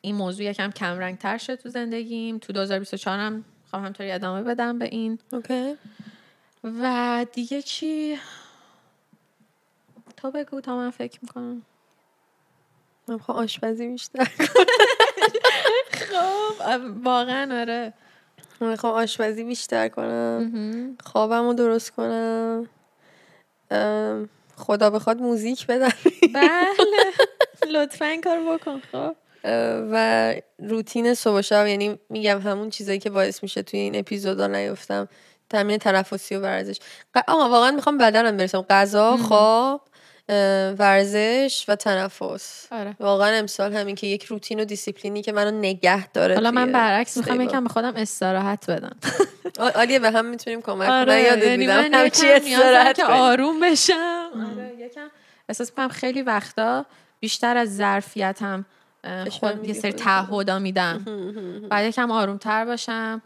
این 0.00 0.14
موضوع 0.14 0.44
یکم 0.44 0.70
کم 0.70 0.98
رنگ 0.98 1.18
تر 1.18 1.38
شد 1.38 1.54
تو 1.54 1.68
زندگیم 1.68 2.38
تو 2.38 2.52
2024 2.52 3.18
هم 3.18 3.44
خواهم 3.70 3.84
همطوری 3.84 4.10
ادامه 4.10 4.42
بدم 4.42 4.78
به 4.78 4.84
این. 4.84 5.18
اوکی. 5.32 5.76
و 6.64 7.26
دیگه 7.32 7.62
چی؟ 7.62 8.18
تو 10.16 10.30
بگو 10.30 10.60
تا 10.60 10.76
من 10.76 10.90
فکر 10.90 11.18
می‌کنم. 11.22 11.62
من 13.08 13.14
می‌خوام 13.14 13.38
آشپزی 13.38 13.88
بیشتر. 13.88 14.30
خب 15.92 16.80
واقعا 17.04 17.60
آره. 17.60 17.92
من 18.60 18.70
می‌خوام 18.70 18.94
آشپزی 18.94 19.44
بیشتر 19.44 19.88
کنم. 19.88 20.96
خوابم 21.04 21.46
رو 21.46 21.54
درست 21.54 21.90
کنم. 21.90 22.68
خدا 24.56 24.90
بخواد 24.90 25.20
موزیک 25.20 25.66
بدم. 25.66 25.92
بله. 26.34 26.68
لطفا 27.72 28.04
این 28.04 28.20
کار 28.20 28.40
بکن 28.40 28.82
خب. 28.92 29.16
و 29.92 30.34
روتین 30.58 31.14
صبح 31.14 31.38
و 31.38 31.42
شب 31.42 31.66
یعنی 31.66 31.98
میگم 32.08 32.40
همون 32.40 32.70
چیزایی 32.70 32.98
که 32.98 33.10
باعث 33.10 33.42
میشه 33.42 33.62
توی 33.62 33.80
این 33.80 33.96
اپیزودا 33.96 34.46
نیفتم. 34.46 35.08
تمرین 35.50 35.78
تنفسی 35.78 36.36
و 36.36 36.40
ورزش. 36.40 36.78
آقا 37.28 37.48
واقعا 37.48 37.70
می‌خوام 37.70 37.98
بدنم 37.98 38.36
برسم. 38.36 38.62
غذا 38.70 39.16
خواب. 39.16 39.80
ورزش 40.78 41.64
و 41.68 41.76
تنفس 41.76 42.66
آره. 42.72 42.96
واقعا 43.00 43.34
امسال 43.34 43.74
همین 43.74 43.94
که 43.94 44.06
یک 44.06 44.24
روتین 44.24 44.60
و 44.60 44.64
دیسیپلینی 44.64 45.22
که 45.22 45.32
منو 45.32 45.50
نگه 45.50 46.08
داره 46.08 46.34
حالا 46.34 46.50
من 46.50 46.72
برعکس 46.72 47.16
می‌خوام. 47.16 47.40
یکم 47.40 47.64
به 47.64 47.68
خودم 47.70 47.92
استراحت 47.96 48.70
بدم 48.70 48.96
عالیه 49.76 49.98
به 49.98 50.10
هم 50.10 50.24
می‌تونیم 50.24 50.62
کمک 50.62 50.78
کنیم 50.78 50.90
آره 50.90 51.20
یادت 51.20 51.42
یعنی 51.42 51.56
میدم 51.56 51.76
من 51.76 51.94
همچی 51.94 52.26
یکم 52.26 52.44
نیاز 52.44 52.62
دارم 52.62 52.86
استراحت 52.86 52.96
که. 52.96 53.04
آروم 53.04 53.60
بشم 53.60 54.30
آره 54.52 54.72
یکم 54.78 55.06
احساس 55.48 55.70
می‌کنم 55.70 55.88
خیلی 55.88 56.22
وقتا 56.22 56.86
بیشتر 57.20 57.56
از 57.56 57.76
ظرفیتم 57.76 58.64
خود 59.30 59.68
یه 59.68 59.74
سری. 59.74 59.92
تعهدا 59.92 60.58
میدم 60.58 61.04
بعد 61.70 61.86
یکم 61.86 62.10
آروم 62.10 62.36
تر 62.38 62.64
باشم 62.64 63.22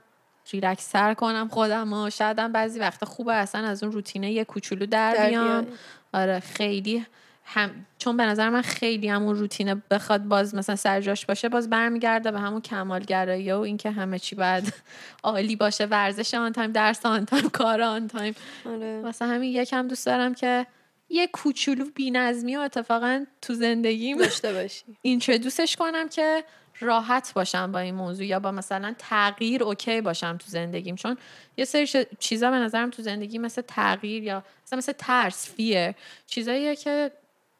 ریلکس 0.52 0.90
سر 0.90 1.14
کنم 1.14 1.48
خودم 1.48 1.92
و 1.92 2.10
شایدم 2.10 2.52
بعضی 2.52 2.78
وقتا 2.78 3.06
خوبه 3.06 3.34
اصلا 3.34 3.66
از 3.66 3.82
اون 3.82 3.92
روتینه 3.92 4.32
یه 4.32 4.44
کوچولو 4.44 4.86
در 4.86 5.26
بیام. 5.28 5.66
آره 6.12 6.40
خیلی 6.40 7.06
هم 7.44 7.86
چون 7.98 8.16
به 8.16 8.22
نظر 8.22 8.48
من 8.48 8.62
خیلی 8.62 9.08
همون 9.08 9.36
روتینه 9.36 9.82
بخواد 9.90 10.24
باز 10.24 10.54
مثلا 10.54 10.76
سرجاش 10.76 11.26
باشه 11.26 11.48
باز 11.48 11.70
برمیگرده 11.70 12.30
به 12.30 12.40
همون 12.40 12.60
کمالگرایی 12.60 13.52
و 13.52 13.58
اینکه 13.58 13.90
همه 13.90 14.18
چی 14.18 14.34
باید 14.34 14.74
عالی 15.24 15.56
باشه 15.56 15.86
ورزش 15.86 16.34
on 16.34 16.52
time 16.52 16.72
درس 16.72 17.06
on 17.06 17.24
time 17.24 17.48
کار 17.48 17.82
on 17.82 18.08
time 18.08 18.34
آره. 18.66 19.00
واسه 19.02 19.24
همین 19.24 19.52
یکم 19.52 19.88
دوست 19.88 20.06
دارم 20.06 20.34
که 20.34 20.66
یه 21.08 21.26
کوچولو 21.26 21.84
بی‌نظمی 21.94 22.56
و 22.56 22.60
اتفاقا 22.60 23.24
تو 23.42 23.54
زندگیم 23.54 24.18
داشته 24.18 24.52
باشم 24.52 24.84
introduce 25.02 25.63
ش 25.63 25.76
کنم 25.76 26.08
که 26.08 26.44
راحت 26.80 27.32
باشم 27.34 27.72
با 27.72 27.78
این 27.78 27.94
موضوع 27.94 28.26
یا 28.26 28.40
با 28.40 28.50
مثلا 28.50 28.94
تغییر 28.98 29.62
okay 29.62 30.00
باشم 30.00 30.36
تو 30.36 30.46
زندگیم. 30.46 30.96
چون 30.96 31.16
یه 31.56 31.64
سری 31.64 32.06
چیزا 32.18 32.50
به 32.50 32.56
نظرم 32.56 32.90
تو 32.90 33.02
زندگی 33.02 33.38
مثل 33.38 33.62
تغییر 33.62 34.22
یا 34.22 34.44
مثلا 34.64 34.76
مثل 34.76 34.92
ترس 34.92 35.50
fear 35.50 35.94
چیزاییه 36.26 36.76
که 36.76 37.12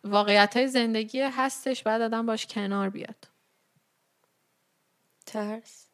واقعیت 0.05 0.57
های 0.57 0.69
زندگی 0.69 1.21
هستش 1.21 1.83
باید 1.83 2.01
آدم 2.01 2.27
باش 2.27 2.47
کنار 2.47 2.91
بیاد. 2.91 3.29
ترس؟ 5.27 5.87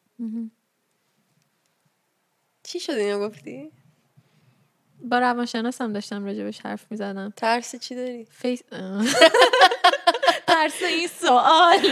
چی 2.63 2.79
شد 2.79 2.93
اینو 2.93 3.29
گفتی؟ 3.29 3.71
با 5.09 5.19
روانشناسم 5.19 5.93
داشتم 5.93 6.25
راجبش 6.25 6.59
حرف 6.59 6.81
می‌زدم. 6.89 7.33
ترس 7.37 7.75
چی 7.75 7.95
داری؟ 7.95 8.27
فیس 8.41 8.61
ترس 10.47 10.83
این 10.83 11.07
سوال. 11.07 11.41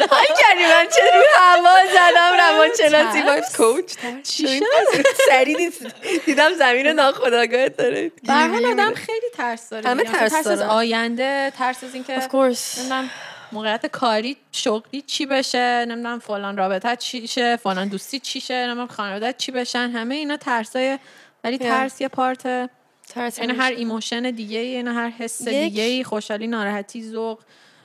حال 0.10 0.26
کردی 0.40 0.64
من 0.64 0.88
چه 0.96 1.02
روی 1.16 1.26
هوا 1.38 1.76
زدم؟ 1.94 2.32
روانشناسی؟ 2.44 3.22
وایس 3.22 3.56
coach 3.58 3.94
چی 4.24 4.48
شد؟ 4.60 4.64
سری 5.30 5.56
دید- 5.56 6.26
دیدم 6.26 6.54
ضمیر 6.54 6.88
ناخودآگاهت 6.88 7.78
داره. 7.78 8.12
به 8.24 8.34
هر 8.34 8.48
حال 8.48 8.66
آدم 8.66 8.94
خیلی 8.94 9.28
ترس 9.34 9.70
داره 9.70 9.90
همه 9.90 10.04
ترس 10.04 10.48
از. 10.48 10.62
آینده 10.62 11.54
ترس 11.58 11.84
از 11.84 11.94
اینکه 11.94 12.20
Of 12.20 12.24
course. 12.24 12.78
نمی‌دونم 12.80 13.10
موقعیت 13.52 13.86
کاری 13.86 14.38
شغلی 14.52 15.02
چی 15.02 15.26
بشه 15.26 15.86
نمی‌دونم 15.86 16.20
فلان 16.20 16.58
رابطه 16.58 16.96
چی 16.96 17.28
شه 17.28 17.56
فلان 17.56 17.88
دوستی 17.88 18.20
چی 18.20 18.42
شه 18.42 18.54
نمی‌دونم 18.68 18.88
خانواده 18.88 19.34
چی 19.34 19.52
بشن 19.52 19.90
همه 19.90 20.16
اینا 20.16 20.38
ترسای 20.38 21.00
ولی 21.44 21.58
ترس 21.58 22.02
یه 22.02 22.08
part 22.08 22.70
عین 23.42 23.52
هر. 23.52 23.72
emotion 23.72 24.32
دیگه 24.32 24.60
عین 24.60 24.88
هر 24.88 25.10
حس 25.10 25.42
یک- 25.42 25.48
دیگه 25.48 26.04
خوشحالی 26.04 26.48
ناراحتی 26.48 27.04
ذوق 27.04 27.40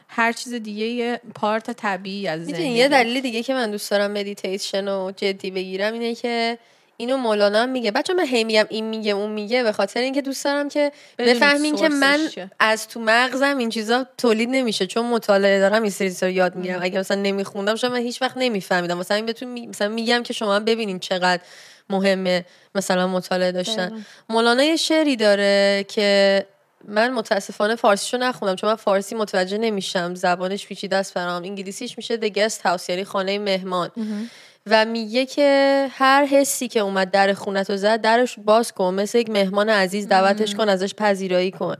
هر 0.08 0.32
چیز 0.32 0.54
دیگه 0.54 0.84
یه 0.86 1.20
part 1.34 1.70
طبیعی 1.70 2.28
از 2.28 2.46
زندگی 2.46 2.68
یه 2.68 2.88
دلیل 2.88 3.20
دیگه 3.20 3.42
که 3.42 3.54
من 3.54 3.70
دوست 3.70 3.90
دارم 3.90 4.10
مدیتیشن 4.10 4.88
رو 4.88 5.12
جدی 5.16 5.50
بگیرم 5.50 5.92
اینه 5.92 6.14
که 6.14 6.58
اینو 6.96 7.16
مولانا 7.16 7.62
هم 7.62 7.68
میگه. 7.68 7.90
بچه 7.90 8.14
من 8.14 8.26
هی 8.26 8.44
میگم 8.44 8.64
این 8.68 8.84
میگه 8.84 9.12
اون 9.12 9.30
میگه 9.30 9.62
به 9.62 9.72
خاطر 9.72 10.00
اینکه 10.00 10.22
دوست 10.22 10.44
دارم 10.44 10.68
که 10.68 10.92
بفهمین 11.18 11.76
که 11.76 11.88
من 11.88 12.28
چیه. 12.28 12.50
از 12.58 12.88
تو 12.88 13.00
مغزم 13.00 13.58
این 13.58 13.68
چیزا 13.68 14.06
تولید 14.18 14.48
نمیشه. 14.48 14.86
چون 14.86 15.06
مطالعه 15.06 15.60
دارم 15.60 15.82
این 15.82 15.90
سری 15.90 16.16
رو 16.22 16.28
یاد 16.28 16.56
می‌گیرم. 16.56 16.78
اگه 16.82 16.98
مثلا 16.98 17.20
نمیخوندم 17.20 17.74
شاید 17.74 17.92
من 17.92 17.98
هیچ 17.98 18.22
وقت 18.22 18.36
نمیفهمیدم. 18.36 18.98
مثلا 18.98 19.16
این 19.16 19.26
بهتون 19.26 19.48
می... 19.48 19.66
مثلا 19.66 19.88
میگم 19.88 20.22
که 20.22 20.32
شما 20.32 20.60
ببینین 20.60 20.98
چقدر 20.98 21.42
مهمه 21.90 22.44
مثلا 22.74 23.06
مطالعه 23.06 23.52
داشتن. 23.52 24.04
مولانا 24.28 24.64
یه 24.64 24.76
شعری 24.76 25.16
داره 25.16 25.84
که 25.88 26.46
من 26.88 27.12
متاسفانه 27.12 27.76
فارسیشو 27.76 28.16
نخوندم 28.16 28.56
چون 28.56 28.70
من 28.70 28.76
فارسی 28.76 29.14
متوجه 29.14 29.58
نمیشم. 29.58 30.14
زبانش 30.14 30.66
پیچیده 30.66 30.96
است 30.96 31.14
برام. 31.14 31.42
انگلیسیش 31.42 31.96
میشه 31.96 32.16
The 32.16 32.32
Guest 32.32 32.60
House 32.64 32.88
یعنی 32.88 33.04
خانه 33.04 33.38
مهمان. 33.38 33.90
و 34.66 34.84
میگه 34.84 35.26
که 35.26 35.88
هر 35.90 36.24
حسی 36.24 36.68
که 36.68 36.80
اومد 36.80 37.10
در 37.10 37.32
خونت 37.32 37.70
رو 37.70 37.76
زد 37.76 38.00
درش 38.00 38.38
باز 38.38 38.72
کن. 38.72 38.94
مثل 38.94 39.18
یک 39.18 39.30
مهمان 39.30 39.68
عزیز 39.68 40.08
دعوتش 40.08 40.54
کن 40.54 40.68
ازش 40.68 40.94
پذیرایی 40.94 41.50
کن. 41.50 41.76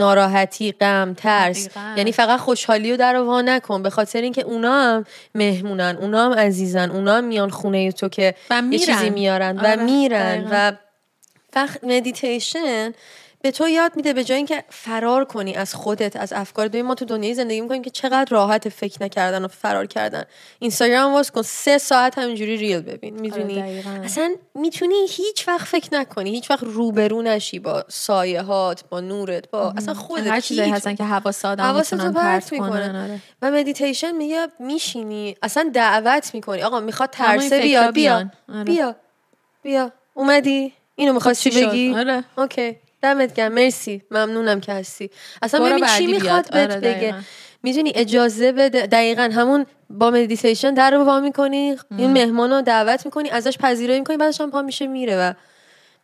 ناراحتی 0.00 0.72
غم 0.72 1.14
ترس 1.14 1.68
دقیقاً. 1.68 1.94
یعنی 1.96 2.12
فقط 2.12 2.40
خوشحالی 2.40 2.90
رو 2.90 2.96
در 2.96 3.16
وا 3.16 3.40
نکن 3.42 3.82
به 3.82 3.90
خاطر 3.90 4.20
اینکه 4.20 4.42
اونا 4.42 4.82
هم 4.82 5.04
مهمونن 5.34 5.98
اونا 6.00 6.24
هم 6.24 6.32
عزیزن 6.32 6.90
اونا 6.90 7.16
هم 7.16 7.24
میان 7.24 7.50
خونه 7.50 7.92
تو 7.92 8.08
که 8.08 8.34
و 8.50 8.54
یه 8.54 8.60
میرن. 8.60 8.86
چیزی 8.86 9.10
میارن 9.10 9.58
آره، 9.58 9.76
و 9.76 9.84
میرن 9.84 10.40
دقیقاً. 10.40 10.48
و 10.52 10.72
وقت 11.56 11.84
مدیتیشن 11.84 12.92
به 13.42 13.50
تو 13.50 13.68
یاد 13.68 13.96
میده 13.96 14.12
به 14.12 14.24
جای 14.24 14.36
اینکه 14.36 14.64
فرار 14.68 15.24
کنی 15.24 15.54
از 15.54 15.74
خودت 15.74 16.16
از 16.16 16.32
افکارت. 16.32 16.70
ببین 16.70 16.86
ما 16.86 16.94
تو 16.94 17.04
دنیای 17.04 17.34
زندگی 17.34 17.60
می‌کنیم 17.60 17.82
که 17.82 17.90
چقدر 17.90 18.26
راحت 18.30 18.68
فکر 18.68 19.02
نکردن 19.02 19.44
و 19.44 19.48
فرار 19.48 19.86
کردن. 19.86 20.24
اینستاگرام 20.58 21.12
واز 21.12 21.30
کن. 21.30 21.42
سه 21.42 21.78
ساعت 21.78 22.18
همینجوری 22.18 22.56
reel 22.56 22.80
ببین. 22.80 23.20
می‌دونی؟ 23.20 23.62
آره، 23.62 23.62
دقیقاً. 23.62 23.90
اصلا 24.04 24.34
می‌تونی 24.54 25.06
هیچ 25.08 25.48
وقت 25.48 25.66
فکر 25.66 25.94
نکنی. 25.94 26.30
هیچ 26.30 26.50
وقت 26.50 26.62
روبرو 26.62 27.22
نشی 27.22 27.58
با 27.58 27.84
سایه 27.88 28.42
هات 28.42 28.84
با 28.88 29.00
نورت 29.00 29.50
با 29.50 29.74
اصلا 29.76 29.94
خودت. 29.94 30.26
هر 30.26 30.40
هیچ 30.40 30.58
هستن 30.58 30.94
که 30.94 31.04
حواس 31.04 31.44
آدم 31.44 31.64
حواستو 31.64 32.12
پرت 32.12 32.52
می‌کنن. 32.52 32.70
کنن 32.70 33.02
آره. 33.02 33.20
و 33.42 33.50
مدیتیشن 33.50 34.12
میگه 34.12 34.46
میشینی. 34.58 35.36
اصلا 35.42 35.70
دعوت 35.74 36.34
می‌کنی. 36.34 36.62
آقا 36.62 36.80
می‌خواد 36.80 37.10
ترسه 37.10 37.60
بیا 37.60 37.90
بیا. 37.90 38.30
آره. 38.54 38.64
بیا. 38.64 38.96
بیا. 39.62 39.92
اومدی. 40.14 40.72
اینو 40.94 41.12
می‌خواستی 41.12 41.52
شد؟ 41.52 41.68
بگی؟ 41.68 41.94
آره. 41.94 42.24
Okay. 42.38 42.76
دمت 43.02 43.34
گرم. 43.34 43.52
مرسی. 43.52 44.02
ممنونم 44.10 44.60
که 44.60 44.72
هستی. 44.72 45.10
اصلا 45.42 45.64
ببین 45.64 45.86
چی 45.86 46.06
می‌خواد. 46.06 46.50
بهت 46.52 46.70
آره، 46.70 46.80
بگه. 46.80 47.14
می‌دونی 47.62 47.92
اجازه 47.94 48.52
بده 48.52 48.86
دقیقا 48.86 49.30
همون 49.32 49.66
با 49.90 50.10
مدیتیشن 50.10 50.74
در 50.74 50.90
رو 50.90 51.04
وا 51.04 51.20
می‌کنی 51.20 51.76
این 51.98 52.12
مهمان 52.12 52.50
رو 52.50 52.62
دعوت 52.62 53.04
می‌کنی 53.06 53.30
ازش 53.30 53.58
پذیرایی 53.58 54.00
می‌کنی 54.00 54.16
بعدش 54.16 54.40
هم 54.40 54.50
پا 54.50 54.62
میشه 54.62 54.86
میره 54.86 55.16
و 55.16 55.32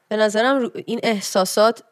به 0.09 0.17
نظرم 0.17 0.71
این 0.87 1.01
احساسات 1.03 1.83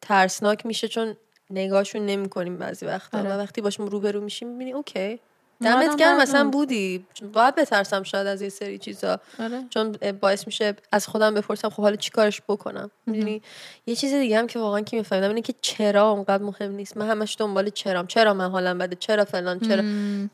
ترسناک 0.00 0.66
میشه 0.66 0.88
چون 0.88 1.16
نگاهشون 1.50 2.06
نمی‌کنیم 2.06 2.56
بعضی 2.56 2.86
وقتا. 2.86 3.18
آره. 3.18 3.30
و 3.30 3.38
وقتی 3.38 3.60
باشون 3.60 3.90
روبرو 3.90 4.20
میشیم 4.20 4.48
می‌بینی 4.48 4.72
okay. 4.72 5.20
دمت 5.64 5.96
گرم 5.96 6.16
مثلا. 6.16 6.48
بودی. 6.48 7.06
باید 7.32 7.54
بترسم 7.54 8.02
شاید 8.02 8.26
از 8.26 8.42
یه 8.42 8.48
سری 8.48 8.78
چیزا. 8.78 9.20
آره. 9.40 9.64
چون 9.70 9.96
باعث 10.20 10.46
میشه 10.46 10.74
از 10.92 11.06
خودم 11.06 11.34
بپرسم 11.34 11.68
خب 11.68 11.82
حالا 11.82 11.96
چیکارش 11.96 12.42
بکنم؟ 12.48 12.90
می‌دونی 13.06 13.42
یه 13.86 13.96
چیز 13.96 14.14
دیگه 14.14 14.38
هم 14.38 14.46
که 14.46 14.58
واقعا 14.58 14.80
که 14.80 14.96
میفهمیدم 14.96 15.28
اینه 15.28 15.42
که 15.42 15.54
چرا 15.60 16.10
اونقدر 16.10 16.42
مهم 16.42 16.72
نیست. 16.72 16.96
من 16.96 17.08
همش 17.08 17.36
دنبال 17.38 17.68
چرام. 17.68 18.06
چرا 18.06 18.34
من 18.34 18.50
حالم 18.50 18.78
بده؟ 18.78 18.96
چرا 18.96 19.24
فلان؟ 19.24 19.60
چرا؟ 19.60 19.82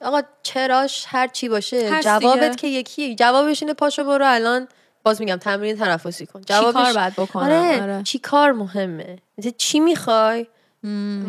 آقا 0.09 0.23
چراش 0.43 1.05
هر 1.09 1.27
چی 1.27 1.49
باشه 1.49 2.01
جوابت 2.01 2.41
دیگه. 2.41 2.55
که 2.55 2.67
یکیه 2.67 3.15
جوابش 3.15 3.63
اینه 3.63 3.75
پاشو 3.75 4.05
برو 4.05 4.25
الان. 4.29 4.69
باز 5.03 5.21
میگم 5.21 5.37
تمرین 5.37 5.77
تنفسی 5.77 6.27
کن. 6.27 6.41
جوابش 6.41 6.75
کار 6.75 6.93
باید 6.93 7.13
بکنم؟ 7.13 7.43
آره, 7.43 7.83
آره. 7.83 8.03
چی 8.03 8.19
کار 8.19 8.53
مهمه؟ 8.53 9.19
چی 9.57 9.81
می‌خوای؟ 9.81 10.47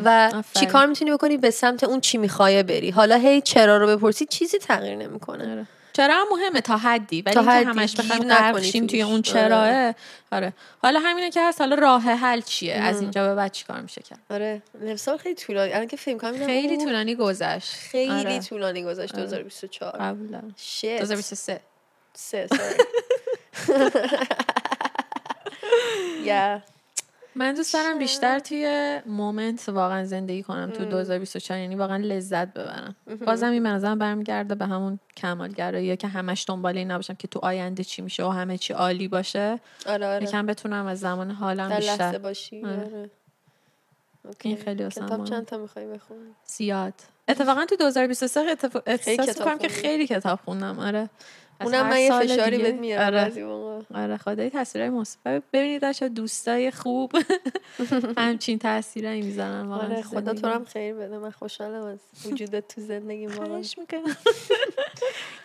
و 0.03 0.31
چی. 0.59 0.65
کار 0.65 0.85
می‌تونی 0.85 1.11
بکنی؟ 1.11 1.37
به 1.37 1.51
سمت 1.51 1.83
اون 1.83 2.01
چی 2.01 2.17
می‌خوای 2.17 2.63
بری. 2.63 2.89
حالا 2.89 3.15
هی 3.15 3.41
چرا 3.41 3.77
رو 3.77 3.87
بپرسی؟ 3.87 4.25
چیزی 4.25 4.57
تغییر 4.57 4.95
نمی‌کنه. 4.95 5.51
آره. 5.51 5.65
چرا 5.93 6.13
هم 6.13 6.25
مهمه؟ 6.31 6.61
تا 6.61 6.77
حدی. 6.77 7.21
ولی 7.21 7.35
تا 7.35 7.41
حدی. 7.41 7.65
همش 7.65 7.95
بخوایم 7.95 8.21
گیر 8.21 8.33
نکنی 8.33 8.51
غرق 8.51 8.61
شیم 8.61 8.87
توی. 8.87 9.01
اون 9.01 9.21
چراه. 9.21 9.93
آره. 10.31 10.53
حالا 10.81 10.99
همینه 10.99 11.29
که 11.29 11.47
هست. 11.47 11.61
حالا 11.61 11.75
راه 11.75 12.01
حل 12.01 12.41
چیه؟ 12.41 12.73
از 12.73 13.01
اینجا 13.01 13.27
به 13.27 13.35
بعد 13.35 13.51
چیکار 13.51 13.81
میشه 13.81 14.01
کرد؟ 14.01 14.19
آره. 14.29 14.61
نفسار 14.81 15.17
خیلی 15.17 15.35
طولانی. 15.35 15.73
الان 15.73 15.87
که 15.87 15.97
فیلم 15.97 16.19
می‌بینم 16.23 16.45
خیلی 16.45 16.77
طولانی 16.77 17.15
گذشت. 17.15 17.73
خیلی 17.73 18.11
آره. 18.11 18.39
طولانی 18.39 18.83
گذاشت 18.83 19.15
2024 19.15 19.91
قبولا 19.91 20.41
شت 20.57 20.85
2023 20.85 21.59
سه. 22.13 22.47
sorry. 22.47 22.83
yeah. 26.29 26.78
من 27.35 27.53
دوست 27.53 27.73
دارم 27.73 27.99
بیشتر 27.99 28.39
توی 28.39 28.99
مومنت 29.05 29.69
واقعا 29.69 30.05
زندگی 30.05 30.43
کنم 30.43 30.71
تو 30.71 30.85
2024 30.85 31.59
یعنی 31.59 31.75
واقعا 31.75 31.97
لذت 31.97 32.53
ببرم. 32.53 32.95
بازم 33.25 33.51
این 33.51 33.63
به 33.63 33.69
نظرم 33.69 33.99
برمیگرده 33.99 34.55
به 34.55 34.65
همون 34.65 34.99
کمالگرایی 35.17 35.97
که 35.97 36.07
همش 36.07 36.45
دنبال 36.47 36.77
این 36.77 36.91
نباشم 36.91 37.13
که 37.13 37.27
تو 37.27 37.39
آینده 37.39 37.83
چی 37.83 38.01
میشه 38.01 38.23
و 38.25 38.29
همه 38.29 38.57
چی 38.57 38.73
عالی 38.73 39.07
باشه. 39.07 39.59
آره 39.85 40.07
آره. 40.07 40.23
یکم 40.23 40.45
بتونم 40.45 40.85
از 40.85 40.99
زمان 40.99 41.31
حالم 41.31 41.69
در 41.69 41.75
لحظه 41.75 41.87
بیشتر. 41.87 42.17
باشی 42.17 42.65
آره. 42.65 42.77
آره. 42.77 43.09
این 44.41 44.57
خیلی 44.57 44.89
کتاب. 44.89 45.25
چند 45.25 45.45
تا 45.45 45.57
می‌خوای 45.57 45.85
بخونی؟ 45.87 46.35
زیاد. 46.45 46.93
اتفاقا 47.27 47.65
تو 47.65 47.75
2023 47.75 48.39
اتف... 48.39 48.77
احساس 48.85 49.39
می‌کنم 49.39 49.57
که. 49.57 49.67
خیلی 49.67 50.07
کتاب 50.07 50.39
خوندم 50.45 50.79
آره. 50.79 51.09
اونم 51.61 51.89
من 51.89 51.99
یه 51.99 52.19
فشاری. 52.19 52.57
بهت 52.57 52.75
میارم 52.75 53.33
آره. 53.93 54.03
آره 54.03 54.17
خدای 54.17 54.49
تصویرهای 54.49 54.89
مثبت. 54.89 55.43
ببینید 55.53 55.81
بچه‌ها 55.83 56.09
دوستای 56.09 56.71
خوب. 56.71 57.11
همچین 58.17 58.59
تاثیرایی 58.59 59.21
می‌ذارن 59.21 59.61
واقعا 59.61 59.87
آره 59.87 60.01
خدا 60.01 60.33
تو 60.33 60.47
هم 60.47 60.65
خیر 60.65 60.93
بده. 60.93 61.17
من 61.17 61.31
خوشحالم 61.31 61.83
از 61.83 61.99
وجودت 62.25 62.67
تو 62.67 62.81
زندگی 62.81 63.27
ما 63.27 63.45
خواهش 63.45 63.77
می‌کنم. 63.77 64.01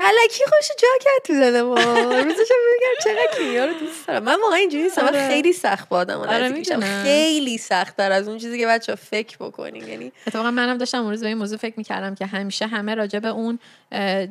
الکی 0.00 0.44
خوش 0.44 0.68
جا 0.82 0.88
کرد 1.00 1.24
تو 1.24 1.32
دل 1.32 1.62
ما. 1.62 1.74
روزش 2.20 2.50
میگم 2.50 3.04
چقدر 3.04 3.38
کیمیا 3.38 3.64
رو 3.64 3.72
دوست 3.72 4.06
دارم. 4.06 4.22
من 4.22 4.36
واقعا 4.42 4.56
اینجوری 4.56 4.82
نیستم. 4.82 5.02
من 5.02 5.08
آره. 5.08 5.28
خیلی 5.28 5.52
سخت 5.52 5.88
با 5.88 5.96
آدم 5.96 6.18
آره،. 6.20 6.62
خیلی 7.02 7.58
سخت 7.58 7.96
تر 7.96 8.12
از 8.12 8.28
اون 8.28 8.38
چیزی 8.38 8.58
که 8.58 8.66
بچه 8.66 8.94
فکر 8.94 9.36
بکنین. 9.36 9.88
یعنی 9.88 10.12
اتفاقا 10.26 10.50
منم 10.50 10.78
داشتم 10.78 11.02
اون 11.02 11.10
روز 11.10 11.20
به 11.20 11.26
این 11.26 11.38
موضوع 11.38 11.58
فکر 11.58 11.74
می‌کردم 11.76 12.14
که 12.14 12.26
همیشه 12.26 12.66
همه 12.66 12.94
راجع 12.94 13.18
به 13.18 13.28
اون 13.28 13.58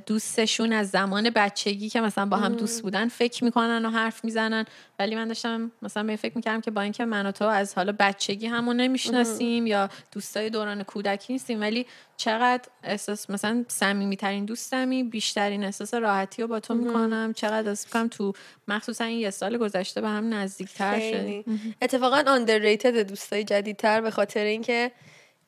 دوستشون 0.06 0.74
از 0.74 0.90
زمان 0.90 1.30
بچگی 1.74 1.90
که 1.90 2.02
مثلا 2.02 2.26
با 2.26 2.38
هم 2.38 2.56
دوست 2.56 2.82
بودن 2.82 3.08
فکر 3.08 3.44
می‌کنن 3.44 3.86
و 3.86 3.90
حرف 3.90 4.26
می‌زنن. 4.26 4.66
ولی 5.00 5.16
من 5.16 5.28
داشتم 5.28 5.72
مثلا 5.82 6.04
به 6.04 6.16
فکر 6.16 6.34
می‌کردم 6.36 6.62
که 6.62 6.72
با 6.72 6.82
اینکه 6.82 7.06
من 7.06 7.26
و 7.26 7.32
تو 7.32 7.46
از 7.46 7.76
حالا 7.76 7.96
بچگی 8.00 8.48
همون 8.48 8.76
نمی‌شناسیم 8.76 9.68
یا 9.68 9.90
دوستای 10.12 10.50
دوران 10.50 10.84
کودکی 10.84 11.34
نیستیم 11.34 11.62
ولی 11.62 11.86
چقدر 12.18 12.70
احساس 12.84 13.30
مثلا 13.30 13.66
صمیمیترین 13.68 14.46
دوستمی 14.46 15.04
بیشترین 15.04 15.64
احساس 15.64 15.94
راحتی 15.94 16.42
رو 16.42 16.48
با 16.48 16.60
تو 16.60 16.74
می‌کنم. 16.74 17.34
چقدر 17.36 17.70
احساس 17.70 17.86
می‌کنم 17.86 18.08
تو 18.08 18.34
مخصوصا 18.68 19.04
این 19.04 19.20
یه 19.20 19.30
سال 19.30 19.58
گذشته 19.58 20.02
به 20.02 20.08
هم 20.08 20.34
نزدیکتر 20.34 21.00
شدیم. 21.00 21.76
اتفاقا 21.82 22.24
underrated 22.24 22.86
دوستای 22.86 23.44
جدیدتر 23.44 24.02
به 24.02 24.12
خاطر 24.12 24.44
اینکه 24.44 24.92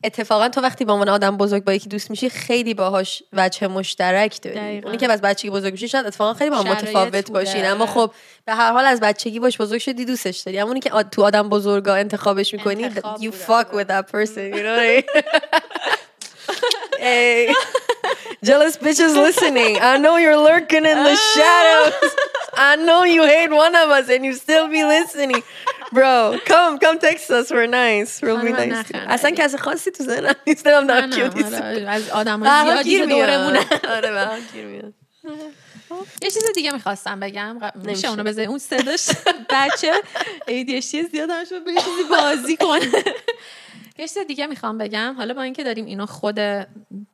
اتفاقا 0.06 0.50
تو 0.50 0.62
وقتی 0.62 0.86
با 0.86 0.94
عنوان 0.94 1.10
آدم 1.10 1.38
بزرگ 1.38 1.64
با 1.64 1.74
یکی 1.74 1.90
دوست 1.90 2.10
میشی 2.10 2.30
خیلی 2.30 2.74
باهاش 2.74 3.24
وجه 3.34 3.68
مشترک 3.68 4.42
داری. 4.42 4.56
دقیقاً. 4.56 4.86
اونی 4.88 4.98
که 4.98 5.12
از 5.12 5.22
بچگی 5.22 5.50
بزرگ 5.50 5.72
میشی 5.72 5.88
شاید 5.88 6.06
اتفاقا 6.06 6.34
خیلی 6.34 6.50
با 6.50 6.58
هم 6.58 6.68
متفاوت. 6.68 7.32
باشین. 7.32 7.66
اما 7.66 7.86
خب 7.86 8.12
به 8.46 8.54
هر 8.54 8.72
حال 8.72 8.86
از 8.86 9.00
بچگی 9.00 9.40
باش 9.40 9.58
بزرگ 9.62 9.80
شدی 9.82 10.06
دوستش 10.06 10.38
داری. 10.40 10.60
اما 10.60 10.68
اونی 10.68 10.80
که 10.80 10.90
تو 11.12 11.24
آدم 11.24 11.50
بزرگا 11.50 11.96
انتخابش 11.96 12.54
می‌کنی 12.54 12.84
انتخاب 12.84 13.18
you 13.18 13.26
بوده. 13.32 13.38
fuck 13.48 13.68
with 13.68 13.88
that 13.88 14.12
person 14.12 14.54
you 14.58 14.64
know 14.64 15.04
hey, 17.00 17.54
jealous 18.48 18.78
bitches 18.78 19.14
listening. 19.28 19.74
I 19.82 19.98
know 20.04 20.16
you're 20.24 20.38
lurking 20.50 20.86
in 20.86 21.00
the 21.10 21.16
shadows. 21.36 22.12
I 22.58 22.76
know 22.88 23.04
you 23.04 23.24
hate 23.24 23.54
one 23.66 23.76
of 23.76 23.90
us 23.98 24.10
and 24.10 24.24
you 24.26 24.34
still 24.34 24.68
be 24.68 24.84
listening 24.84 25.44
Bro, 25.92 26.40
come, 26.46 26.80
come 26.80 26.98
text 27.00 27.30
us. 27.32 27.52
We're 27.52 27.68
nice. 27.68 28.22
We'll 28.22 28.42
be 28.42 28.52
nice. 28.52 28.92
اصلا 29.08 29.32
کسی 29.32 29.58
خاصی 29.58 29.92
تو 29.92 30.04
ذهنم 30.04 30.36
نیست. 30.48 30.66
دارم 30.66 30.86
منم، 30.88 31.10
کیو 31.10 31.28
دیست. 31.28 31.54
حالا 31.54 31.92
از 31.92 32.10
آدم 32.10 32.44
حال 32.44 32.84
زیادی 32.84 33.06
دورمونه. 33.06 33.60
آره 33.90 34.12
به 34.12 34.28
گیر 34.54 34.66
میاد. 34.66 34.94
یه 36.22 36.32
چیز 36.32 36.44
دیگه 36.56 36.72
می‌خواستم 36.72 37.20
بگم 37.20 37.60
میشه. 37.76 38.10
اونو 38.10 38.24
بذاری 38.24 38.48
اون 38.48 38.58
صداش 38.58 39.10
بچه 39.52 39.94
ADHD 40.48 41.12
زیاد 41.12 41.30
هم 41.30 41.46
شد 41.46 41.64
به 41.64 41.72
چیزی 41.74 42.04
بازی 42.10 42.58
کنه 42.58 43.04
یه 44.00 44.08
چیز 44.08 44.18
دیگه 44.18 44.48
می‌خوام 44.48 44.78
بگم 44.78 45.16
حالا 45.18 45.34
با 45.34 45.42
اینکه 45.42 45.64
داریم 45.64 45.86
اینو 45.86 46.06
خود 46.06 46.40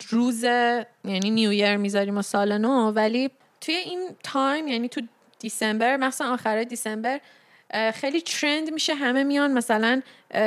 روز 0.09 0.43
یعنی 0.43 1.29
new 1.31 1.53
year 1.53 1.77
می‌ذاریم 1.77 2.17
و 2.17 2.21
سال 2.21 2.57
نو 2.57 2.91
ولی 2.91 3.29
توی 3.61 3.75
این 3.75 4.09
time 4.23 4.67
یعنی 4.67 4.89
تو 4.89 5.01
December 5.41 5.97
مثلا 5.97 6.33
آخر 6.33 6.63
December 6.63 7.19
خیلی 7.93 8.21
trend 8.21 8.73
میشه 8.73 8.95
همه 8.95 9.23
میان 9.23 9.51
مثلا 9.53 10.01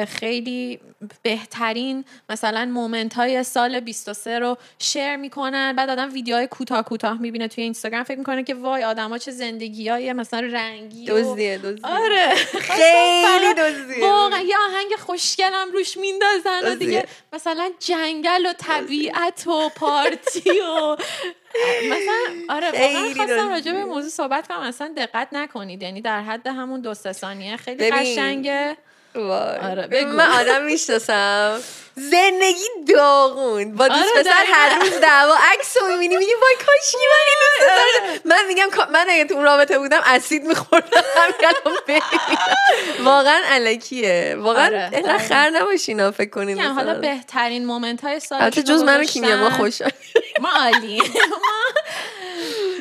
خیلی 0.09 0.81
بهترین 1.23 2.05
مثلا 2.31 2.65
moment 2.65 3.15
های 3.15 3.43
سال 3.43 3.81
23 3.81 4.39
رو 4.39 4.57
share 4.79 5.17
می‌کنن 5.17 5.73
بعد 5.77 5.91
آدم 5.91 6.13
ویدیوهای 6.13 6.47
کوتاه 6.47 6.83
کوتاه 6.85 7.21
می‌بینه 7.21 7.49
توی 7.49 7.65
اینستاگرام 7.65 8.03
فکر 8.03 8.19
می‌کنه 8.19 8.43
که 8.45 8.55
وای 8.55 8.85
آدما 8.85 9.19
چه 9.19 9.31
زندگی 9.31 9.89
های 9.89 10.13
مثلا 10.13 10.41
رنگی 10.41 11.11
و- 11.11 11.19
دزدیه 11.21 11.59
دزدیه. 11.59 11.87
آره 11.87 12.35
خیلی 12.61 13.55
دزدیه 13.59 14.05
واقعا 14.07 14.41
یه 14.41 14.57
آهنگ 14.69 14.95
خوشگلم 14.99 15.73
روش 15.73 15.97
میندازن 15.97 16.73
و. 16.73 16.75
دیگه 16.75 17.07
مثلا 17.33 17.71
جنگل 17.79 18.47
و 18.47 18.53
طبیعت 18.59 19.47
و 19.47 19.69
پارتی 19.69 20.51
و 20.51 20.97
مثلا 21.93 22.55
آره 22.57 22.67
واقعا 22.71 23.15
خواستم. 23.17 23.49
راجع 23.49 23.73
به 23.73 23.85
موضوع 23.85 24.11
صحبت 24.11 24.49
کنم 24.49 24.61
اصلا 24.61 24.93
دقت 24.97 25.29
نکنید 25.33 25.83
یعنی 25.83 26.01
در 26.01 26.23
حد 26.23 26.47
همون 26.47 26.81
دو 26.81 26.95
سه 26.95 27.13
ثانیه 27.13 27.57
خیلی. 27.57 27.91
قشنگه. 27.91 28.77
آره، 29.15 29.87
بگو. 29.87 30.13
من 30.13 30.29
آدم 30.29 30.63
می‌شناسم 30.65 31.61
زندگی 31.97 32.65
داغون 32.95 33.75
با 33.77 33.89
دوست 33.89 34.01
آره، 34.01 34.23
پسر 34.23 34.45
هر. 34.53 34.79
روز 34.81 35.01
دعوا 35.01 35.35
عکس 35.53 35.77
رو 35.81 35.87
می‌بینی 35.89 36.17
میگی 36.17 36.33
وای 36.43 36.55
کاشکی 36.55 36.97
من 36.97 37.25
این 37.27 37.37
دوست 37.41 37.61
داشتم. 37.71 38.29
من 38.29 38.47
میگم 38.49 38.67
من 38.93 39.07
اگه 39.11 39.25
تو 39.25 39.35
اون 39.35 39.45
رابطه 39.45 39.79
بودم 39.79 40.01
اسید 40.05 40.45
میخوردم 40.45 40.89
واقعا 43.05 43.41
علکیه 43.47 44.37
واقعا 44.39 44.67
آره، 44.67 44.91
اینقدر 44.93 45.17
دقیقاً. 45.17 45.29
خر 45.29 45.51
نباشین 45.51 46.11
فکر 46.11 46.31
کنین 46.31 46.61
حالا. 46.61 46.95
بهترین 46.95 47.67
مومنت 47.67 48.05
های 48.05 48.21
سال 48.21 48.43
البته 48.43 48.63
جز 48.63 48.83
من 48.83 49.01
و 49.01 49.05
کیمیا 49.05 49.37
ما 49.37 49.51
خوش 49.51 49.83
ما 50.41 50.49
عالی 50.49 51.03
ما 51.31 51.37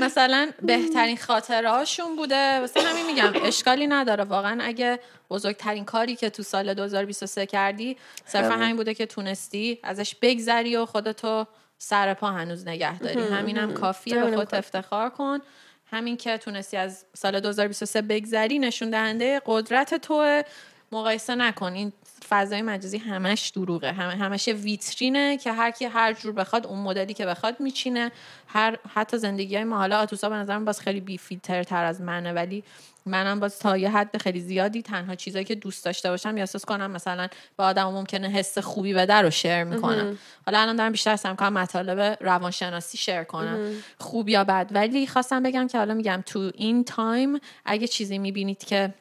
مثلا 0.06 0.52
بهترین 0.62 1.18
خاطره 1.18 1.70
هاشون 1.70 2.16
بوده. 2.16 2.60
واسه 2.60 2.82
همین 2.82 3.06
میگم 3.06 3.32
اشکالی 3.44 3.88
نداره. 3.88 4.24
واقعا 4.24 4.64
اگه 4.64 5.00
بزرگترین 5.30 5.86
کاری 5.86 6.16
که 6.16 6.30
تو 6.30 6.44
سال 6.44 6.74
2023 6.74 7.46
کردی 7.46 7.98
صرفا 8.26 8.54
همین. 8.54 8.76
بوده 8.76 8.94
که 8.94 9.06
تونستی 9.06 9.80
ازش 9.84 10.16
بگذری 10.22 10.76
و 10.76 10.86
خودتو 10.86 11.46
سر 11.78 12.14
پا 12.14 12.28
هنوز 12.28 12.68
نگه 12.68 13.00
داری. 13.00 13.22
همینم 13.22 13.74
کافیه. 13.74 14.14
به 14.14 14.20
همینم 14.20 14.36
خود 14.38 14.46
کافیه. 14.46 14.60
افتخار 14.60 15.10
کن. 15.10 15.40
همین 15.86 16.18
که 16.18 16.38
تونستی 16.38 16.78
از 16.78 17.06
سال 17.14 17.40
2023 17.40 18.02
بگذری 18.02 18.60
نشون 18.60 18.90
دهنده 18.90 19.42
قدرت 19.46 19.96
تو 19.96 20.44
مقایسه 20.92 21.36
نکن. 21.36 21.74
این 21.74 21.94
فضای 22.30 22.62
مجازی 22.62 22.98
همش 22.98 23.50
دروغه. 23.50 23.92
همه 23.92 24.16
همش 24.16 24.48
ویترینه 24.48 25.38
که 25.38 25.52
هر 25.52 25.72
کی 25.72 25.86
هر 25.86 26.14
جور 26.14 26.34
بخواد 26.34 26.68
اون 26.68 26.80
مدلی 26.80 27.14
که 27.14 27.26
بخواد 27.26 27.60
میچینه. 27.60 28.12
هر 28.48 28.78
حتی 28.94 29.18
زندگی 29.18 29.56
های 29.56 29.64
ما. 29.64 29.78
حالا 29.78 30.00
آتوسا 30.00 30.30
به 30.30 30.36
نظرم 30.36 30.66
باز 30.66 30.82
خیلی 30.82 31.00
بی 31.00 31.18
فیلتر 31.18 31.64
تر 31.64 31.84
از 31.84 32.02
منه 32.02 32.34
ولی 32.34 32.64
منم 33.06 33.40
باز 33.40 33.60
تا 33.60 33.78
یه 33.78 33.90
حد 33.90 34.18
خیلی 34.18 34.40
زیادی 34.40 34.82
تنها 34.82 35.16
چیزایی 35.16 35.46
که 35.46 35.56
دوست 35.56 35.86
داشته 35.86 36.10
باشم 36.10 36.38
یا 36.38 36.44
احساس 36.44 36.66
کنم 36.66 36.92
مثلا 36.92 37.28
با 37.58 37.66
آدم 37.66 37.84
ممکنه 37.84 38.28
حس 38.30 38.58
خوبی 38.58 38.94
بده 38.94 39.14
رو 39.14 39.30
شیر 39.30 39.64
می‌کنم. 39.64 40.18
حالا 40.46 40.60
الان 40.60 40.76
دارم 40.76 40.92
بیشتر 40.92 41.16
سعی 41.16 41.32
می‌کنم 41.32 41.54
مطالب 41.54 42.18
روانشناسی 42.22 42.98
شیر 42.98 43.24
کنم. 43.24 43.72
خوب 43.98 44.30
یا 44.30 44.44
بد. 44.44 44.70
ولی 44.72 45.08
خواستم 45.08 45.44
بگم 45.44 45.68
که 45.68 45.78
حالا 45.78 45.94
میگم 45.94 46.24
تو 46.26 46.52
این 46.56 46.84
تایم 46.84 47.40
اگه 47.66 47.88
چیزی 47.88 48.18
می‌بینید 48.18 48.64
که 48.64 48.94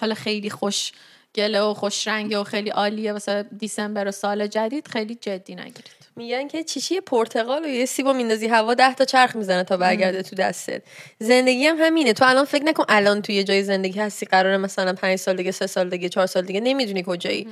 حالا 0.00 0.14
خیلی 0.14 0.50
خوش 0.50 0.92
گله 1.34 1.60
و 1.60 1.74
خوش 1.74 2.08
رنگه 2.08 2.38
و 2.38 2.44
خیلی 2.44 2.70
عالیه. 2.70 3.12
واسه 3.12 3.42
دیسمبر 3.42 4.08
و 4.08 4.10
سال 4.10 4.46
جدید 4.46 4.88
خیلی 4.88 5.14
جدی 5.14 5.54
نگیرید. 5.54 6.03
میگن 6.16 6.48
که 6.48 6.64
چیچی 6.64 7.00
پرتقال 7.00 7.64
و 7.64 7.68
یه 7.68 7.86
سیبو 7.86 8.12
میندازی 8.12 8.48
هوا 8.48 8.74
ده 8.74 8.94
تا 8.94 9.04
چرخ 9.04 9.36
می‌زنه 9.36 9.64
تا 9.64 9.76
برگرده 9.76 10.22
تو 10.22 10.36
دستت. 10.36 10.82
زندگی 11.18 11.66
هم 11.66 11.76
همینه. 11.80 12.12
تو 12.12 12.24
الان 12.24 12.44
فکر 12.44 12.64
نکن 12.64 12.84
الان 12.88 13.22
تو 13.22 13.32
یه 13.32 13.44
جای 13.44 13.62
زندگی 13.62 14.00
هستی. 14.00 14.26
قراره 14.26 14.56
مثلا 14.56 14.92
پنج 14.92 15.18
سال 15.18 15.36
دیگه 15.36 15.50
سه 15.50 15.66
سال 15.66 15.90
دیگه 15.90 16.08
چهار 16.08 16.26
سال 16.26 16.42
دیگه. 16.42 16.60
نمی‌دونی 16.60 17.04
کجایی. 17.06 17.48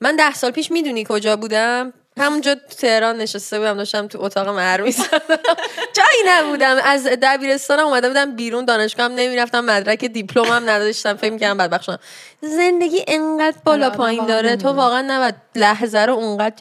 من 0.00 0.16
ده 0.16 0.34
سال 0.34 0.50
پیش 0.50 0.70
می‌دونی 0.70 1.04
کجا 1.08 1.36
بودم؟ 1.36 1.92
همونجا 2.18 2.54
تو 2.54 2.60
تهران 2.78 3.16
نشسته 3.16 3.58
بودم 3.58 3.76
داشتم 3.76 4.06
تو 4.08 4.22
اتاق 4.22 4.48
مهر 4.48 4.80
می‌زدم. 4.80 5.20
جایی 5.96 6.22
نبودم. 6.26 6.76
از 6.84 7.06
دبیرستانم 7.22 7.86
اومده 7.86 8.08
بودم 8.08 8.36
بیرون. 8.36 8.64
دانشگاهم 8.64 9.12
نمی‌رفتم. 9.12 9.64
مدرک 9.64 10.04
دیپلمم 10.04 10.70
نداشتم. 10.70 11.16
فکر 11.16 11.30
می‌کردم 11.32 11.56
بدبخشم 11.56 11.98
زندگی 12.40 13.04
انقدر 13.08 13.56
بالا 13.64 13.90
پایین 13.90 14.26
داره. 14.26 14.56
تو. 14.56 14.68
واقعا 14.68 15.02
نباید 15.08 15.34
لحظه 15.54 15.98
رو 15.98 16.12
اونقدر 16.14 16.54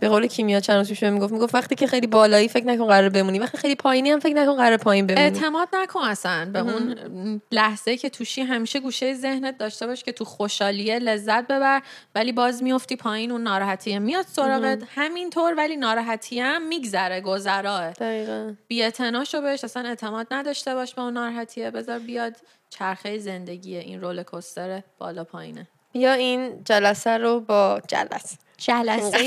به 0.00 0.08
قول 0.08 0.26
کیمیا 0.26 0.60
چند 0.60 0.76
روز 0.76 0.88
پیش 0.88 1.02
می‌گفت 1.02 1.32
می‌گفت 1.32 1.54
وقتی 1.54 1.74
که 1.74 1.86
خیلی 1.86 2.06
بالایی 2.06 2.48
فکر 2.48 2.66
نکن 2.66 2.86
قرار 2.86 3.08
بمونی 3.08 3.38
وقتی 3.38 3.58
خیلی 3.58 3.74
پایینی 3.74 4.10
هم 4.10 4.18
فکر 4.20 4.34
نکن 4.34 4.56
قرار 4.56 4.76
پایین 4.76 5.06
بمونی. 5.06 5.24
اعتماد 5.24 5.68
نکن 5.72 6.00
اصلا 6.00 6.50
به 6.52 6.58
اون 6.58 7.40
لحظه 7.52 7.96
که 7.96 8.10
توشی 8.10 8.42
همیشه 8.42 8.80
گوشه 8.80 9.14
ذهنت 9.14 9.58
داشته 9.58 9.86
باش 9.86 10.04
که 10.04 10.12
تو 10.12 10.24
خوشحالیه 10.24 10.98
لذت 10.98 11.46
ببر 11.46 11.82
ولی 12.14 12.32
باز 12.32 12.62
میفتی 12.62 12.96
پایین 12.96 13.32
اون 13.32 13.42
ناراحتیه 13.42 13.98
میاد 13.98 14.26
سراغت. 14.28 14.82
همینطور 14.94 15.54
ولی 15.56 15.76
ناراحتی 15.76 16.40
هم 16.40 16.68
میگذره 16.68 17.20
گذراه. 17.20 17.90
دقیقا. 17.90 18.54
بی 18.68 18.90
شو 19.26 19.40
بهش 19.40 19.64
اصلا 19.64 19.88
اعتماد 19.88 20.26
نداشته 20.30 20.74
باش 20.74 20.94
به 20.94 21.02
اون 21.02 21.12
ناراحتیه. 21.12 21.70
بذار 21.70 21.98
بیاد 21.98 22.36
چرخه 22.70 23.18
زندگیه 23.18 23.80
این 23.80 24.00
roller 24.00 24.22
coaster 24.22 24.82
بالا 24.98 25.24
پایینه. 25.24 25.68
یا 25.94 26.12
این 26.12 26.64
جلسه 26.64 27.10
رو 27.10 27.40
با 27.40 27.80
جلس 27.88 28.36
جلسه. 28.58 29.18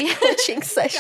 چینکسش 0.46 0.98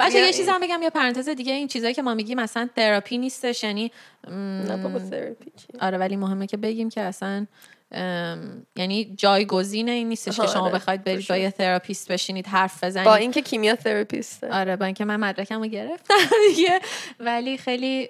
بچه 0.00 0.10
بیا 0.10 0.18
یه 0.20 0.24
این- 0.24 0.32
چیز 0.34 0.48
هم 0.48 0.60
بگم 0.60 0.82
یه 0.82 0.90
پرانتز 0.90 1.28
دیگه 1.28 1.52
این 1.52 1.68
چیزایی 1.68 1.94
که 1.94 2.02
ما 2.02 2.14
میگیم 2.14 2.40
مثلا 2.40 2.68
تراپی 2.76 3.18
نیستش 3.18 3.64
یعنی 3.64 3.92
م، 4.28 4.32
نه 4.34 4.76
بابا 4.76 4.98
تراپی 4.98 5.44
چیه؟ 5.56 5.80
آره 5.80 5.98
ولی 5.98 6.16
مهمه 6.16 6.46
که 6.46 6.56
بگیم 6.56 6.88
که 6.88 7.00
اصلا 7.00 7.46
ام، 7.92 8.66
یعنی 8.76 9.14
جایگزین 9.16 9.88
این 9.88 10.08
نیستش 10.08 10.40
که 10.40 10.46
شما 10.46 10.62
آره، 10.62 10.74
بخواید 10.74 11.04
برید 11.04 11.28
با. 11.28 11.36
یه 11.36 11.50
therapist 11.50 12.12
بشینید 12.12 12.46
حرف 12.46 12.84
بزنید. 12.84 13.06
با 13.06 13.14
اینکه 13.14 13.42
کیمیا 13.42 13.76
therapist 13.76 14.44
ه 14.44 14.52
آره 14.52 14.76
با 14.76 14.84
اینکه 14.84 15.04
من 15.04 15.16
مدرکم 15.16 15.58
رو 15.62 15.66
گرفتم 15.66 16.14
دیگه. 16.48 16.80
ولی 17.20 17.58
خیلی 17.58 18.08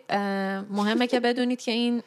مهمه 0.71 1.07
که 1.07 1.21
بدونید 1.21 1.61
که 1.63 1.73
این 1.73 2.03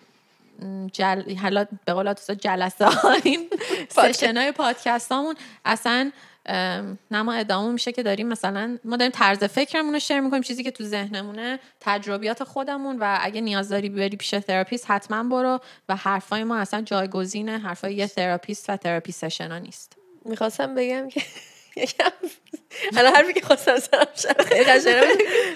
جل... 0.93 1.35
حالا 1.35 1.65
به 1.85 1.93
قول 1.93 2.13
جلسه 2.39 2.87
این 3.23 3.49
session 3.89 4.37
های 4.41 4.51
پادکست 4.51 5.11
هامون 5.11 5.35
اصلا 5.65 6.11
ام، 6.47 6.97
نه 7.11 7.21
ما 7.21 7.33
ادامه 7.33 7.71
میشه 7.71 7.91
که 7.91 8.03
داریم 8.03 8.27
مثلا 8.27 8.77
ما 8.83 8.97
داریم 8.97 9.11
طرز 9.11 9.43
فکرمون 9.43 9.93
رو 9.93 9.99
share 9.99 10.19
می‌کنیم 10.19 10.43
چیزی 10.43 10.63
که 10.63 10.71
تو 10.71 10.83
ذهنمونه 10.83 11.59
تجربیات 11.79 12.43
خودمون 12.43 12.97
و 12.99 13.17
اگه 13.21 13.41
نیاز 13.41 13.69
داری 13.69 13.89
بری 13.89 14.17
پیش 14.17 14.29
therapist 14.29 14.85
حتما 14.91 15.23
برو 15.23 15.59
و 15.89 15.95
حرفای 15.95 16.43
ما 16.43 16.57
اصلا 16.57 16.81
جایگزین 16.81 17.49
حرفای 17.49 17.93
یه 17.93 18.07
therapist 18.07 18.69
و 18.69 18.77
therapy 18.77 19.11
session 19.11 19.51
ها 19.51 19.57
نیست 19.57 19.93
می‌خواستم 20.25 20.75
بگم 20.75 21.09
که 21.09 21.21
یکم 21.75 22.11
الان 22.97 23.15
حرفی 23.15 23.33
که 23.33 23.41
خواستم 23.41 23.79
سرم 23.79 24.07
شد. 24.15 24.53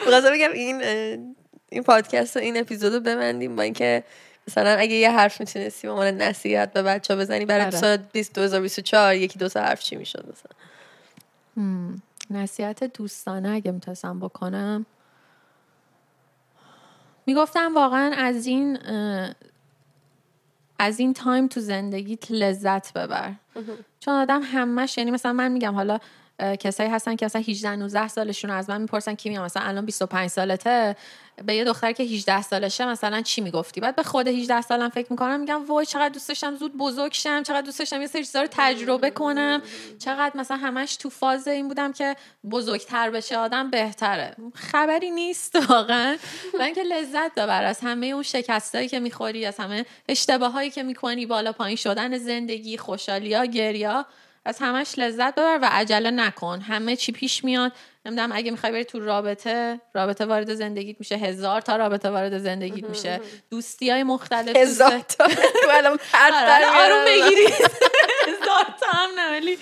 می‌خواستم 0.05 0.31
بگم 0.33 0.51
این 0.53 0.81
این 1.69 1.83
پادکست 1.83 2.37
و 2.37 2.39
این 2.39 2.57
اپیزود 2.57 2.93
رو 2.93 2.99
ببندیم 2.99 3.55
با 3.55 3.63
اینکه 3.63 4.03
مثلا 4.47 4.69
اگه 4.69 4.95
یه 4.95 5.11
حرف 5.11 5.39
می‌تونستی 5.39 5.87
به 5.87 5.93
عنوان 5.93 6.21
نصیحت 6.21 6.73
به 6.73 6.83
بچه 6.83 7.15
بزنی 7.15 7.45
برای 7.45 7.65
آره. 7.65 7.77
سال 7.77 7.97
2024 8.33 9.15
یکی 9.15 9.39
دو 9.39 9.49
تا 9.49 9.61
حرف 9.61 9.83
چی 9.83 9.95
می‌شد 9.95 10.19
مثلا 10.19 10.60
نصیحت 12.29 12.83
دوستانه 12.83 13.49
اگه 13.49 13.71
می‌تونستم 13.71 14.19
بکنم. 14.19 14.85
می‌گفتم 17.25 17.75
واقعا 17.75 18.13
از 18.17 18.47
این 18.47 18.77
از 20.79 20.99
این 20.99 21.13
تایم 21.13 21.47
تو 21.47 21.59
زندگیت 21.59 22.31
لذت 22.31 22.93
ببر. 22.93 23.33
چون 23.99 24.13
آدم 24.13 24.41
همش 24.43 24.97
یعنی 24.97 25.11
مثلا 25.11 25.33
من 25.33 25.51
میگم 25.51 25.75
حالا 25.75 25.99
کسایی 26.59 26.89
هستن 26.89 27.15
که 27.15 27.25
مثلا 27.25 27.41
18 27.47 27.75
19 27.75 28.07
سالشون 28.07 28.51
از 28.51 28.69
من 28.69 28.81
می‌پرسن 28.81 29.15
کی 29.15 29.29
میام 29.29 29.45
مثلا 29.45 29.63
الان 29.63 29.85
25 29.85 30.29
سالته. 30.29 30.95
به 31.45 31.55
یه 31.55 31.63
دختر 31.63 31.91
که 31.91 32.03
18 32.03 32.41
سالشه 32.41 32.85
مثلا 32.85 33.21
چی 33.21 33.41
می‌گفتی؟ 33.41 33.81
بعد 33.81 33.95
به 33.95 34.03
خود 34.03 34.27
18 34.27 34.61
سالم 34.61 34.89
فکر 34.89 35.07
می‌کنم 35.09 35.39
میگم 35.39 35.65
وای 35.65 35.85
چقدر 35.85 36.09
دوست 36.09 36.27
داشتم 36.27 36.55
زود 36.55 36.77
بزرگ 36.77 37.13
شم 37.13 37.43
چقدر 37.43 37.61
دوست 37.61 37.79
داشتم 37.79 38.01
یه 38.01 38.07
سری 38.07 38.25
چیزا 38.25 38.41
رو 38.41 38.47
تجربه 38.51 39.09
کنم. 39.09 39.61
چقدر 39.99 40.31
مثلا 40.35 40.57
همش 40.57 40.95
تو 40.95 41.09
فاز 41.09 41.47
این 41.47 41.67
بودم 41.67 41.93
که 41.93 42.15
بزرگتر 42.51 43.09
بشه 43.09 43.37
آدم 43.37 43.69
بهتره. 43.69 44.35
خبری 44.53 45.11
نیست 45.11 45.55
واقعا. 45.69 46.17
و 46.59 46.61
اینکه 46.61 46.83
لذت 46.83 47.35
ببر 47.35 47.63
از 47.63 47.79
همه 47.79 48.07
اون 48.07 48.23
شکستایی 48.23 48.87
که 48.87 48.99
می‌خوری 48.99 49.45
از 49.45 49.57
همه 49.57 49.85
اشتباهایی 50.09 50.69
که 50.69 50.83
می‌کنی 50.83 51.25
بالا 51.25 51.51
پایین 51.51 51.77
شدن 51.77 52.17
زندگی 52.17 52.77
خوشحالیا 52.77 53.45
گریا 53.45 54.05
از 54.45 54.57
همش 54.59 54.93
لذت 54.99 55.33
ببر 55.35 55.59
و 55.61 55.69
عجله 55.71 56.11
نکن. 56.11 56.61
همه 56.61 56.95
چی 56.95 57.11
پیش 57.11 57.43
میاد. 57.43 57.71
نمی‌دونم 58.05 58.31
اگه 58.33 58.51
می‌خوای 58.51 58.71
بری 58.71 58.85
تو 58.85 58.99
رابطه 58.99 59.81
رابطه 59.93 60.25
وارد 60.25 60.53
زندگیت 60.53 60.95
میشه. 60.99 61.15
هزار 61.15 61.61
تا 61.61 61.75
رابطه 61.75 62.09
وارد 62.09 62.37
زندگیت 62.37 62.89
میشه. 62.89 63.21
دوستی 63.51 63.89
های 63.89 64.03
مختلف 64.03 64.55
هزار 64.55 64.99
تا. 64.99 65.23
آره، 65.73 66.65
آروم. 66.67 67.05
بگیری. 67.05 67.45
هزار 68.27 68.65
تا 68.81 68.87
هم 68.91 69.09
نه 69.19 69.31
ولی 69.31 69.57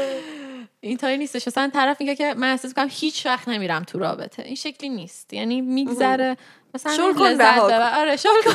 این 0.80 0.96
طوری 0.96 1.16
نیستش. 1.16 1.48
مثلا 1.48 1.70
طرف 1.74 2.00
میگه 2.00 2.16
که 2.16 2.34
من 2.34 2.50
احساس 2.50 2.74
کنم 2.74 2.88
هیچ 2.90 3.26
وقت 3.26 3.48
نمیرم 3.48 3.82
تو 3.84 3.98
رابطه. 3.98 4.42
این 4.42 4.54
شکلی 4.54 4.88
نیست. 4.88 5.32
یعنی 5.32 5.60
میگذره. 5.60 6.36
مثلا 6.74 6.96
شل 6.96 7.12
کن،. 7.12 7.40
آره 7.40 8.16
شل 8.16 8.42
کن. 8.44 8.54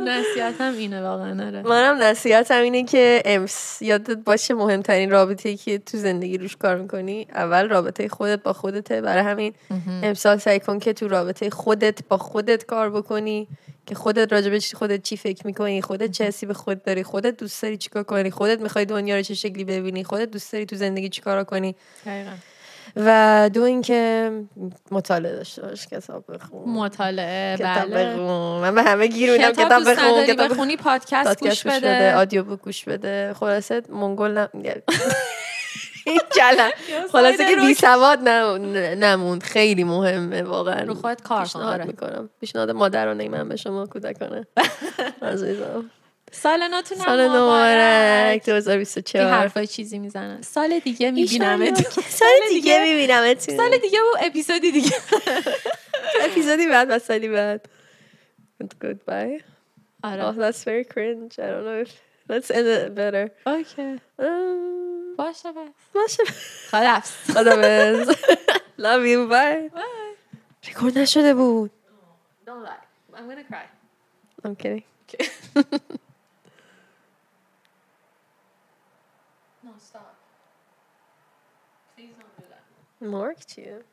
نصیحتم 0.00 0.74
اینه 0.78 1.02
واقعا 1.02 1.46
آره. 1.46 1.62
منم 1.62 2.02
نصیحتم 2.02 2.62
اینه 2.62 2.84
که 2.84 3.22
امس 3.24 3.82
یادت 3.82 4.10
باشه 4.16 4.54
مهمترین 4.54 5.10
رابطه 5.10 5.56
که 5.56 5.78
تو 5.78 5.98
زندگی 5.98 6.38
روش 6.38 6.56
کار 6.56 6.76
می‌کنی 6.76 7.26
اول 7.34 7.68
رابطه 7.68 8.08
خودت 8.08 8.42
با 8.42 8.52
خودته. 8.52 9.00
برای 9.00 9.22
همین 9.24 9.54
امسال 10.02 10.38
سعی 10.38 10.60
کن 10.60 10.78
که 10.78 10.92
تو 10.92 11.08
رابطه 11.08 11.50
خودت 11.50 11.98
با 12.08 12.18
خودت 12.18 12.66
کار 12.66 12.90
بکنی 12.90 13.48
که 13.86 13.94
خودت 13.94 14.58
چی- 14.58 14.76
خودت 14.76 15.02
چی 15.02 15.16
فکر 15.16 15.46
می‌کنی 15.46 15.82
خودت 15.82 16.10
چه 16.10 16.24
حسی 16.24 16.46
به 16.46 16.54
خود 16.54 16.82
داری 16.82 17.02
خودت 17.02 17.36
دوست 17.36 17.62
داری 17.62 17.76
چیکار 17.76 18.02
کنی 18.02 18.30
خودت 18.30 18.60
می‌خوای 18.60 18.84
دنیا 18.84 19.16
رو 19.16 19.22
چه 19.22 19.34
شکلی 19.34 19.64
ببینی 19.64 20.04
خودت 20.04 20.30
دوست 20.30 20.52
داری 20.52 20.66
تو 20.66 20.76
زندگی 20.76 21.08
چیکار 21.08 21.44
کنی. 21.44 21.74
دقیقاً. 22.06 22.30
و 22.96 23.50
دو 23.54 23.62
اینکه 23.62 24.32
مطالعه 24.90 25.32
داشته 25.36 25.62
باش 25.62 25.86
کتاب 25.86 26.24
بخون. 26.34 26.68
مطالعه 26.72 27.56
کتاب 27.56 27.90
بله. 27.90 28.12
بخون. 28.12 28.60
من 28.60 28.74
به 28.74 28.82
همه 28.82 29.06
گیر 29.06 29.38
کتاب 29.38 29.52
کتاب 29.66 29.82
بخون 29.82 30.24
کتاب 30.24 30.36
بخون. 30.36 30.48
بخونی 30.48 30.76
پادکست 30.76 31.28
پادکست 31.28 31.64
گوش 31.64 31.66
بده. 31.74 32.14
آدیو 32.14 32.44
بوک 32.44 32.60
گوش 32.60 32.84
بده. 32.84 33.34
خلاصه 33.34 33.82
منگل 33.88 34.44
کلم 36.36 36.70
خلاصه 37.12 37.48
که 37.48 37.56
بی 37.56 37.74
سواد 37.74 38.18
نموند. 38.18 39.42
خیلی 39.42 39.84
مهمه 39.84 40.42
واقعا. 40.42 40.82
رو 40.82 40.94
خودت 40.94 41.22
کار 41.22 41.38
کن 41.38 41.44
پیشنهاد 41.44 41.72
آره. 41.74 41.84
می‌کنم. 41.84 42.30
پیشنهاد 42.40 42.70
مادرانه 42.70 43.28
من 43.28 43.48
به 43.48 43.56
شما 43.56 43.86
کودکانه. 43.86 44.46
عزیزم. 45.22 45.90
سال 46.30 46.68
نوتون 46.68 46.98
سال 46.98 47.28
نمارک 47.28 48.44
2024 48.46 49.24
این 49.26 49.34
حرفای 49.34 49.66
چیزی 49.66 49.98
می‌زنن. 49.98 50.42
سال 50.42 50.78
دیگه 50.78 51.10
می‌بینم 51.10 51.74
سال 52.08 52.28
دیگه 52.48 52.82
می‌بینم 52.84 53.34
سال 53.38 53.78
دیگه 53.82 53.98
و 53.98 54.16
اپیزودی 54.26 54.72
دیگه. 54.72 54.92
اپیزودی 56.30 56.66
بعد 56.66 56.86
و 56.90 56.98
سالی 56.98 57.28
بعد. 57.28 57.68
Goodbye. 58.84 59.42
آره. 60.04 60.32
Oh 60.32 60.34
that's 60.34 60.64
very 60.64 60.84
cringe. 60.94 61.38
I 61.38 61.46
don't 61.52 61.64
know 61.68 61.84
if 61.86 61.90
let's 62.30 62.50
end 62.50 62.66
it 62.66 62.94
better. 62.94 63.30
اوکی. 63.46 63.96
Um, 64.18 65.16
باشه 65.18 65.52
بس. 65.52 65.68
باشه. 65.94 66.22
خلاص 66.70 67.12
خدافز 67.30 68.08
love 68.86 69.04
you. 69.06 69.32
Bye. 69.32 69.80
ریکورد 70.66 70.98
نشده 70.98 71.34
بود. 71.34 71.70
Don't 72.46 72.50
lie. 72.66 73.16
I'm 73.16 73.18
gonna 73.18 73.52
cry. 73.52 73.66
I'm 74.44 74.56
kidding. 74.56 74.82
No, 75.56 75.62
Marked 83.00 83.56
you. 83.58 83.84